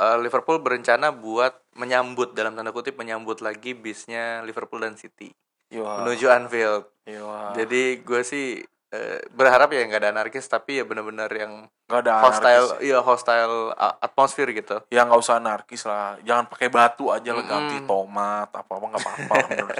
eh, 0.00 0.18
Liverpool 0.18 0.58
berencana 0.58 1.12
buat 1.12 1.54
menyambut 1.76 2.34
dalam 2.36 2.56
tanda 2.56 2.72
kutip 2.72 2.96
menyambut 2.96 3.44
lagi 3.44 3.76
bisnya 3.76 4.40
Liverpool 4.42 4.82
dan 4.82 4.96
City. 4.96 5.32
Yo, 5.72 5.88
menuju 5.88 6.28
Anfield. 6.28 6.84
yo, 7.08 7.32
Jadi 7.56 8.04
gue 8.04 8.20
sih 8.20 8.60
eh, 8.92 9.24
berharap 9.28 9.68
ya 9.68 9.82
nggak 9.82 9.98
ada 9.98 10.10
anarkis 10.12 10.44
tapi 10.44 10.76
ya 10.76 10.84
benar-benar 10.84 11.26
yang 11.28 11.64
nggak 11.88 12.00
ada 12.02 12.14
hostile 12.20 12.66
anarkis. 12.68 12.84
iya 12.84 12.98
hostile 13.00 13.56
atmosfer 13.98 14.48
gitu. 14.52 14.76
ya 14.86 15.02
nggak 15.02 15.16
usah 15.18 15.36
anarkis 15.36 15.82
lah 15.82 16.20
jangan 16.20 16.44
pakai 16.46 16.68
batu 16.68 17.08
aja 17.08 17.30
lah 17.30 17.42
ganti 17.42 17.80
tomat 17.82 18.48
apa 18.48 18.68
apa 18.70 18.84
nggak 18.86 19.02
apa-apa 19.02 19.34
menurut 19.48 19.76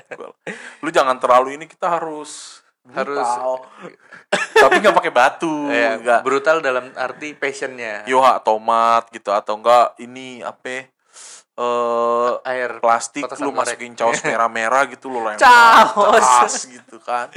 lu 0.81 0.89
jangan 0.89 1.17
terlalu 1.17 1.55
ini 1.55 1.65
kita 1.65 1.93
harus 1.93 2.61
Harus- 2.83 3.15
brutal. 3.15 3.63
tapi 4.59 4.75
nggak 4.81 4.97
pakai 4.97 5.13
batu 5.13 5.71
Ya, 5.71 5.95
nggak 5.95 6.21
brutal 6.23 6.59
dalam 6.59 6.91
arti 6.97 7.31
passionnya. 7.33 8.03
yoha 8.05 8.43
tomat 8.43 9.07
gitu 9.09 9.31
atau 9.31 9.55
enggak 9.55 9.95
ini 9.99 10.43
apa 10.43 10.91
eh 11.53 12.31
air 12.43 12.81
plastik 12.81 13.29
lu 13.39 13.53
masukin 13.53 13.93
caos 13.93 14.25
merah-merah 14.25 14.89
gitu 14.89 15.07
lu 15.07 15.21
lempar 15.29 15.85
Caos. 15.85 16.65
gitu 16.65 16.97
kan 16.99 17.29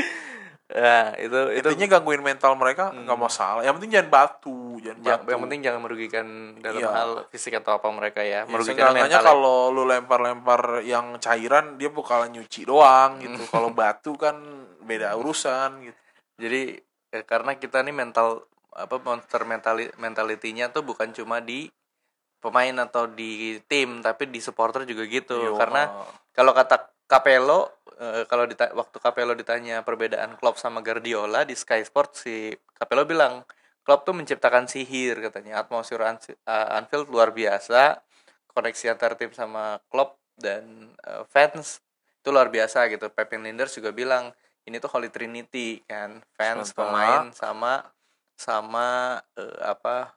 Nah, 0.66 1.14
itu 1.22 1.40
itu 1.54 1.68
intinya 1.78 2.02
gangguin 2.02 2.26
mental 2.26 2.58
mereka 2.58 2.90
nggak 2.90 3.20
masalah 3.22 3.62
yang 3.62 3.78
penting 3.78 3.94
jangan 3.94 4.10
batu 4.10 4.82
jangan 4.82 4.98
yang, 4.98 5.22
batu 5.22 5.30
yang 5.30 5.42
penting 5.46 5.60
jangan 5.62 5.82
merugikan 5.86 6.26
dalam 6.58 6.82
Iya. 6.82 6.90
hal 6.90 7.10
fisik 7.30 7.54
atau 7.54 7.78
apa 7.78 7.86
mereka 7.94 8.26
ya, 8.26 8.42
Ya, 8.42 8.50
merugikan 8.50 8.90
mental. 8.90 9.22
kalau 9.22 9.70
lu 9.70 9.86
lempar-lempar 9.86 10.82
yang 10.82 11.22
cairan 11.22 11.78
dia 11.78 11.94
bakalan 11.94 12.34
nyuci 12.34 12.66
doang 12.66 13.22
gitu. 13.22 13.46
Kalau 13.46 13.70
batu 13.70 14.18
kan 14.18 14.42
beda 14.82 15.14
urusan 15.14 15.86
gitu. 15.86 16.00
Jadi 16.42 16.62
eh, 17.14 17.24
karena 17.24 17.54
kita 17.54 17.86
nih 17.86 17.94
mental 17.94 18.42
apa 18.74 18.98
monster 18.98 19.46
mentali 19.46 19.86
mentalitinya 19.96 20.68
tuh 20.68 20.82
bukan 20.82 21.14
cuma 21.14 21.40
di 21.40 21.70
pemain 22.42 22.74
atau 22.82 23.06
di 23.06 23.62
tim 23.66 24.02
tapi 24.02 24.34
di 24.34 24.42
supporter 24.42 24.82
juga 24.84 25.06
gitu. 25.06 25.38
Yo, 25.38 25.54
Karena 25.56 25.94
kalau 26.34 26.52
kata 26.52 26.90
Capello 27.06 27.75
eh, 28.00 28.24
kalau 28.28 28.46
dita- 28.46 28.72
waktu 28.76 28.98
Capello 29.00 29.34
ditanya 29.36 29.82
perbedaan 29.82 30.36
Klopp 30.40 30.60
sama 30.60 30.80
Guardiola 30.84 31.44
di 31.44 31.56
Sky 31.56 31.84
Sports 31.84 32.24
si 32.28 32.52
Capello 32.76 33.04
bilang 33.08 33.44
Klopp 33.86 34.04
tuh 34.04 34.18
menciptakan 34.18 34.66
sihir 34.66 35.22
katanya. 35.22 35.62
Atmosfer 35.62 36.02
eh, 36.02 36.36
Anfield 36.48 37.08
luar 37.10 37.32
biasa 37.32 38.00
koneksi 38.56 38.96
antar 38.96 39.20
tim 39.20 39.32
sama 39.36 39.78
Klopp 39.92 40.18
dan 40.40 40.92
eh, 41.06 41.24
fans 41.30 41.80
itu 42.22 42.30
luar 42.34 42.50
biasa 42.50 42.90
gitu. 42.90 43.08
Pepin 43.14 43.46
Linders 43.46 43.76
juga 43.78 43.94
bilang 43.94 44.34
ini 44.66 44.82
tuh 44.82 44.90
Holy 44.90 45.14
Trinity 45.14 45.84
kan. 45.86 46.24
Fans 46.34 46.74
Sementara- 46.74 46.80
pemain 46.90 47.24
sama 47.36 47.74
sama 48.36 48.88
eh, 49.38 49.60
apa 49.64 50.12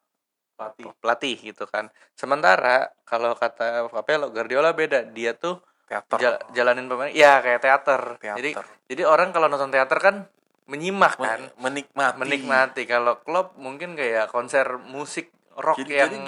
pelatih. 0.58 0.86
pelatih 0.98 1.36
gitu 1.52 1.64
kan. 1.70 1.86
Sementara 2.18 2.90
kalau 3.06 3.36
kata 3.36 3.86
Capello 3.92 4.32
Guardiola 4.32 4.72
beda. 4.74 5.04
Dia 5.12 5.36
tuh 5.36 5.60
teater. 5.88 6.18
jal- 6.20 6.42
jalanin 6.52 6.86
pemain 6.86 7.08
ya 7.08 7.40
kayak 7.40 7.60
teater. 7.60 8.00
Teater. 8.16 8.36
jadi 8.36 8.50
jadi 8.86 9.02
orang 9.04 9.32
kalau 9.32 9.48
nonton 9.48 9.68
teater 9.68 9.98
kan 9.98 10.16
menyimak 10.64 11.16
Men- 11.16 11.24
kan 11.24 11.40
menikmati. 11.58 12.16
menikmati 12.20 12.82
kalau 12.84 13.18
klub 13.18 13.56
mungkin 13.56 13.96
kayak 13.96 14.28
konser 14.28 14.76
musik 14.78 15.32
rock 15.56 15.80
Jadi- 15.80 15.96
yang 15.96 16.12
jadi 16.12 16.20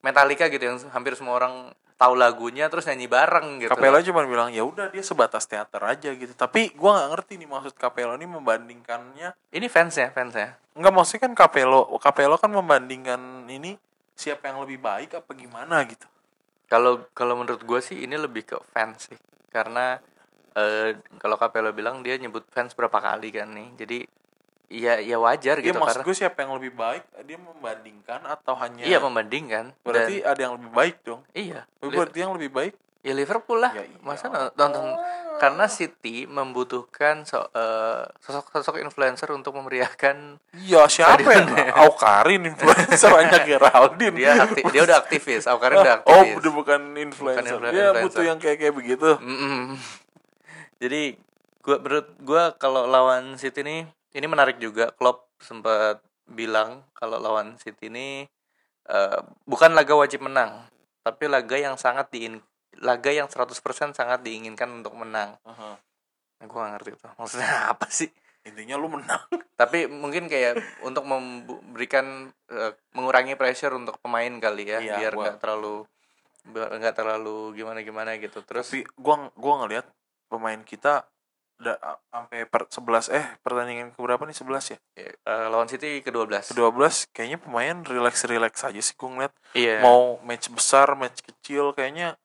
Metallica 0.00 0.46
gitu 0.46 0.62
yang 0.64 0.78
hampir 0.90 1.14
semua 1.14 1.36
orang 1.36 1.70
tahu 1.94 2.18
lagunya 2.18 2.66
terus 2.66 2.82
nyanyi 2.84 3.06
bareng 3.06 3.62
gitu 3.62 3.70
Capello 3.70 4.02
cuma 4.02 4.26
bilang 4.26 4.50
ya 4.50 4.62
udah 4.62 4.90
dia 4.90 4.98
sebatas 4.98 5.46
teater 5.46 5.78
aja 5.78 6.10
gitu. 6.10 6.34
Tapi 6.34 6.74
gua 6.74 6.98
nggak 6.98 7.10
ngerti 7.14 7.32
nih 7.38 7.46
maksud 7.46 7.74
Capello 7.74 8.14
ini 8.14 8.26
membandingkannya. 8.26 9.30
ini 9.50 9.66
fans 9.70 9.94
ya 9.94 10.10
fans 10.10 10.34
ya 10.34 10.58
Enggak 10.72 10.90
maksudnya 10.90 11.28
kan 11.28 11.32
Capello, 11.36 11.86
Capello 12.00 12.34
kan 12.34 12.50
membandingkan 12.50 13.20
ini 13.46 13.76
siapa 14.12 14.48
yang 14.48 14.64
lebih 14.64 14.80
baik 14.80 15.14
apa 15.14 15.30
gimana 15.32 15.84
gitu. 15.84 16.08
Kalau 16.66 17.06
kalau 17.12 17.38
menurut 17.38 17.62
gue 17.62 17.80
sih 17.82 18.04
ini 18.04 18.16
lebih 18.16 18.46
ke 18.46 18.56
fans 18.72 19.10
sih. 19.10 19.18
Karena 19.52 19.98
eh, 20.56 20.96
kalau 21.18 21.36
Capello 21.36 21.72
bilang 21.72 22.00
dia 22.00 22.16
nyebut 22.16 22.44
fans 22.52 22.72
berapa 22.72 22.98
kali 22.98 23.32
kan 23.32 23.50
nih. 23.52 23.68
Jadi 23.76 23.98
ya 24.72 24.96
ya 25.04 25.20
wajar 25.20 25.60
Iya 25.60 25.68
gitu 25.68 25.78
maksud 25.84 26.00
karena 26.00 26.08
gue 26.08 26.16
siapa 26.16 26.38
yang 26.44 26.52
lebih 26.56 26.72
baik? 26.72 27.02
Dia 27.28 27.38
membandingkan 27.38 28.20
atau 28.24 28.54
hanya 28.56 28.82
iya 28.88 28.98
membandingkan. 29.00 29.76
Berarti 29.84 30.24
Dan- 30.24 30.28
ada 30.32 30.40
yang 30.40 30.54
lebih 30.56 30.70
baik 30.72 30.96
dong. 31.04 31.20
iya. 31.36 31.68
Berarti 31.80 32.18
yang 32.24 32.32
lebih 32.32 32.50
baik 32.52 32.74
Ya 33.02 33.12
Liverpool 33.12 33.58
lah. 33.58 33.74
Ya 33.74 33.82
iya. 33.82 33.98
Masa 33.98 34.30
no- 34.30 34.54
nonton 34.54 34.94
karena 35.36 35.66
City 35.66 36.22
membutuhkan 36.24 37.26
so, 37.26 37.42
eh, 37.50 38.06
sosok-sosok 38.20 38.78
influencer 38.78 39.26
untuk 39.28 39.58
memeriahkan 39.58 40.38
Iya 40.54 40.86
siapa 40.86 41.18
ya? 41.26 41.74
Aukarin 41.82 42.46
influencer 42.46 43.10
hanya 43.18 43.42
Geraldine. 43.42 44.14
dia 44.14 44.38
akti- 44.38 44.62
dia 44.64 44.82
udah 44.82 44.98
aktivis. 44.98 45.44
Aukarin 45.44 45.82
udah 45.82 45.96
Oh, 46.04 46.14
aktivis. 46.14 46.36
udah 46.38 46.52
bukan 46.52 46.80
influencer. 46.94 47.58
influ- 47.58 47.68
dia 47.68 47.90
influencer. 47.90 48.02
butuh 48.06 48.22
yang 48.22 48.38
kayak 48.38 48.56
kayak 48.56 48.74
begitu. 48.76 49.10
Mm-mm. 49.18 49.74
Jadi 50.82 51.18
gua 51.58 51.76
menurut 51.78 52.08
gua 52.20 52.42
kalau 52.54 52.86
lawan 52.86 53.34
City 53.34 53.62
ini 53.62 53.76
ini 54.12 54.26
menarik 54.26 54.58
juga. 54.58 54.94
Klopp 54.94 55.26
sempat 55.38 55.98
bilang 56.24 56.86
kalau 56.92 57.18
lawan 57.18 57.58
City 57.58 57.90
ini 57.90 58.30
eh, 58.84 59.18
bukan 59.42 59.74
laga 59.74 59.94
wajib 59.94 60.22
menang, 60.22 60.70
tapi 61.02 61.26
laga 61.26 61.54
yang 61.54 61.74
sangat 61.74 62.06
diin 62.10 62.38
laga 62.78 63.10
yang 63.10 63.28
100% 63.28 63.52
sangat 63.92 64.22
diinginkan 64.22 64.70
untuk 64.72 64.96
menang. 64.96 65.36
Aha. 65.44 65.76
Nah, 66.40 66.46
gua 66.46 66.66
gak 66.66 66.72
ngerti 66.80 66.90
itu. 66.96 67.08
Maksudnya 67.14 67.50
apa 67.76 67.86
sih? 67.88 68.08
Intinya 68.42 68.74
lu 68.74 68.88
menang. 68.88 69.22
tapi 69.60 69.86
mungkin 69.86 70.26
kayak 70.26 70.58
untuk 70.82 71.06
memberikan 71.06 72.30
eh, 72.50 72.72
mengurangi 72.92 73.38
pressure 73.38 73.70
untuk 73.72 74.00
pemain 74.02 74.32
kali 74.42 74.66
ya 74.66 74.78
Iya, 74.82 74.94
biar 74.98 75.12
nggak 75.14 75.38
terlalu 75.38 75.86
nggak 76.50 76.96
terlalu 76.98 77.54
gimana 77.54 77.86
gimana 77.86 78.18
gitu 78.18 78.42
terus 78.42 78.66
Tapi 78.66 78.82
gua 78.98 79.30
gua 79.38 79.62
ngelihat 79.62 79.86
pemain 80.26 80.58
kita 80.66 81.06
udah 81.62 81.78
sampai 82.10 82.42
per 82.50 82.66
11 82.66 83.14
eh 83.14 83.26
pertandingan 83.38 83.94
keberapa 83.94 84.26
nih 84.26 84.34
11 84.34 84.74
ya? 84.74 84.78
eh, 84.98 85.14
lawan 85.46 85.70
City 85.70 86.02
ke-12 86.02 86.50
Ke-12 86.50 87.14
kayaknya 87.14 87.38
pemain 87.38 87.76
relax-relax 87.86 88.66
aja 88.66 88.82
sih 88.82 88.98
gua 88.98 89.08
ngeliat. 89.14 89.34
iya 89.54 89.78
Mau 89.78 90.18
match 90.26 90.50
besar, 90.50 90.98
match 90.98 91.22
kecil 91.22 91.70
kayaknya 91.70 92.18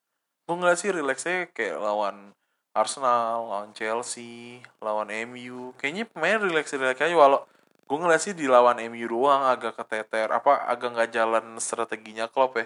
gua 0.48 0.56
ngeliat 0.56 0.80
sih 0.80 0.95
relaxnya 0.95 1.52
kayak 1.52 1.76
lawan 1.84 2.32
Arsenal, 2.72 3.50
lawan 3.50 3.72
Chelsea, 3.76 4.64
lawan 4.80 5.12
MU. 5.28 5.76
Kayaknya 5.76 6.06
pemain 6.08 6.39
relax-relax 6.39 6.95
aja 7.04 7.16
walau 7.18 7.43
gue 7.88 7.98
ngeliat 7.98 8.22
sih 8.22 8.36
di 8.36 8.45
lawan 8.45 8.78
MU 8.91 9.08
doang 9.08 9.48
agak 9.48 9.80
keteter 9.80 10.28
apa 10.28 10.68
agak 10.68 10.91
nggak 10.93 11.12
jalan 11.12 11.45
strateginya 11.58 12.30
Klopp 12.30 12.62
ya. 12.62 12.66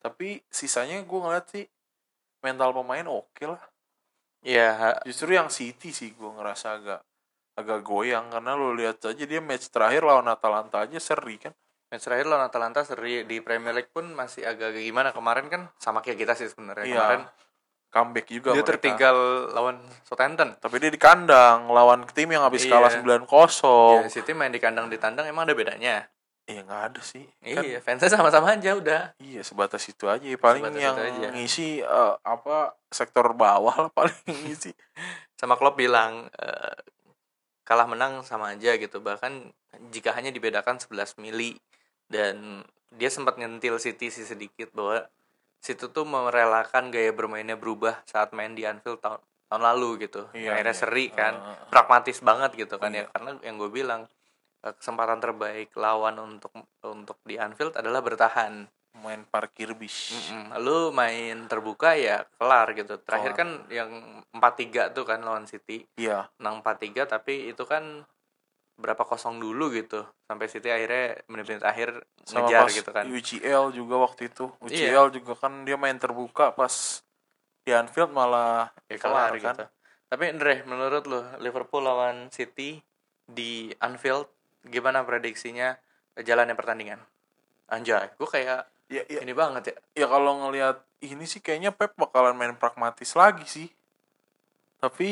Tapi 0.00 0.40
sisanya 0.48 0.98
gue 1.04 1.20
ngeliat 1.20 1.46
sih 1.52 1.66
mental 2.40 2.72
pemain 2.72 3.06
oke 3.06 3.44
lah. 3.44 3.60
iya 4.40 4.96
Justru 5.04 5.36
yang 5.36 5.52
City 5.52 5.92
sih 5.92 6.16
gue 6.16 6.30
ngerasa 6.34 6.80
agak 6.80 7.00
agak 7.58 7.84
goyang 7.84 8.32
karena 8.32 8.56
lo 8.56 8.72
lihat 8.72 9.04
aja 9.04 9.24
dia 9.28 9.42
match 9.44 9.68
terakhir 9.68 10.00
lawan 10.06 10.24
Atalanta 10.30 10.88
aja 10.88 10.96
seri 10.96 11.36
kan. 11.36 11.52
Match 11.90 12.02
terakhir 12.02 12.24
lawan 12.24 12.44
Atalanta 12.44 12.80
seri 12.80 13.22
di 13.24 13.38
Premier 13.38 13.74
League 13.74 13.90
pun 13.90 14.06
masih 14.08 14.42
agak 14.42 14.72
gimana 14.74 15.10
kemarin 15.10 15.46
kan 15.46 15.62
sama 15.76 15.98
kayak 15.98 16.18
kita 16.18 16.32
sih 16.34 16.46
sebenarnya 16.46 16.86
Iya. 16.86 16.94
kemarin 16.96 17.22
Comeback 17.90 18.30
juga 18.30 18.54
dia 18.54 18.62
mereka. 18.62 18.70
tertinggal 18.70 19.16
lawan 19.50 19.76
Southampton 20.06 20.54
Tapi 20.56 20.78
dia 20.78 20.88
di 20.88 20.96
kandang 20.96 21.66
lawan 21.66 22.06
tim 22.08 22.30
yang 22.30 22.46
habis 22.46 22.62
Iya. 22.62 22.70
kalah 22.70 22.90
9-0. 22.94 23.26
Ya, 23.98 24.08
City 24.08 24.30
main 24.30 24.48
di 24.48 24.58
kandang 24.58 24.86
di 24.86 24.94
tandang 24.94 25.26
emang 25.26 25.42
ada 25.42 25.52
bedanya 25.52 26.06
ya 26.46 26.62
nggak 26.62 26.82
ada 26.84 27.00
sih 27.00 27.26
kan 27.44 27.62
Iya, 27.62 27.78
fansnya 27.78 28.10
sama-sama 28.12 28.50
aja 28.50 28.74
udah. 28.74 29.14
iya 29.18 29.38
sebatas 29.40 29.82
itu 29.84 30.06
aja 30.06 30.22
paling 30.36 30.62
Sebatas 30.64 30.78
yang 30.80 30.96
aja. 30.96 31.28
ngisi 31.30 31.78
eh, 31.78 32.14
apa 32.20 32.56
sektor 32.88 33.26
bawah 33.32 33.74
lah 33.76 33.90
paling 33.90 34.14
ngisi 34.46 34.70
Sama 35.34 35.54
Klopp 35.54 35.74
bilang 35.74 36.26
eh, 36.32 36.74
kalah 37.62 37.86
menang 37.86 38.22
sama 38.22 38.50
aja 38.50 38.74
gitu. 38.74 38.98
Bahkan 38.98 39.50
jika 39.88 40.10
hanya 40.10 40.28
dibedakan 40.28 40.76
11 40.76 40.90
mili 41.16 41.54
dan 42.10 42.66
dia 42.90 43.08
sempat 43.08 43.38
nyentil 43.38 43.78
City 43.78 44.10
sih 44.10 44.22
sedikit 44.24 44.68
bahwa 44.70 45.06
City 45.56 45.86
tuh 45.86 46.02
merelakan 46.02 46.90
gaya 46.90 47.10
bermainnya 47.10 47.54
berubah 47.54 48.02
saat 48.02 48.32
main 48.32 48.52
di 48.52 48.64
Anfield 48.64 48.98
tahun 48.98 49.20
tahun 49.46 49.62
lalu 49.64 50.04
gitu. 50.04 50.30
Iya, 50.30 50.54
Akhirnya 50.54 50.72
iya. 50.72 50.78
seri 50.78 51.06
kan, 51.08 51.34
Ah. 51.34 51.58
pragmatis 51.66 52.18
banget 52.20 52.54
gitu 52.56 52.76
kan 52.76 52.90
Iya. 52.90 53.02
ya. 53.02 53.10
Karena 53.10 53.30
yang 53.40 53.56
gue 53.56 53.66
bilang 53.68 54.06
eh, 54.60 54.74
kesempatan 54.74 55.18
terbaik 55.18 55.72
lawan 55.74 56.18
untuk 56.18 56.52
untuk 56.80 57.16
di 57.22 57.34
Anfield 57.34 57.72
adalah 57.74 57.98
bertahan. 58.00 58.66
main 58.92 59.22
parkir 59.24 59.72
bis 59.72 60.12
Mm-mm. 60.12 60.60
Lu 60.60 60.90
main 60.90 61.46
terbuka 61.46 61.94
ya 61.94 62.26
kelar 62.36 62.74
gitu. 62.74 62.98
Terakhir 62.98 63.32
Kelar. 63.32 63.38
kan 63.38 63.48
yang 63.70 63.90
4-3 64.34 64.90
tuh 64.90 65.02
kan 65.02 65.22
lawan 65.22 65.46
City. 65.46 65.86
iya 65.96 66.28
Menang 66.36 66.60
4-3 66.60 67.06
tapi 67.06 67.48
itu 67.48 67.64
kan 67.64 68.04
berapa 68.80 69.04
kosong 69.04 69.36
dulu 69.36 69.68
gitu. 69.70 70.02
Sampai 70.24 70.48
City 70.48 70.72
akhirnya 70.72 71.20
menit-menit 71.28 71.62
akhir 71.62 72.00
sama 72.24 72.48
ngejar 72.48 72.64
pas 72.64 72.72
gitu 72.72 72.90
kan. 72.90 73.04
UCL 73.06 73.64
juga 73.76 73.94
waktu 74.00 74.32
itu 74.32 74.48
Iya. 74.66 74.96
UCL 74.96 75.06
juga 75.20 75.32
kan 75.36 75.68
dia 75.68 75.76
main 75.76 76.00
terbuka 76.00 76.56
pas 76.56 77.04
di 77.60 77.70
Anfield 77.76 78.10
malah 78.10 78.72
Ya 78.88 78.96
kelar 78.96 79.36
kelar 79.36 79.38
kan 79.38 79.54
gitu. 79.54 79.64
Tapi 80.10 80.24
Andre, 80.26 80.66
menurut 80.66 81.04
lu 81.06 81.20
Liverpool 81.38 81.86
lawan 81.86 82.32
City 82.34 82.82
di 83.28 83.70
Anfield 83.78 84.26
gimana 84.66 85.06
prediksinya 85.06 85.78
jalannya 86.18 86.58
pertandingan? 86.58 86.98
Anjay, 87.70 88.10
gue 88.18 88.26
kayak 88.26 88.66
ya, 88.90 89.06
ya, 89.06 89.22
ini 89.22 89.30
banget 89.30 89.70
ya. 89.70 89.76
ya 90.02 90.06
kalau 90.10 90.42
ngelihat 90.42 90.82
ini 91.06 91.24
sih 91.24 91.38
kayaknya 91.38 91.70
Pep 91.70 91.94
bakalan 91.94 92.34
main 92.34 92.58
pragmatis 92.58 93.14
lagi 93.14 93.46
sih 93.46 93.70
tapi 94.80 95.10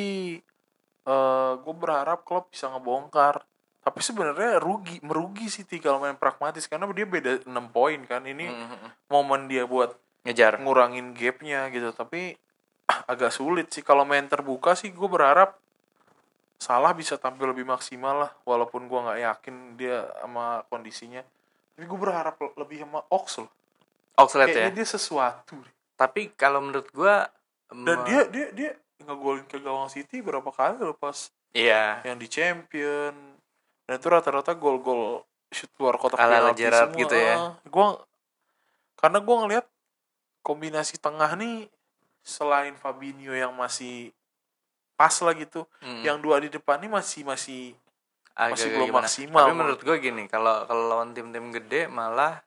eh 1.09 1.53
gue 1.61 1.75
berharap 1.77 2.25
Klopp 2.25 2.53
bisa 2.53 2.69
ngebongkar 2.73 3.45
tapi 3.89 4.05
sebenarnya 4.05 4.61
rugi 4.61 5.01
merugi 5.01 5.49
City 5.49 5.81
kalau 5.81 5.97
main 5.97 6.13
pragmatis 6.13 6.69
karena 6.69 6.85
dia 6.93 7.09
beda 7.09 7.49
6 7.49 7.73
poin 7.73 7.97
kan 8.05 8.21
ini 8.29 8.45
Mm-mm. 8.53 9.09
momen 9.09 9.49
dia 9.49 9.65
buat 9.65 9.97
Ngejar. 10.29 10.61
ngurangin 10.61 11.17
gapnya 11.17 11.73
gitu 11.73 11.89
tapi 11.97 12.37
agak 13.09 13.33
sulit 13.33 13.73
sih 13.73 13.81
kalau 13.81 14.05
main 14.05 14.29
terbuka 14.29 14.77
sih 14.77 14.93
gue 14.93 15.09
berharap 15.09 15.57
Salah 16.59 16.91
bisa 16.91 17.15
tampil 17.17 17.55
lebih 17.55 17.63
maksimal 17.65 18.29
lah 18.29 18.31
walaupun 18.45 18.91
gue 18.93 18.99
nggak 18.99 19.21
yakin 19.25 19.55
dia 19.81 20.05
sama 20.21 20.61
kondisinya 20.69 21.25
tapi 21.73 21.89
gue 21.89 21.99
berharap 21.99 22.37
le- 22.45 22.57
lebih 22.61 22.85
sama 22.85 23.01
Ox 23.09 23.41
loh 23.41 23.49
Oxlade 24.19 24.51
ya. 24.51 24.67
dia 24.69 24.83
sesuatu. 24.83 25.55
Tapi 25.95 26.35
kalau 26.35 26.59
menurut 26.59 26.91
gua 26.91 27.31
dan 27.71 28.03
dia 28.03 28.27
dia 28.27 28.51
dia 28.51 28.71
ngegolin 28.99 29.47
ke 29.47 29.63
gawang 29.63 29.87
City 29.87 30.19
berapa 30.19 30.51
kali 30.51 30.83
loh 30.83 30.99
pas 30.99 31.31
iya 31.55 32.03
yang 32.03 32.19
di 32.19 32.27
Champion 32.27 33.15
dan 33.89 33.97
itu 33.97 34.07
rata-rata 34.07 34.53
gol-gol 34.53 35.25
shoot 35.49 35.73
luar 35.79 35.97
kotak 35.97 36.21
Gerrard 36.55 36.93
semua. 36.93 37.01
gitu 37.01 37.17
ya. 37.17 37.35
Gua 37.65 37.87
karena 38.95 39.19
gua 39.19 39.37
ngelihat 39.41 39.67
kombinasi 40.41 40.97
tengah 40.97 41.33
nih 41.35 41.67
selain 42.21 42.77
Fabinho 42.77 43.33
yang 43.33 43.53
masih 43.53 44.13
pas 44.93 45.15
lah 45.17 45.33
gitu 45.33 45.65
Mm. 45.79 46.03
yang 46.03 46.19
dua 46.19 46.37
di 46.39 46.49
depan 46.49 46.77
nih 46.79 46.91
masih 46.91 47.23
masih 47.23 47.73
Agak 48.35 48.55
masih 48.55 48.69
belum 48.71 48.87
gimana. 48.87 49.03
maksimal 49.03 49.41
Tapi 49.41 49.55
menurut 49.57 49.81
gue 49.81 49.97
gini, 49.99 50.23
kalau 50.27 50.63
kalau 50.65 50.85
lawan 50.89 51.11
tim-tim 51.11 51.51
gede 51.51 51.87
malah 51.89 52.39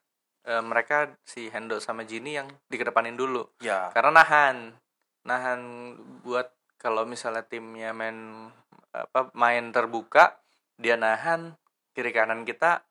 eh, 0.41 0.57
mereka 0.59 1.11
si 1.21 1.47
Hendo 1.47 1.77
sama 1.77 2.01
Gini 2.01 2.33
yang 2.33 2.47
dikedepanin 2.65 3.13
dulu. 3.13 3.43
ya 3.59 3.91
Karena 3.91 4.17
nahan. 4.17 4.71
Nahan 5.21 5.59
buat 6.21 6.47
kalau 6.75 7.03
misalnya 7.03 7.43
timnya 7.43 7.91
main 7.91 8.49
apa 8.89 9.29
main 9.33 9.69
terbuka, 9.69 10.40
dia 10.81 10.97
nahan 10.97 11.53
kiri 11.93 12.09
kanan 12.11 12.41
kita 12.43 12.81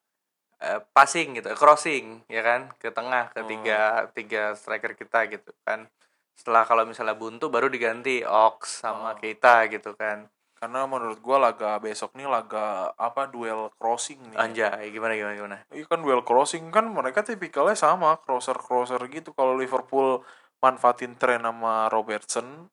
eh, 0.61 0.76
passing 0.93 1.41
gitu, 1.41 1.49
crossing 1.57 2.20
ya 2.28 2.45
kan 2.45 2.68
ke 2.76 2.93
tengah 2.93 3.32
ke 3.32 3.41
Hmm. 3.41 3.49
tiga 3.49 3.80
tiga 4.12 4.43
striker 4.53 4.93
kita 4.93 5.24
gitu 5.26 5.51
kan. 5.64 5.88
Setelah 6.36 6.64
kalau 6.64 6.84
misalnya 6.84 7.16
buntu 7.16 7.49
baru 7.49 7.68
diganti 7.68 8.20
Ox 8.24 8.84
sama 8.84 9.12
Oh. 9.12 9.18
kita 9.18 9.66
gitu 9.68 9.93
kan. 9.97 10.28
karena 10.61 10.84
menurut 10.84 11.24
gua 11.24 11.41
laga 11.41 11.80
besok 11.80 12.12
nih 12.20 12.28
laga 12.28 12.93
apa 13.01 13.24
duel 13.24 13.72
crossing 13.80 14.20
nih 14.28 14.36
Anjay, 14.36 14.93
gimana 14.93 15.16
gimana 15.16 15.32
gimana. 15.32 15.57
Iya 15.72 15.88
kan 15.88 16.05
duel 16.05 16.20
crossing 16.20 16.68
kan 16.68 16.84
mereka 16.84 17.24
tipikalnya 17.24 17.72
sama 17.72 18.20
crosser 18.20 18.61
crosser 18.61 19.01
gitu 19.09 19.32
kalau 19.32 19.57
Liverpool 19.57 20.20
manfaatin 20.61 21.16
tren 21.16 21.41
sama 21.41 21.88
Robertson 21.88 22.68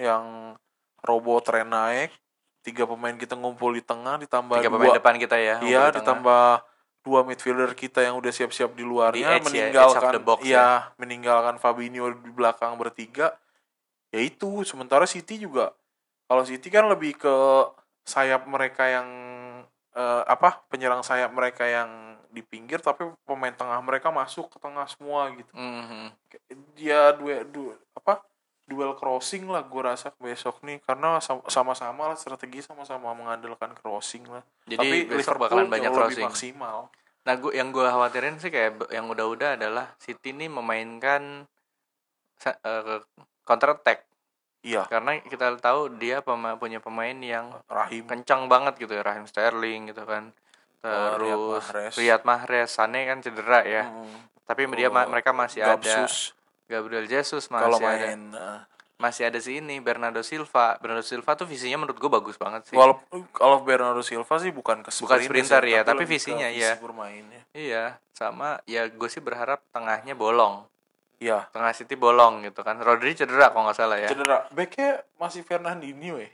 yang 0.00 0.56
robo 1.04 1.36
tren 1.44 1.68
naik 1.68 2.08
tiga 2.60 2.84
pemain 2.84 3.16
kita 3.16 3.34
ngumpul 3.34 3.72
di 3.72 3.80
tengah 3.80 4.20
ditambah 4.20 4.60
Tiga 4.60 4.68
dua 4.68 4.76
pemain 4.76 4.96
depan 4.96 5.14
kita 5.16 5.36
ya. 5.36 5.56
iya 5.64 5.88
di 5.88 6.00
ditambah 6.00 6.44
dua 7.00 7.20
midfielder 7.24 7.72
kita 7.72 8.04
yang 8.04 8.20
udah 8.20 8.28
siap-siap 8.28 8.76
di 8.76 8.84
luarnya 8.84 9.16
Di 9.16 9.36
edge 9.40 9.40
ya, 9.40 9.48
meninggalkan 9.72 10.02
edge 10.04 10.12
the 10.12 10.20
box 10.20 10.38
iya 10.44 10.68
meninggalkan 11.00 11.56
Fabinho 11.56 12.12
di 12.12 12.30
belakang 12.30 12.76
bertiga 12.76 13.32
ya 14.12 14.20
itu 14.20 14.60
sementara 14.62 15.08
City 15.08 15.40
juga 15.40 15.72
kalau 16.28 16.44
City 16.44 16.68
kan 16.68 16.84
lebih 16.86 17.16
ke 17.16 17.34
sayap 18.04 18.44
mereka 18.44 18.84
yang 18.84 19.08
eh, 19.90 20.22
apa 20.28 20.60
penyerang 20.68 21.00
sayap 21.00 21.32
mereka 21.32 21.64
yang 21.64 22.10
di 22.30 22.46
pinggir 22.46 22.78
tapi 22.78 23.10
pemain 23.26 23.50
tengah 23.50 23.82
mereka 23.82 24.14
masuk 24.14 24.54
ke 24.54 24.58
tengah 24.62 24.86
semua 24.86 25.34
gitu 25.34 25.50
Mhm. 25.50 26.14
dia 26.78 27.10
dua 27.18 27.42
du, 27.42 27.74
apa 27.74 27.89
duel 28.70 28.94
crossing 28.94 29.44
lah 29.44 29.60
gue 29.62 29.82
rasa 29.82 30.14
besok 30.16 30.62
nih 30.62 30.78
karena 30.80 31.18
sam- 31.18 31.42
sama-sama 31.44 32.06
lah 32.06 32.14
strategi 32.14 32.62
sama-sama 32.62 33.10
mengandalkan 33.10 33.74
crossing 33.74 34.22
lah 34.24 34.46
Jadi 34.64 34.78
tapi 34.78 34.96
besok 35.04 35.34
Liverpool 35.34 35.42
bakalan 35.42 35.66
banyak 35.68 35.90
crossing. 35.90 36.14
lebih 36.14 36.24
maksimal 36.24 36.78
Nah, 37.20 37.36
gua, 37.36 37.52
yang 37.52 37.68
gue 37.68 37.84
khawatirin 37.84 38.38
sih 38.38 38.48
kayak 38.48 38.88
yang 38.88 39.04
udah-udah 39.04 39.52
adalah 39.52 39.92
City 39.98 40.30
ini 40.30 40.48
memainkan 40.48 41.44
eh, 42.40 43.00
counter 43.42 43.74
attack 43.74 44.08
iya 44.60 44.84
karena 44.86 45.20
kita 45.20 45.56
tahu 45.56 45.92
dia 45.94 46.20
pema- 46.20 46.56
punya 46.56 46.78
pemain 46.78 47.12
yang 47.14 47.52
Rahim 47.66 48.04
kencang 48.04 48.46
banget 48.46 48.76
gitu 48.78 48.92
ya 48.92 49.02
Raheem 49.02 49.24
Sterling 49.24 49.88
gitu 49.88 50.04
kan. 50.04 50.32
Oh, 50.80 51.16
Riyad 51.16 51.36
Terus 51.36 51.64
Mahrez. 51.66 51.92
Riyad 51.94 52.22
Mahrez, 52.24 52.68
Sané 52.70 53.04
kan 53.04 53.20
cedera 53.20 53.60
ya. 53.62 53.84
Mm. 53.84 54.16
Tapi 54.42 54.64
dia 54.74 54.88
Oh, 54.88 54.96
mereka 55.06 55.30
masih 55.30 55.60
ada 55.60 55.76
Gabsus 55.76 56.32
Gabriel 56.70 57.04
Jesus 57.04 57.50
masih 57.50 57.66
kalau 57.66 57.78
ada 57.78 57.90
main 58.06 58.20
eh, 58.30 58.60
masih 58.96 59.26
ada 59.26 59.40
si 59.40 59.58
ini 59.58 59.80
Bernardo 59.80 60.20
Silva. 60.20 60.76
Bernardo 60.76 61.02
Silva 61.02 61.32
tuh 61.34 61.44
visinya 61.44 61.80
menurut 61.80 61.96
gue 61.96 62.10
bagus 62.12 62.36
banget 62.36 62.68
sih. 62.68 62.76
walaupun 62.76 63.26
kalau 63.32 63.58
Bernardo 63.60 64.00
Silva 64.00 64.38
sih 64.38 64.48
bukan 64.50 64.80
ke 64.80 64.92
Bukan 64.94 65.18
sprinter 65.18 65.62
ya, 65.64 65.80
tapi 65.82 66.04
visinya 66.04 66.46
visi 66.46 66.62
ya. 66.62 66.76
bermainnya 66.76 67.42
Iya, 67.50 67.84
sama 68.12 68.60
ya 68.64 68.86
gue 68.86 69.08
sih 69.08 69.18
berharap 69.18 69.58
tengahnya 69.70 70.14
bolong. 70.14 70.62
iya 71.16 71.48
Tengah 71.50 71.72
City 71.72 71.96
bolong 71.96 72.40
gitu 72.42 72.60
kan. 72.60 72.78
Rodri 72.78 73.12
cedera 73.12 73.48
kalau 73.48 73.66
nggak 73.66 73.76
salah 73.76 73.96
ya. 73.96 74.08
cedera 74.08 74.46
backnya 74.50 75.00
masih 75.16 75.42
Fernandinho 75.42 76.16
ya 76.16 76.30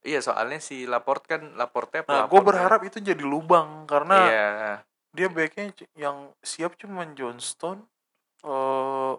Iya, 0.00 0.24
soalnya 0.24 0.56
si 0.58 0.84
Laporte 0.84 1.28
kan 1.28 1.42
Laporte 1.54 2.00
nah 2.02 2.24
gue 2.24 2.32
kan. 2.34 2.46
berharap 2.46 2.80
itu 2.82 2.96
jadi 2.98 3.20
lubang 3.20 3.84
karena 3.84 4.16
Iya. 4.18 4.48
dia 5.12 5.28
backnya 5.28 5.68
yang 5.94 6.32
siap 6.40 6.74
cuma 6.74 7.04
Johnston 7.12 7.84
eh 8.40 9.12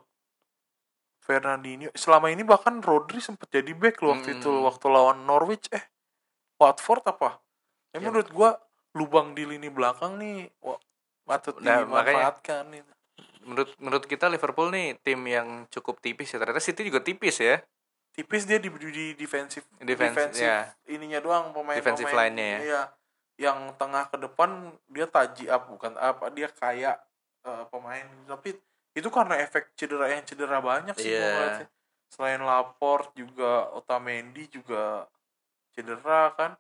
Fernandinho 1.22 1.94
selama 1.94 2.28
ini 2.28 2.42
bahkan 2.42 2.82
Rodri 2.82 3.22
sempat 3.22 3.48
jadi 3.48 3.72
back 3.72 4.02
loh 4.02 4.18
waktu 4.18 4.38
itu 4.38 4.50
Mm. 4.50 4.66
waktu 4.66 4.86
lawan 4.90 5.24
Norwich 5.24 5.70
eh 5.70 5.86
Watford 6.58 7.06
apa 7.06 7.38
ya, 7.94 7.98
Ya. 7.98 8.00
menurut 8.04 8.30
gua 8.30 8.58
lubang 8.92 9.32
di 9.32 9.46
lini 9.46 9.70
belakang 9.70 10.18
nih 10.18 10.50
wah, 10.60 10.78
patut 11.24 11.56
Nah, 11.60 11.86
makanya- 11.86 12.34
dimanfaatkan 12.36 12.64
nih. 12.70 12.82
Menurut 13.42 13.70
menurut 13.78 14.06
kita 14.06 14.28
Liverpool 14.28 14.70
nih 14.70 15.00
tim 15.00 15.18
yang 15.26 15.66
cukup 15.68 15.98
tipis 15.98 16.30
ya. 16.30 16.38
Ternyata 16.38 16.62
City 16.62 16.86
juga 16.86 17.02
tipis 17.02 17.38
ya. 17.38 17.58
tipis 18.12 18.44
dia 18.44 18.60
di, 18.60 18.68
di 18.68 19.16
defensif 19.16 19.64
Defense, 19.80 20.36
defensif 20.36 20.44
ya. 20.44 20.68
ininya 20.86 21.24
doang 21.24 21.56
pemain 21.56 21.80
Defensive 21.80 22.12
pemain 22.12 22.28
line-nya 22.28 22.44
ya. 22.44 22.60
iya. 22.60 22.82
yang 23.40 23.72
tengah 23.74 24.12
ke 24.12 24.20
depan 24.20 24.50
dia 24.86 25.08
taji 25.08 25.48
up 25.48 25.66
bukan 25.66 25.96
apa 25.96 26.28
dia 26.30 26.52
kayak 26.52 27.00
eh, 27.42 27.64
pemain 27.72 28.04
tapi 28.28 28.60
itu 28.92 29.08
karena 29.08 29.40
efek 29.40 29.72
cedera 29.74 30.08
yang 30.08 30.24
cedera 30.24 30.60
banyak 30.60 30.96
sih 30.96 31.10
gua 31.10 31.64
Iya. 31.64 31.66
selain 32.08 32.42
Laporte 32.42 33.16
juga 33.16 33.72
Otamendi 33.72 34.48
juga 34.48 35.08
cedera 35.72 36.34
kan 36.34 36.52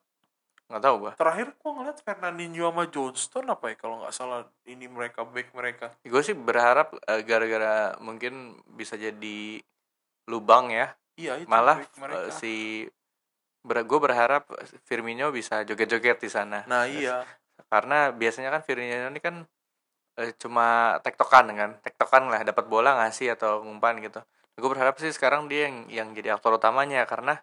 Nggak 0.71 0.83
tahu 0.87 0.95
gua. 0.97 1.11
terakhir 1.19 1.47
gua 1.59 1.71
ngeliat 1.75 1.97
Fernandinho 1.99 2.63
sama 2.65 2.83
Johnston 2.87 3.45
apa 3.45 3.65
ya 3.67 3.75
kalau 3.75 3.99
nggak 3.99 4.15
salah 4.15 4.41
ini 4.63 4.87
mereka 4.87 5.27
back 5.27 5.51
mereka 5.51 5.91
Gue 6.01 6.23
sih 6.23 6.31
berharap 6.31 6.95
eh, 6.95 7.21
gara-gara 7.21 7.99
mungkin 7.99 8.55
bisa 8.71 8.95
jadi 8.95 9.59
lubang 10.25 10.71
ya. 10.71 10.95
iya 11.19 11.35
itu 11.35 11.51
Malah 11.51 11.83
mereka 11.99 12.23
eh, 12.23 12.31
si 12.31 12.53
ber 13.61 13.83
gue 13.83 13.99
berharap 13.99 14.47
Firmino 14.81 15.29
bisa 15.29 15.61
joget-joget 15.61 16.17
di 16.17 16.31
sana. 16.31 16.63
nah 16.65 16.87
iya 16.87 17.27
Karena 17.67 18.09
biasanya 18.09 18.49
kan 18.49 18.63
Firmino 18.63 19.11
ini 19.11 19.19
kan 19.19 19.43
eh, 20.19 20.31
cuma 20.35 20.97
tektokan 21.05 21.47
kan. 21.53 21.71
Tektokan 21.83 22.27
lah 22.27 22.41
dapat 22.43 22.65
bola 22.67 22.97
ngasih 23.03 23.35
atau 23.35 23.63
ngumpan 23.63 23.99
gitu. 24.03 24.19
Gue 24.59 24.69
berharap 24.69 24.99
sih 24.99 25.09
sekarang 25.09 25.47
dia 25.47 25.67
yang 25.71 25.77
yang 25.87 26.07
jadi 26.11 26.35
aktor 26.35 26.57
utamanya 26.59 27.07
karena 27.07 27.39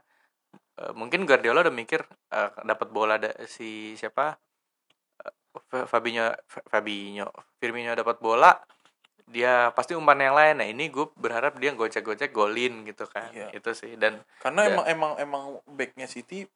eh, 0.78 0.92
mungkin 0.92 1.24
Guardiola 1.24 1.64
udah 1.64 1.74
mikir 1.74 2.04
eh, 2.32 2.50
dapat 2.64 2.88
bola 2.92 3.16
da, 3.18 3.32
si 3.48 3.96
siapa? 3.96 4.36
Eh, 5.24 5.32
Fa- 5.70 5.88
Fabinho 5.88 6.30
Fa- 6.46 6.66
Fabinho 6.68 7.26
Firmino 7.58 7.96
dapat 7.96 8.20
bola 8.20 8.52
dia 9.28 9.68
pasti 9.76 9.92
umpan 9.92 10.20
yang 10.24 10.32
lain. 10.32 10.54
Nah 10.56 10.68
ini 10.68 10.88
gue 10.88 11.04
berharap 11.12 11.60
dia 11.60 11.76
gocek-gocek 11.76 12.32
golin 12.32 12.84
gitu 12.88 13.04
kan. 13.04 13.28
Iya. 13.34 13.52
itu 13.52 13.70
sih 13.76 13.92
dan 14.00 14.24
karena 14.40 14.64
Ya. 14.64 14.68
emang 14.72 14.84
emang 14.88 15.12
emang 15.20 15.42
backnya 15.68 16.08
City 16.08 16.48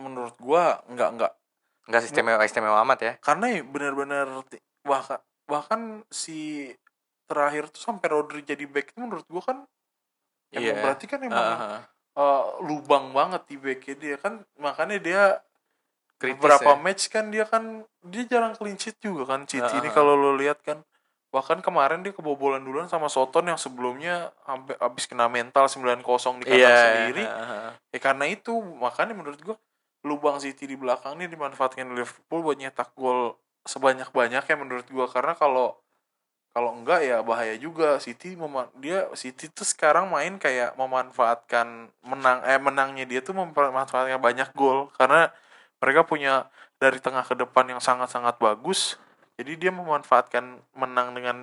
menurut 0.00 0.32
gua 0.40 0.80
nggak 0.88 1.08
nggak 1.20 1.32
nggak 1.92 2.02
istimewa 2.08 2.40
istimewa 2.48 2.78
amat 2.86 2.98
ya. 3.02 3.12
Karena 3.20 3.60
benar-benar 3.60 4.24
ti- 4.48 4.62
bahkan 4.82 5.20
bahkan 5.46 5.80
si 6.10 6.70
terakhir 7.26 7.70
tuh 7.70 7.80
sampai 7.80 8.06
Rodri 8.10 8.42
jadi 8.42 8.66
back 8.66 8.92
itu 8.94 8.98
menurut 9.00 9.26
gua 9.30 9.42
kan 9.42 9.58
emang 10.52 10.74
Iya. 10.76 10.82
berarti 10.84 11.04
kan 11.08 11.20
emang 11.24 11.48
Heeh. 11.58 11.80
eh, 12.12 12.44
lubang 12.60 13.10
banget 13.16 13.42
di 13.48 13.56
backnya 13.56 13.94
dia 13.96 14.16
kan 14.20 14.42
makanya 14.60 14.98
dia 15.00 15.22
Kritis 16.20 16.38
beberapa 16.38 16.76
ya. 16.76 16.78
match 16.78 17.02
kan 17.10 17.24
dia 17.34 17.44
kan 17.48 17.82
dia 18.06 18.22
jarang 18.28 18.54
clean 18.54 18.78
sheet 18.78 19.00
juga 19.02 19.26
kan 19.34 19.42
City 19.48 19.80
ini 19.80 19.88
Heeh. 19.88 19.94
kalau 19.96 20.14
lo 20.14 20.36
lihat 20.36 20.60
kan 20.62 20.84
bahkan 21.32 21.64
kemarin 21.64 22.04
dia 22.04 22.12
kebobolan 22.12 22.60
duluan 22.60 22.84
sama 22.92 23.08
Soton 23.08 23.48
yang 23.48 23.56
sebelumnya 23.56 24.28
sampai 24.44 24.76
habis 24.76 25.08
kena 25.08 25.26
mental 25.32 25.64
9-0 25.64 26.04
di 26.04 26.44
kandang 26.44 26.52
iya 26.52 26.76
sendiri 26.84 27.24
heeh. 27.24 27.70
ya 27.96 27.98
karena 27.98 28.24
itu 28.28 28.52
makanya 28.60 29.16
menurut 29.16 29.40
gua 29.40 29.56
lubang 30.04 30.36
City 30.38 30.68
di 30.68 30.76
belakang 30.76 31.16
ini 31.16 31.32
dimanfaatkan 31.32 31.88
Liverpool 31.96 32.44
buat 32.44 32.60
nyetak 32.60 32.92
gol 32.92 33.32
sebanyak 33.66 34.08
banyaknya 34.10 34.56
menurut 34.58 34.86
gua. 34.90 35.06
Karena 35.10 35.34
kalau 35.38 35.78
kalau 36.52 36.76
enggak 36.76 37.00
ya 37.00 37.24
bahaya 37.24 37.56
juga. 37.56 37.96
City 37.96 38.36
mema- 38.36 38.68
dia 38.76 39.08
City 39.16 39.48
tuh 39.48 39.64
sekarang 39.64 40.12
main 40.12 40.36
kayak 40.36 40.76
memanfaatkan 40.76 41.88
menang 42.04 42.44
eh 42.44 42.60
menangnya 42.60 43.08
dia 43.08 43.20
tuh 43.24 43.32
memanfaatkan 43.32 44.20
banyak 44.20 44.52
gol. 44.52 44.92
Karena 45.00 45.32
mereka 45.80 46.04
punya 46.04 46.52
dari 46.76 47.00
tengah 47.00 47.24
ke 47.24 47.34
depan 47.38 47.72
yang 47.72 47.80
sangat-sangat 47.80 48.36
bagus. 48.36 49.00
Jadi 49.40 49.56
dia 49.56 49.72
memanfaatkan 49.72 50.60
menang 50.76 51.16
dengan 51.16 51.36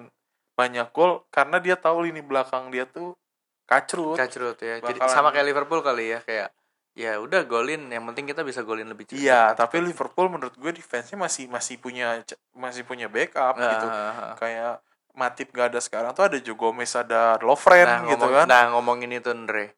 banyak 0.54 0.94
gol. 0.94 1.26
Karena 1.34 1.58
dia 1.58 1.74
tahu 1.74 2.06
lini 2.06 2.22
belakang 2.22 2.70
dia 2.70 2.86
tuh 2.86 3.18
kacrut. 3.66 4.14
Kacrut 4.14 4.62
ya. 4.62 4.78
Jadi 4.78 5.00
sama 5.10 5.34
kayak 5.34 5.48
Liverpool 5.50 5.82
kali 5.82 6.14
ya 6.14 6.22
kayak 6.22 6.54
ya 6.94 7.18
udah 7.18 7.44
golin 7.44 7.88
yang 7.88 8.04
penting 8.06 8.26
kita 8.26 8.42
bisa 8.42 8.62
golin 8.62 8.86
lebih 8.86 9.08
cepat 9.08 9.20
Iya, 9.20 9.42
tapi 9.54 9.80
Liverpool 9.80 10.28
menurut 10.28 10.54
gue 10.54 10.72
defense-nya 10.72 11.16
masih 11.16 11.46
masih 11.48 11.78
punya 11.78 12.20
masih 12.52 12.84
punya 12.84 13.08
backup 13.08 13.56
Nah, 13.56 13.72
gitu. 13.72 13.88
heeh. 13.88 14.32
Kayak 14.36 14.74
Matip 15.10 15.52
gak 15.52 15.74
ada 15.74 15.80
sekarang 15.80 16.12
tuh 16.14 16.24
ada 16.24 16.38
Joe 16.38 16.54
Gomez, 16.54 16.94
ada 16.94 17.36
Lovren 17.40 17.84
nah, 17.84 18.00
gitu 18.06 18.24
ngomong- 18.24 18.36
kan. 18.36 18.48
nah 18.48 18.64
ngomongin 18.72 19.12
itu 19.12 19.30
Andre 19.30 19.74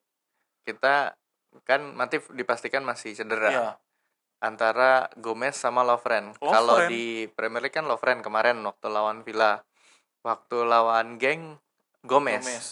kita 0.61 1.15
kan 1.61 1.81
Matip 1.91 2.29
dipastikan 2.29 2.81
masih 2.81 3.11
cedera 3.11 3.49
Iya. 3.49 3.69
antara 4.39 5.05
Gomez 5.15 5.53
sama 5.53 5.81
Lovren. 5.81 6.33
Lovren. 6.35 6.49
Kalau 6.49 6.77
di 6.85 7.27
Premier 7.29 7.61
League 7.61 7.73
kan 7.73 7.85
Lovren 7.85 8.21
kemarin 8.21 8.57
waktu 8.59 8.87
lawan 8.87 9.21
Villa. 9.21 9.61
Waktu 10.21 10.63
lawan 10.63 11.17
geng 11.17 11.57
Gomez. 12.01 12.41
Gomez. 12.41 12.65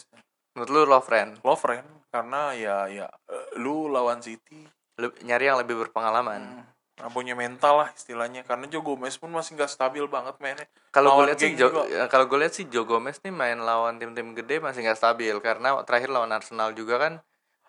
Menurut 0.54 0.70
lu 0.70 0.82
Lovren 0.86 1.38
Lovren 1.42 1.86
karena 2.10 2.54
ya 2.58 2.78
ya 2.90 3.08
eh, 3.30 3.46
lu 3.62 3.88
lawan 3.90 4.20
City 4.22 4.66
Lu- 5.00 5.16
nyari 5.24 5.48
yang 5.48 5.62
lebih 5.62 5.80
berpengalaman. 5.88 6.66
hmm, 7.00 7.14
punya 7.16 7.32
mental 7.32 7.86
lah 7.86 7.90
istilahnya 7.96 8.44
karena 8.44 8.68
Joe 8.68 8.84
Gomez 8.84 9.16
pun 9.16 9.32
masih 9.32 9.56
nggak 9.56 9.72
stabil 9.72 10.04
banget 10.12 10.36
mainnya. 10.44 10.68
Kalau 10.92 11.16
gue 11.16 11.32
lihat 11.32 11.40
sih 11.40 11.56
Jo- 11.56 11.88
ya, 11.88 12.12
kalau 12.12 12.28
gue 12.28 12.40
lihat 12.44 12.52
sih 12.52 12.68
Joe 12.68 12.84
Gomez 12.84 13.24
nih 13.24 13.32
main 13.32 13.56
lawan 13.64 13.96
tim-tim 14.02 14.36
gede 14.36 14.60
masih 14.60 14.84
nggak 14.84 15.00
stabil 15.00 15.32
karena 15.40 15.80
terakhir 15.88 16.12
lawan 16.12 16.36
Arsenal 16.36 16.76
juga 16.76 17.00
kan 17.00 17.14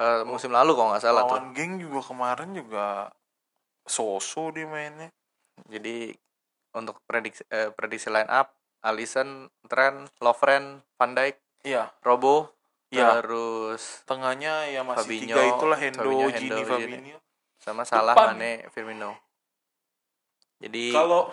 eh, 0.03 0.23
musim 0.27 0.51
lalu 0.51 0.75
kalau 0.75 0.91
nggak 0.91 1.05
salah 1.05 1.23
tuh. 1.29 1.39
lawan 1.39 1.55
geng 1.55 1.79
juga 1.79 2.01
kemarin 2.03 2.51
juga 2.57 3.15
soso 3.87 4.51
dia 4.51 4.67
mainnya. 4.67 5.09
Jadi 5.71 6.11
untuk 6.75 6.99
prediksi 7.07 7.47
eh, 7.51 7.71
prediksi 7.71 8.11
line 8.11 8.31
up 8.31 8.51
Alisson, 8.81 9.47
Trent, 9.69 10.09
Lovren, 10.25 10.81
Van 10.97 11.13
Dijk, 11.13 11.37
Iya, 11.61 11.93
Robo, 12.01 12.49
Iya. 12.91 13.19
terus 13.19 14.03
tengahnya 14.03 14.67
ya 14.67 14.83
masih 14.83 15.07
Fabinho, 15.07 15.31
tiga 15.31 15.43
itulah 15.47 15.79
Hendo, 15.79 16.01
Fabinho, 16.01 16.27
Gini, 16.29 16.37
Hendo, 16.37 16.57
Gini. 16.59 16.97
Fabinho. 16.97 17.19
sama 17.57 17.83
Salah, 17.85 18.15
Depan. 18.15 18.35
Mane, 18.35 18.53
Firmino. 18.69 19.13
Jadi 20.59 20.91
Kalau 20.91 21.29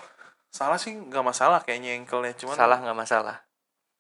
salah 0.48 0.76
sih 0.76 0.94
nggak 0.94 1.24
masalah 1.24 1.60
kayaknya 1.62 1.96
ankle-nya 1.96 2.34
cuman 2.34 2.56
salah 2.56 2.78
nggak 2.78 2.98
masalah. 2.98 3.38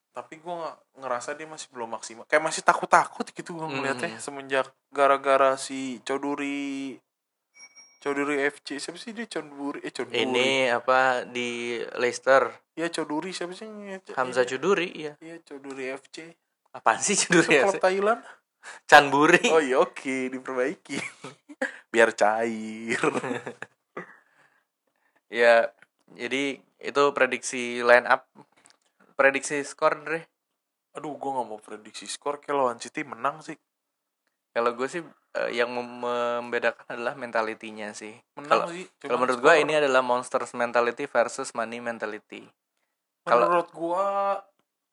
tapi 0.09 0.33
gue 0.35 0.55
ngerasa 0.97 1.33
dia 1.33 1.45
masih 1.45 1.69
belum 1.69 1.93
maksimal 1.93 2.25
kayak 2.25 2.41
masih 2.41 2.65
takut 2.65 2.89
takut 2.89 3.21
gitu 3.27 3.53
gue 3.53 3.67
ngeliatnya 3.67 4.09
Hmm. 4.11 4.17
semenjak 4.19 4.65
gara-gara 4.89 5.53
si 5.55 6.01
Choduri 6.01 6.97
Choduri 7.99 8.41
FC 8.43 8.77
siapa 8.77 8.97
sih 8.97 9.13
dia 9.13 9.25
Choduri 9.25 9.77
eh 9.79 9.93
Choduri 9.93 10.17
Ini 10.19 10.73
apa 10.73 11.21
di 11.21 11.77
Leicester 11.95 12.49
ya 12.73 12.89
Choduri 12.89 13.29
siapa 13.29 13.53
sih 13.53 13.69
yang- 13.69 14.01
Hamzah 14.11 14.41
iya, 14.41 14.49
Cuduri 14.49 14.89
ya. 14.91 15.13
iya 15.19 15.37
Choduri 15.39 15.85
FC 15.91 16.33
Apaan 16.77 16.99
sih 16.99 17.17
Cuduri 17.17 17.49
ya? 17.51 17.63
klub 17.63 17.81
Thailand 17.81 18.21
Canburi. 18.85 19.41
oh 19.47 19.59
iya 19.59 19.77
oke 19.77 20.29
diperbaiki 20.29 20.97
biar 21.91 22.13
cair 22.13 23.01
Ya, 25.27 25.75
jadi 26.09 26.55
itu 26.79 27.03
prediksi 27.11 27.83
line 27.83 28.07
up. 28.07 28.31
Prediksi 29.13 29.59
skor 29.61 29.99
Dre. 29.99 30.23
aduh 30.93 31.13
gue 31.13 31.29
nggak 31.29 31.45
mau 31.45 31.59
prediksi 31.59 32.07
skor 32.07 32.39
kayak 32.39 32.55
lawan 32.55 32.77
City 32.77 33.03
menang 33.03 33.37
sih 33.39 33.53
Kalau 34.49 34.71
gue 34.71 34.87
sih 34.87 35.03
eh, 35.35 35.51
yang 35.51 35.69
mem- 35.69 36.01
membedakan 36.01 36.87
adalah 36.89 37.13
mentalitinya 37.13 37.91
sih. 37.91 38.15
menang 38.33 38.49
Kalau 38.49 38.65
sih 38.67 38.85
kalau 38.97 39.19
menurut 39.19 39.37
gue 39.37 39.53
ini 39.57 39.73
adalah 39.75 40.01
monsters 40.01 40.53
mentality 40.53 41.05
versus 41.05 41.51
money 41.51 41.77
mentality. 41.79 42.47
kalau- 43.21 43.45
menurut 43.45 43.69
gue 43.69 44.05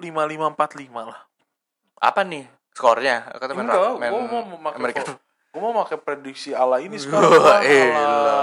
lima 0.03 0.23
lima 0.25 0.47
empat 0.51 0.75
lima 0.75 1.09
lah 1.09 1.21
Apa 2.05 2.21
nih 2.21 2.45
skornya? 2.71 3.25
Kata 3.33 3.57
main 3.57 3.65
Enggak, 3.65 3.97
main 3.97 4.11
gue 4.13 4.21
mau 4.23 4.43
memakai 4.45 4.77
American. 4.77 5.05
gue 5.55 5.61
mau 5.63 5.73
pakai 5.81 5.99
prediksi 5.99 6.51
ala 6.53 6.77
ini 6.79 7.01
sekarang 7.03 7.31
Wah, 7.33 7.41
Bang. 7.41 7.63
elah. 7.65 8.05
ala 8.05 8.41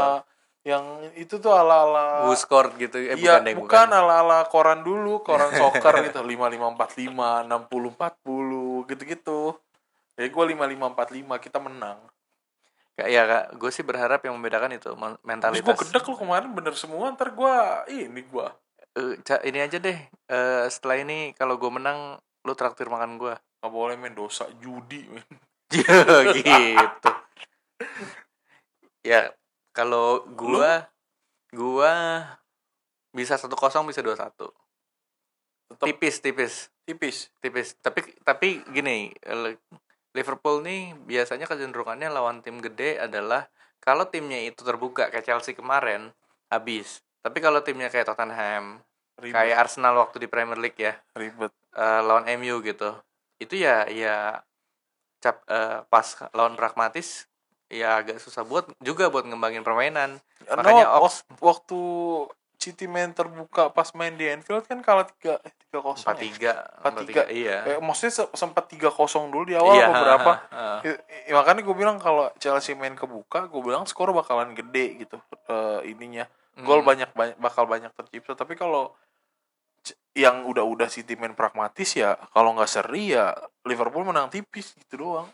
yang 0.62 0.86
itu 1.14 1.38
tuh 1.38 1.50
ala 1.50 1.86
ala 1.86 2.06
Who 2.26 2.34
scored 2.34 2.78
gitu? 2.78 2.98
Eh, 2.98 3.18
iya 3.18 3.38
bukan, 3.38 3.46
deh, 3.46 3.54
bukan, 3.58 3.88
ala 3.90 4.14
ala 4.22 4.38
koran 4.46 4.82
dulu 4.82 5.22
koran 5.22 5.50
soccer 5.52 5.94
gitu 6.06 6.22
lima 6.22 6.46
lima 6.48 6.70
empat 6.70 6.94
lima 6.96 7.42
enam 7.42 7.66
puluh 7.66 7.90
empat 7.90 8.18
puluh 8.22 8.86
gitu 8.86 9.02
gitu 9.04 9.42
jadi 10.14 10.30
gue 10.30 10.46
lima 10.48 10.66
lima 10.66 10.86
empat 10.88 11.10
lima 11.10 11.38
kita 11.38 11.58
menang 11.58 11.98
Kak, 12.92 13.08
ya 13.08 13.24
kak, 13.24 13.56
gue 13.56 13.72
sih 13.72 13.82
berharap 13.82 14.20
yang 14.22 14.36
membedakan 14.36 14.76
itu 14.76 14.92
mentalitas. 15.24 15.64
gue 15.64 15.76
gedek 15.82 16.06
lo 16.06 16.14
kemarin 16.14 16.52
bener 16.52 16.76
semua 16.76 17.10
ntar 17.10 17.32
gue 17.32 17.56
ini 17.90 18.22
gue 18.22 18.48
Eh, 18.92 19.16
Ca- 19.24 19.40
ini 19.42 19.58
aja 19.58 19.80
deh. 19.80 19.96
eh, 20.28 20.64
setelah 20.68 21.00
ini 21.00 21.32
kalau 21.34 21.56
gue 21.56 21.72
menang, 21.72 22.20
lu 22.44 22.52
traktir 22.52 22.86
makan 22.86 23.16
gue. 23.16 23.32
Nggak 23.62 23.70
boleh 23.78 23.94
main 23.94 24.18
dosa 24.18 24.50
judi 24.58 25.06
men. 25.06 25.22
gitu. 26.36 27.12
ya 29.06 29.30
kalau 29.70 30.26
gua 30.34 30.90
gua 31.54 32.26
bisa 33.14 33.38
satu 33.38 33.54
kosong 33.54 33.86
bisa 33.86 34.02
dua 34.02 34.18
satu. 34.18 34.50
Tipis 35.78 36.26
tipis 36.26 36.74
tipis 36.90 37.30
tipis. 37.38 37.78
Tapi 37.78 38.02
tapi 38.26 38.66
gini 38.74 39.14
Liverpool 40.18 40.66
nih 40.66 40.98
biasanya 41.06 41.46
kecenderungannya 41.46 42.10
lawan 42.10 42.42
tim 42.42 42.58
gede 42.66 42.98
adalah 42.98 43.46
kalau 43.78 44.10
timnya 44.10 44.42
itu 44.42 44.66
terbuka 44.66 45.14
kayak 45.14 45.30
Chelsea 45.30 45.54
kemarin 45.54 46.10
habis. 46.50 47.06
Tapi 47.22 47.38
kalau 47.38 47.62
timnya 47.62 47.94
kayak 47.94 48.10
Tottenham, 48.10 48.82
ribet 49.22 49.38
kayak 49.38 49.70
Arsenal 49.70 50.02
waktu 50.02 50.18
di 50.18 50.28
Premier 50.28 50.58
League 50.58 50.82
ya, 50.82 50.98
ribet 51.14 51.54
eh, 51.78 52.02
lawan 52.02 52.26
MU 52.42 52.66
gitu 52.66 52.98
itu 53.42 53.58
ya 53.58 53.90
ya 53.90 54.46
cap 55.18 55.42
eh, 55.48 55.82
pas 55.86 56.06
lawan 56.32 56.54
pragmatis 56.54 57.26
ya 57.66 57.98
agak 57.98 58.20
susah 58.20 58.44
buat 58.44 58.68
juga 58.80 59.08
buat 59.08 59.24
ngembangin 59.24 59.64
permainan. 59.64 60.20
Makanya 60.46 60.86
no, 60.86 61.02
Ox- 61.02 61.24
wak- 61.30 61.42
waktu 61.42 61.80
City 62.62 62.86
main 62.86 63.10
terbuka 63.10 63.74
pas 63.74 63.90
main 63.98 64.14
di 64.14 64.30
Anfield 64.30 64.70
kan 64.70 64.86
kalah 64.86 65.10
tiga 65.10 65.42
eh, 65.42 65.50
tiga 65.58 65.82
kosong 65.82 66.06
empat 66.06 66.22
tiga 66.22 66.52
empat 66.78 66.94
tiga 67.02 67.24
iya. 67.26 67.58
Eh, 67.66 67.80
maksudnya 67.82 68.14
se- 68.14 68.32
sempat 68.36 68.70
tiga 68.70 68.94
kosong 68.94 69.34
dulu 69.34 69.50
di 69.50 69.58
awal 69.58 69.74
iya 69.74 69.90
beberapa. 69.90 70.32
I- 70.84 71.02
i- 71.26 71.34
makanya 71.34 71.66
gue 71.66 71.74
bilang 71.74 71.98
kalau 71.98 72.30
Chelsea 72.38 72.78
main 72.78 72.94
kebuka 72.94 73.50
gue 73.50 73.62
bilang 73.62 73.90
skor 73.90 74.14
bakalan 74.14 74.54
gede 74.54 75.02
gitu 75.02 75.18
eh, 75.50 75.90
ininya. 75.90 76.30
Gol 76.62 76.86
Hmm. 76.86 76.90
banyak 76.94 77.10
banyak 77.16 77.38
bakal 77.40 77.66
banyak 77.66 77.90
tercipta. 77.96 78.38
Tapi 78.38 78.54
kalau 78.54 78.94
yang 80.12 80.44
udah-udah 80.44 80.92
City 80.92 81.16
main 81.16 81.32
pragmatis 81.32 81.96
ya 81.96 82.20
kalau 82.36 82.52
nggak 82.56 82.68
seri 82.68 83.16
ya 83.16 83.32
Liverpool 83.64 84.04
menang 84.04 84.28
tipis 84.28 84.76
gitu 84.76 85.00
doang. 85.00 85.28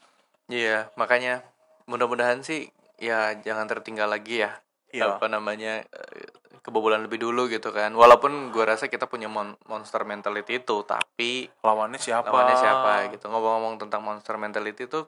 Iya 0.47 0.87
makanya 0.95 1.41
mudah-mudahan 1.89 2.45
sih 2.45 2.69
ya 3.01 3.33
jangan 3.41 3.65
tertinggal 3.69 4.09
lagi 4.09 4.45
ya 4.45 4.51
Iya. 4.87 5.19
apa 5.19 5.27
namanya 5.27 5.83
eh, 5.83 6.27
kebobolan 6.63 7.03
lebih 7.03 7.19
dulu 7.19 7.51
gitu 7.51 7.75
kan. 7.75 7.91
Walaupun 7.91 8.55
gue 8.55 8.63
rasa 8.63 8.87
kita 8.87 9.03
punya 9.11 9.27
mon- 9.27 9.59
monster 9.67 10.07
mentality 10.07 10.63
itu 10.63 10.79
tapi 10.87 11.51
lawannya 11.59 11.99
siapa? 11.99 12.31
lawannya 12.31 12.55
siapa 12.55 12.91
gitu. 13.11 13.27
Ngomong-ngomong 13.27 13.83
tentang 13.83 13.99
monster 14.03 14.39
mentality 14.39 14.87
itu 14.87 15.03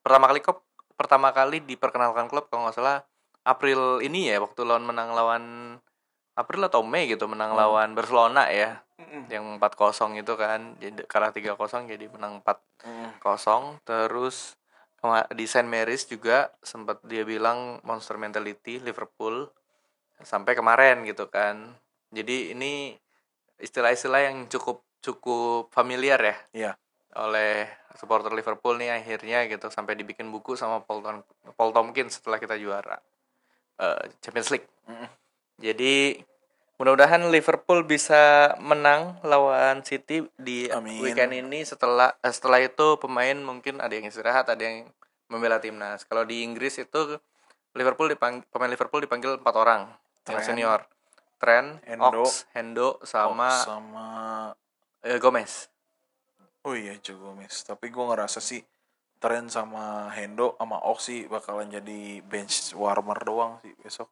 pertama 0.00 0.32
kali 0.32 0.40
kok 0.40 0.64
pertama 0.96 1.28
kali 1.36 1.60
diperkenalkan 1.60 2.32
klub 2.32 2.48
kalau 2.48 2.64
nggak 2.66 2.76
salah 2.80 3.04
April 3.44 4.00
ini 4.00 4.32
ya 4.32 4.40
waktu 4.40 4.64
lawan 4.64 4.88
menang 4.88 5.12
lawan 5.12 5.44
April 6.38 6.62
atau 6.64 6.86
Mei 6.86 7.10
gitu 7.10 7.26
menang 7.26 7.50
Hmm. 7.50 7.58
lawan 7.58 7.90
Barcelona 7.92 8.46
ya 8.48 8.78
Mm-mm. 8.96 9.26
yang 9.26 9.58
4-0 9.58 10.14
itu 10.14 10.32
kan 10.34 10.78
jadi 10.78 11.02
kalah 11.04 11.34
3-0 11.34 11.58
jadi 11.84 12.06
menang 12.08 12.38
4 12.40 12.62
Mm-mm. 12.86 13.10
kosong 13.18 13.82
terus 13.82 14.54
di 15.30 15.46
Saint 15.46 15.66
Mary's 15.66 16.06
juga 16.06 16.50
sempat 16.58 16.98
dia 17.02 17.22
bilang 17.22 17.78
monster 17.82 18.14
mentality 18.14 18.78
Liverpool 18.78 19.46
sampai 20.20 20.54
kemarin 20.54 21.02
gitu 21.02 21.26
kan 21.26 21.74
jadi 22.10 22.54
ini 22.54 22.98
istilah-istilah 23.56 24.26
yang 24.26 24.46
cukup 24.46 24.82
cukup 24.98 25.70
familiar 25.70 26.18
ya 26.18 26.36
Iya. 26.50 26.72
oleh 27.14 27.66
supporter 27.94 28.30
Liverpool 28.30 28.74
nih 28.74 28.90
akhirnya 28.92 29.46
gitu 29.46 29.70
sampai 29.70 29.94
dibikin 29.94 30.28
buku 30.28 30.54
sama 30.54 30.82
Paul, 30.82 31.02
Tom, 31.02 31.22
Paul 31.54 31.70
Tompkins 31.70 32.18
setelah 32.18 32.38
kita 32.38 32.58
juara 32.58 32.98
eh, 33.78 34.02
Champions 34.18 34.50
League 34.50 34.66
Mm-mm. 34.86 35.06
Jadi 35.58 36.22
mudah-mudahan 36.78 37.26
Liverpool 37.28 37.82
bisa 37.82 38.54
menang 38.62 39.18
lawan 39.26 39.82
City 39.82 40.22
di 40.38 40.70
Amin. 40.70 41.02
weekend 41.02 41.34
ini 41.34 41.66
setelah 41.66 42.14
eh, 42.22 42.30
setelah 42.30 42.62
itu 42.62 42.94
pemain 42.96 43.34
mungkin 43.34 43.82
ada 43.82 43.90
yang 43.90 44.06
istirahat, 44.06 44.46
ada 44.46 44.62
yang 44.62 44.86
membela 45.26 45.58
timnas. 45.58 46.06
Kalau 46.06 46.22
di 46.22 46.46
Inggris 46.46 46.78
itu 46.78 47.18
Liverpool 47.74 48.08
dipang, 48.08 48.40
pemain 48.48 48.70
Liverpool 48.70 49.02
dipanggil 49.02 49.36
empat 49.36 49.54
orang 49.54 49.90
yang 50.24 50.40
senior. 50.40 50.80
Trent, 51.38 51.78
Hendo. 51.86 52.26
Ox, 52.26 52.50
Hendo 52.50 52.98
sama 53.06 53.46
Oh, 53.46 53.62
sama 53.62 54.06
eh, 55.02 55.18
Gomez. 55.18 55.70
oh 56.62 56.74
iya 56.74 56.98
Joe 56.98 57.14
Gomez 57.14 57.62
tapi 57.62 57.88
gue 57.88 58.02
ngerasa 58.02 58.42
sih 58.42 58.58
Trent 59.18 59.46
sama 59.46 60.10
Hendo 60.10 60.58
sama 60.58 60.82
Oxy 60.82 61.30
bakalan 61.30 61.70
jadi 61.70 62.18
bench 62.26 62.74
warmer 62.74 63.18
doang 63.22 63.62
sih 63.62 63.70
besok 63.78 64.10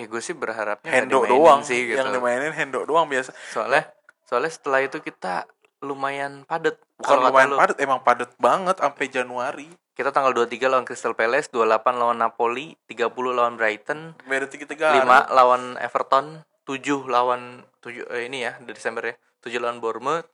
Ya 0.00 0.08
gue 0.08 0.22
sih 0.24 0.32
berharapnya 0.32 0.88
Hendo 0.88 1.28
doang 1.28 1.60
sih 1.60 1.92
gitu. 1.92 2.00
yang 2.00 2.08
dimainin 2.08 2.56
Hendo 2.56 2.88
doang 2.88 3.04
biasa 3.04 3.36
Soalnya 3.52 3.84
soalnya 4.24 4.48
setelah 4.48 4.80
itu 4.80 5.02
kita 5.04 5.44
lumayan 5.84 6.48
padat. 6.48 6.80
bukan 6.96 7.16
lumayan 7.20 7.48
lu. 7.52 7.56
padat 7.60 7.76
emang 7.80 8.00
padat 8.00 8.32
banget 8.40 8.80
sampai 8.80 9.06
Januari 9.12 9.68
Kita 9.92 10.16
tanggal 10.16 10.32
23 10.32 10.72
lawan 10.72 10.88
Crystal 10.88 11.12
Palace, 11.12 11.52
28 11.52 12.00
lawan 12.00 12.16
Napoli, 12.16 12.72
30 12.88 13.36
lawan 13.36 13.60
Brighton, 13.60 14.16
beda 14.24 14.48
tiga 14.48 14.64
tiga 14.64 14.96
5 14.96 15.28
lawan 15.28 15.76
Everton, 15.76 16.40
7 16.64 17.04
lawan 17.04 17.68
7 17.84 18.08
eh, 18.08 18.24
ini 18.24 18.48
ya, 18.48 18.56
di 18.64 18.72
Desember 18.72 19.04
ya. 19.04 19.14
7 19.44 19.60
lawan 19.60 19.76
Bournemouth, 19.84 20.24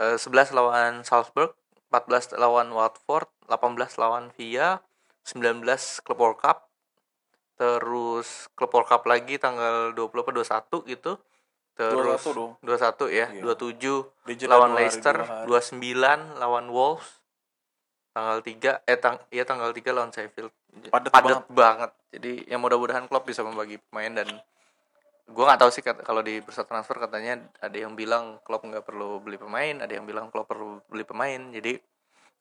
eh, 0.00 0.16
11 0.16 0.56
lawan 0.56 1.04
Salzburg, 1.04 1.52
14 1.92 2.32
lawan 2.40 2.72
Watford, 2.72 3.28
18 3.44 4.00
lawan 4.00 4.32
Villa, 4.32 4.80
19 5.28 6.00
Club 6.00 6.18
World 6.24 6.40
Cup. 6.40 6.72
Terus 7.54 8.50
Club 8.58 8.70
World 8.74 8.88
Cup 8.90 9.02
lagi 9.06 9.38
tanggal 9.38 9.94
20 9.94 10.10
apa 10.10 10.30
21 10.34 10.90
gitu. 10.90 11.12
Terus 11.74 12.22
21 12.22 12.38
dong. 12.38 12.52
21 12.62 13.10
ya, 13.10 13.26
Iya. 13.34 13.42
27 13.42 14.06
Di 14.30 14.32
jeda 14.38 14.54
lawan 14.54 14.78
Leicester, 14.78 15.16
dua 15.46 15.58
hari. 15.58 15.74
29 15.82 16.38
lawan 16.38 16.66
Wolves. 16.70 17.08
Tanggal 18.14 18.38
3 18.46 18.86
eh 18.86 18.98
tang 18.98 19.18
iya 19.34 19.42
tanggal 19.42 19.74
3 19.74 19.90
lawan 19.90 20.14
Sheffield. 20.14 20.54
Padet 20.90 21.10
Padat 21.10 21.50
banget. 21.50 21.90
Jadi 22.14 22.46
ya 22.46 22.62
mudah-mudahan 22.62 23.10
Klopp 23.10 23.26
bisa 23.26 23.42
membagi 23.42 23.82
pemain 23.90 24.22
dan 24.22 24.28
gua 25.26 25.50
nggak 25.50 25.60
tahu 25.66 25.70
sih 25.74 25.82
kalau 25.82 26.22
di 26.22 26.38
bursa 26.38 26.62
transfer 26.62 26.94
katanya 27.00 27.42
ada 27.58 27.74
yang 27.74 27.98
bilang 27.98 28.38
Klopp 28.46 28.62
nggak 28.70 28.86
perlu 28.86 29.18
beli 29.18 29.34
pemain, 29.34 29.82
ada 29.82 29.90
yang 29.90 30.06
bilang 30.06 30.30
Klopp 30.30 30.46
perlu 30.46 30.78
beli 30.86 31.02
pemain. 31.02 31.42
Jadi 31.50 31.74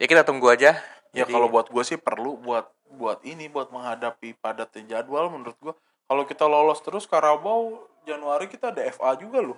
ya 0.04 0.06
kita 0.12 0.28
tunggu 0.28 0.52
aja. 0.52 0.76
Ya 1.16 1.24
Jadi- 1.24 1.32
kalau 1.32 1.48
buat 1.48 1.72
gue 1.72 1.84
sih 1.88 1.96
perlu 1.96 2.36
buat 2.36 2.68
buat 2.92 3.24
ini 3.24 3.48
buat 3.48 3.72
menghadapi 3.72 4.36
padatnya 4.44 5.00
jadwal 5.00 5.32
menurut 5.32 5.56
gue. 5.64 5.74
Kalau 6.12 6.28
kita 6.28 6.44
lolos 6.44 6.84
terus 6.84 7.08
Karabau 7.08 7.88
Januari 8.04 8.52
kita 8.52 8.76
ada 8.76 8.84
FA 8.92 9.16
juga 9.16 9.40
loh. 9.40 9.56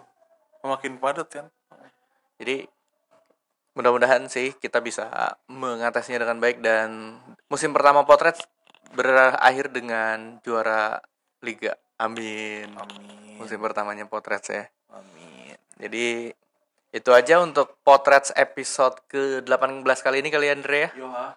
Makin 0.61 1.01
padat 1.01 1.27
kan. 1.33 1.49
Jadi 2.37 2.69
mudah-mudahan 3.73 4.29
sih 4.29 4.53
kita 4.61 4.79
bisa 4.85 5.09
mengatasinya 5.49 6.21
dengan 6.21 6.37
baik 6.37 6.61
dan 6.61 7.17
musim 7.49 7.73
pertama 7.73 8.05
potret 8.05 8.37
berakhir 8.93 9.73
dengan 9.73 10.37
juara 10.45 11.01
liga. 11.41 11.73
Amin. 11.97 12.69
Amin. 12.69 13.41
Musim 13.41 13.57
pertamanya 13.57 14.05
potret 14.05 14.45
ya. 14.45 14.63
Amin. 14.93 15.57
Jadi 15.81 16.29
itu 16.95 17.11
aja 17.11 17.43
untuk 17.43 17.83
potret 17.83 18.31
episode 18.39 19.03
ke-18 19.11 19.83
kali 19.99 20.23
ini 20.23 20.31
kali 20.31 20.47
ya 20.47 20.55
Andre 20.55 20.77
ya. 20.79 20.89
Yo 20.95 21.11
ha. 21.11 21.35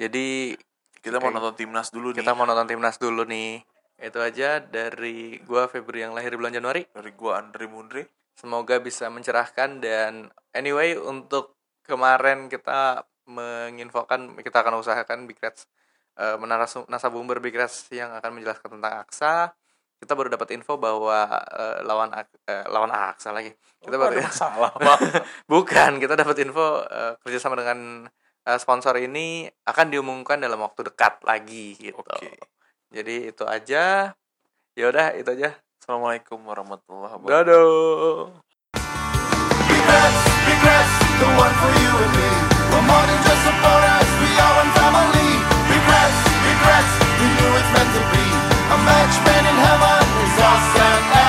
Jadi 0.00 0.56
Kita 1.04 1.20
mau 1.20 1.28
Oke. 1.28 1.36
nonton 1.36 1.54
timnas 1.60 1.92
dulu 1.92 2.16
kita 2.16 2.32
nih. 2.32 2.36
mau 2.40 2.48
nonton 2.48 2.64
timnas 2.64 2.96
dulu 2.96 3.28
nih. 3.28 3.60
Itu 4.00 4.24
aja 4.24 4.64
dari 4.64 5.36
gua 5.44 5.68
Febri 5.68 6.00
yang 6.00 6.16
lahir 6.16 6.32
bulan 6.40 6.56
Januari. 6.56 6.88
Dari 6.88 7.12
gua 7.12 7.44
Andre 7.44 7.68
Mundri. 7.68 8.08
Semoga 8.32 8.80
bisa 8.80 9.12
mencerahkan 9.12 9.84
dan 9.84 10.32
anyway 10.56 10.96
untuk 10.96 11.60
kemarin 11.84 12.48
kita 12.48 13.04
menginfokan 13.28 14.32
kita 14.40 14.64
akan 14.64 14.80
usahakan 14.80 15.28
Big 15.28 15.36
Reds 15.44 15.68
uh, 16.16 16.40
menarasu 16.40 16.88
nasabumber 16.88 17.36
Big 17.44 17.52
Reds 17.52 17.92
yang 17.92 18.16
akan 18.16 18.40
menjelaskan 18.40 18.80
tentang 18.80 18.94
Aksa 19.04 19.34
kita 20.00 20.12
baru 20.12 20.28
dapat 20.32 20.52
info 20.52 20.76
bahwa 20.76 21.26
uh, 21.28 21.78
lawan 21.84 22.12
uh, 22.12 22.64
lawan 22.68 22.92
Aksa 22.92 23.32
lagi. 23.32 23.52
Kita 23.80 23.96
oh, 23.96 24.00
baru 24.00 24.20
ya. 24.20 24.30
salah. 24.30 24.72
Bukan, 25.52 26.00
kita 26.00 26.14
dapat 26.16 26.36
info 26.44 26.84
uh, 26.84 27.16
kerjasama 27.24 27.56
dengan 27.56 28.08
uh, 28.44 28.58
sponsor 28.60 28.96
ini 29.00 29.48
akan 29.64 29.86
diumumkan 29.92 30.40
dalam 30.40 30.60
waktu 30.60 30.84
dekat 30.88 31.20
lagi 31.24 31.76
gitu. 31.80 32.00
Okay. 32.00 32.36
Jadi 32.94 33.34
itu 33.34 33.44
aja. 33.48 34.12
Ya 34.74 34.84
udah, 34.90 35.14
itu 35.14 35.30
aja. 35.30 35.56
Assalamualaikum 35.80 36.40
warahmatullahi 36.42 37.14
wabarakatuh. 37.20 37.30
Dadah. 37.30 38.54
Dutchman 49.04 49.44
in 49.44 49.56
heaven 49.56 50.24
is 50.24 50.40
awesome. 50.40 51.23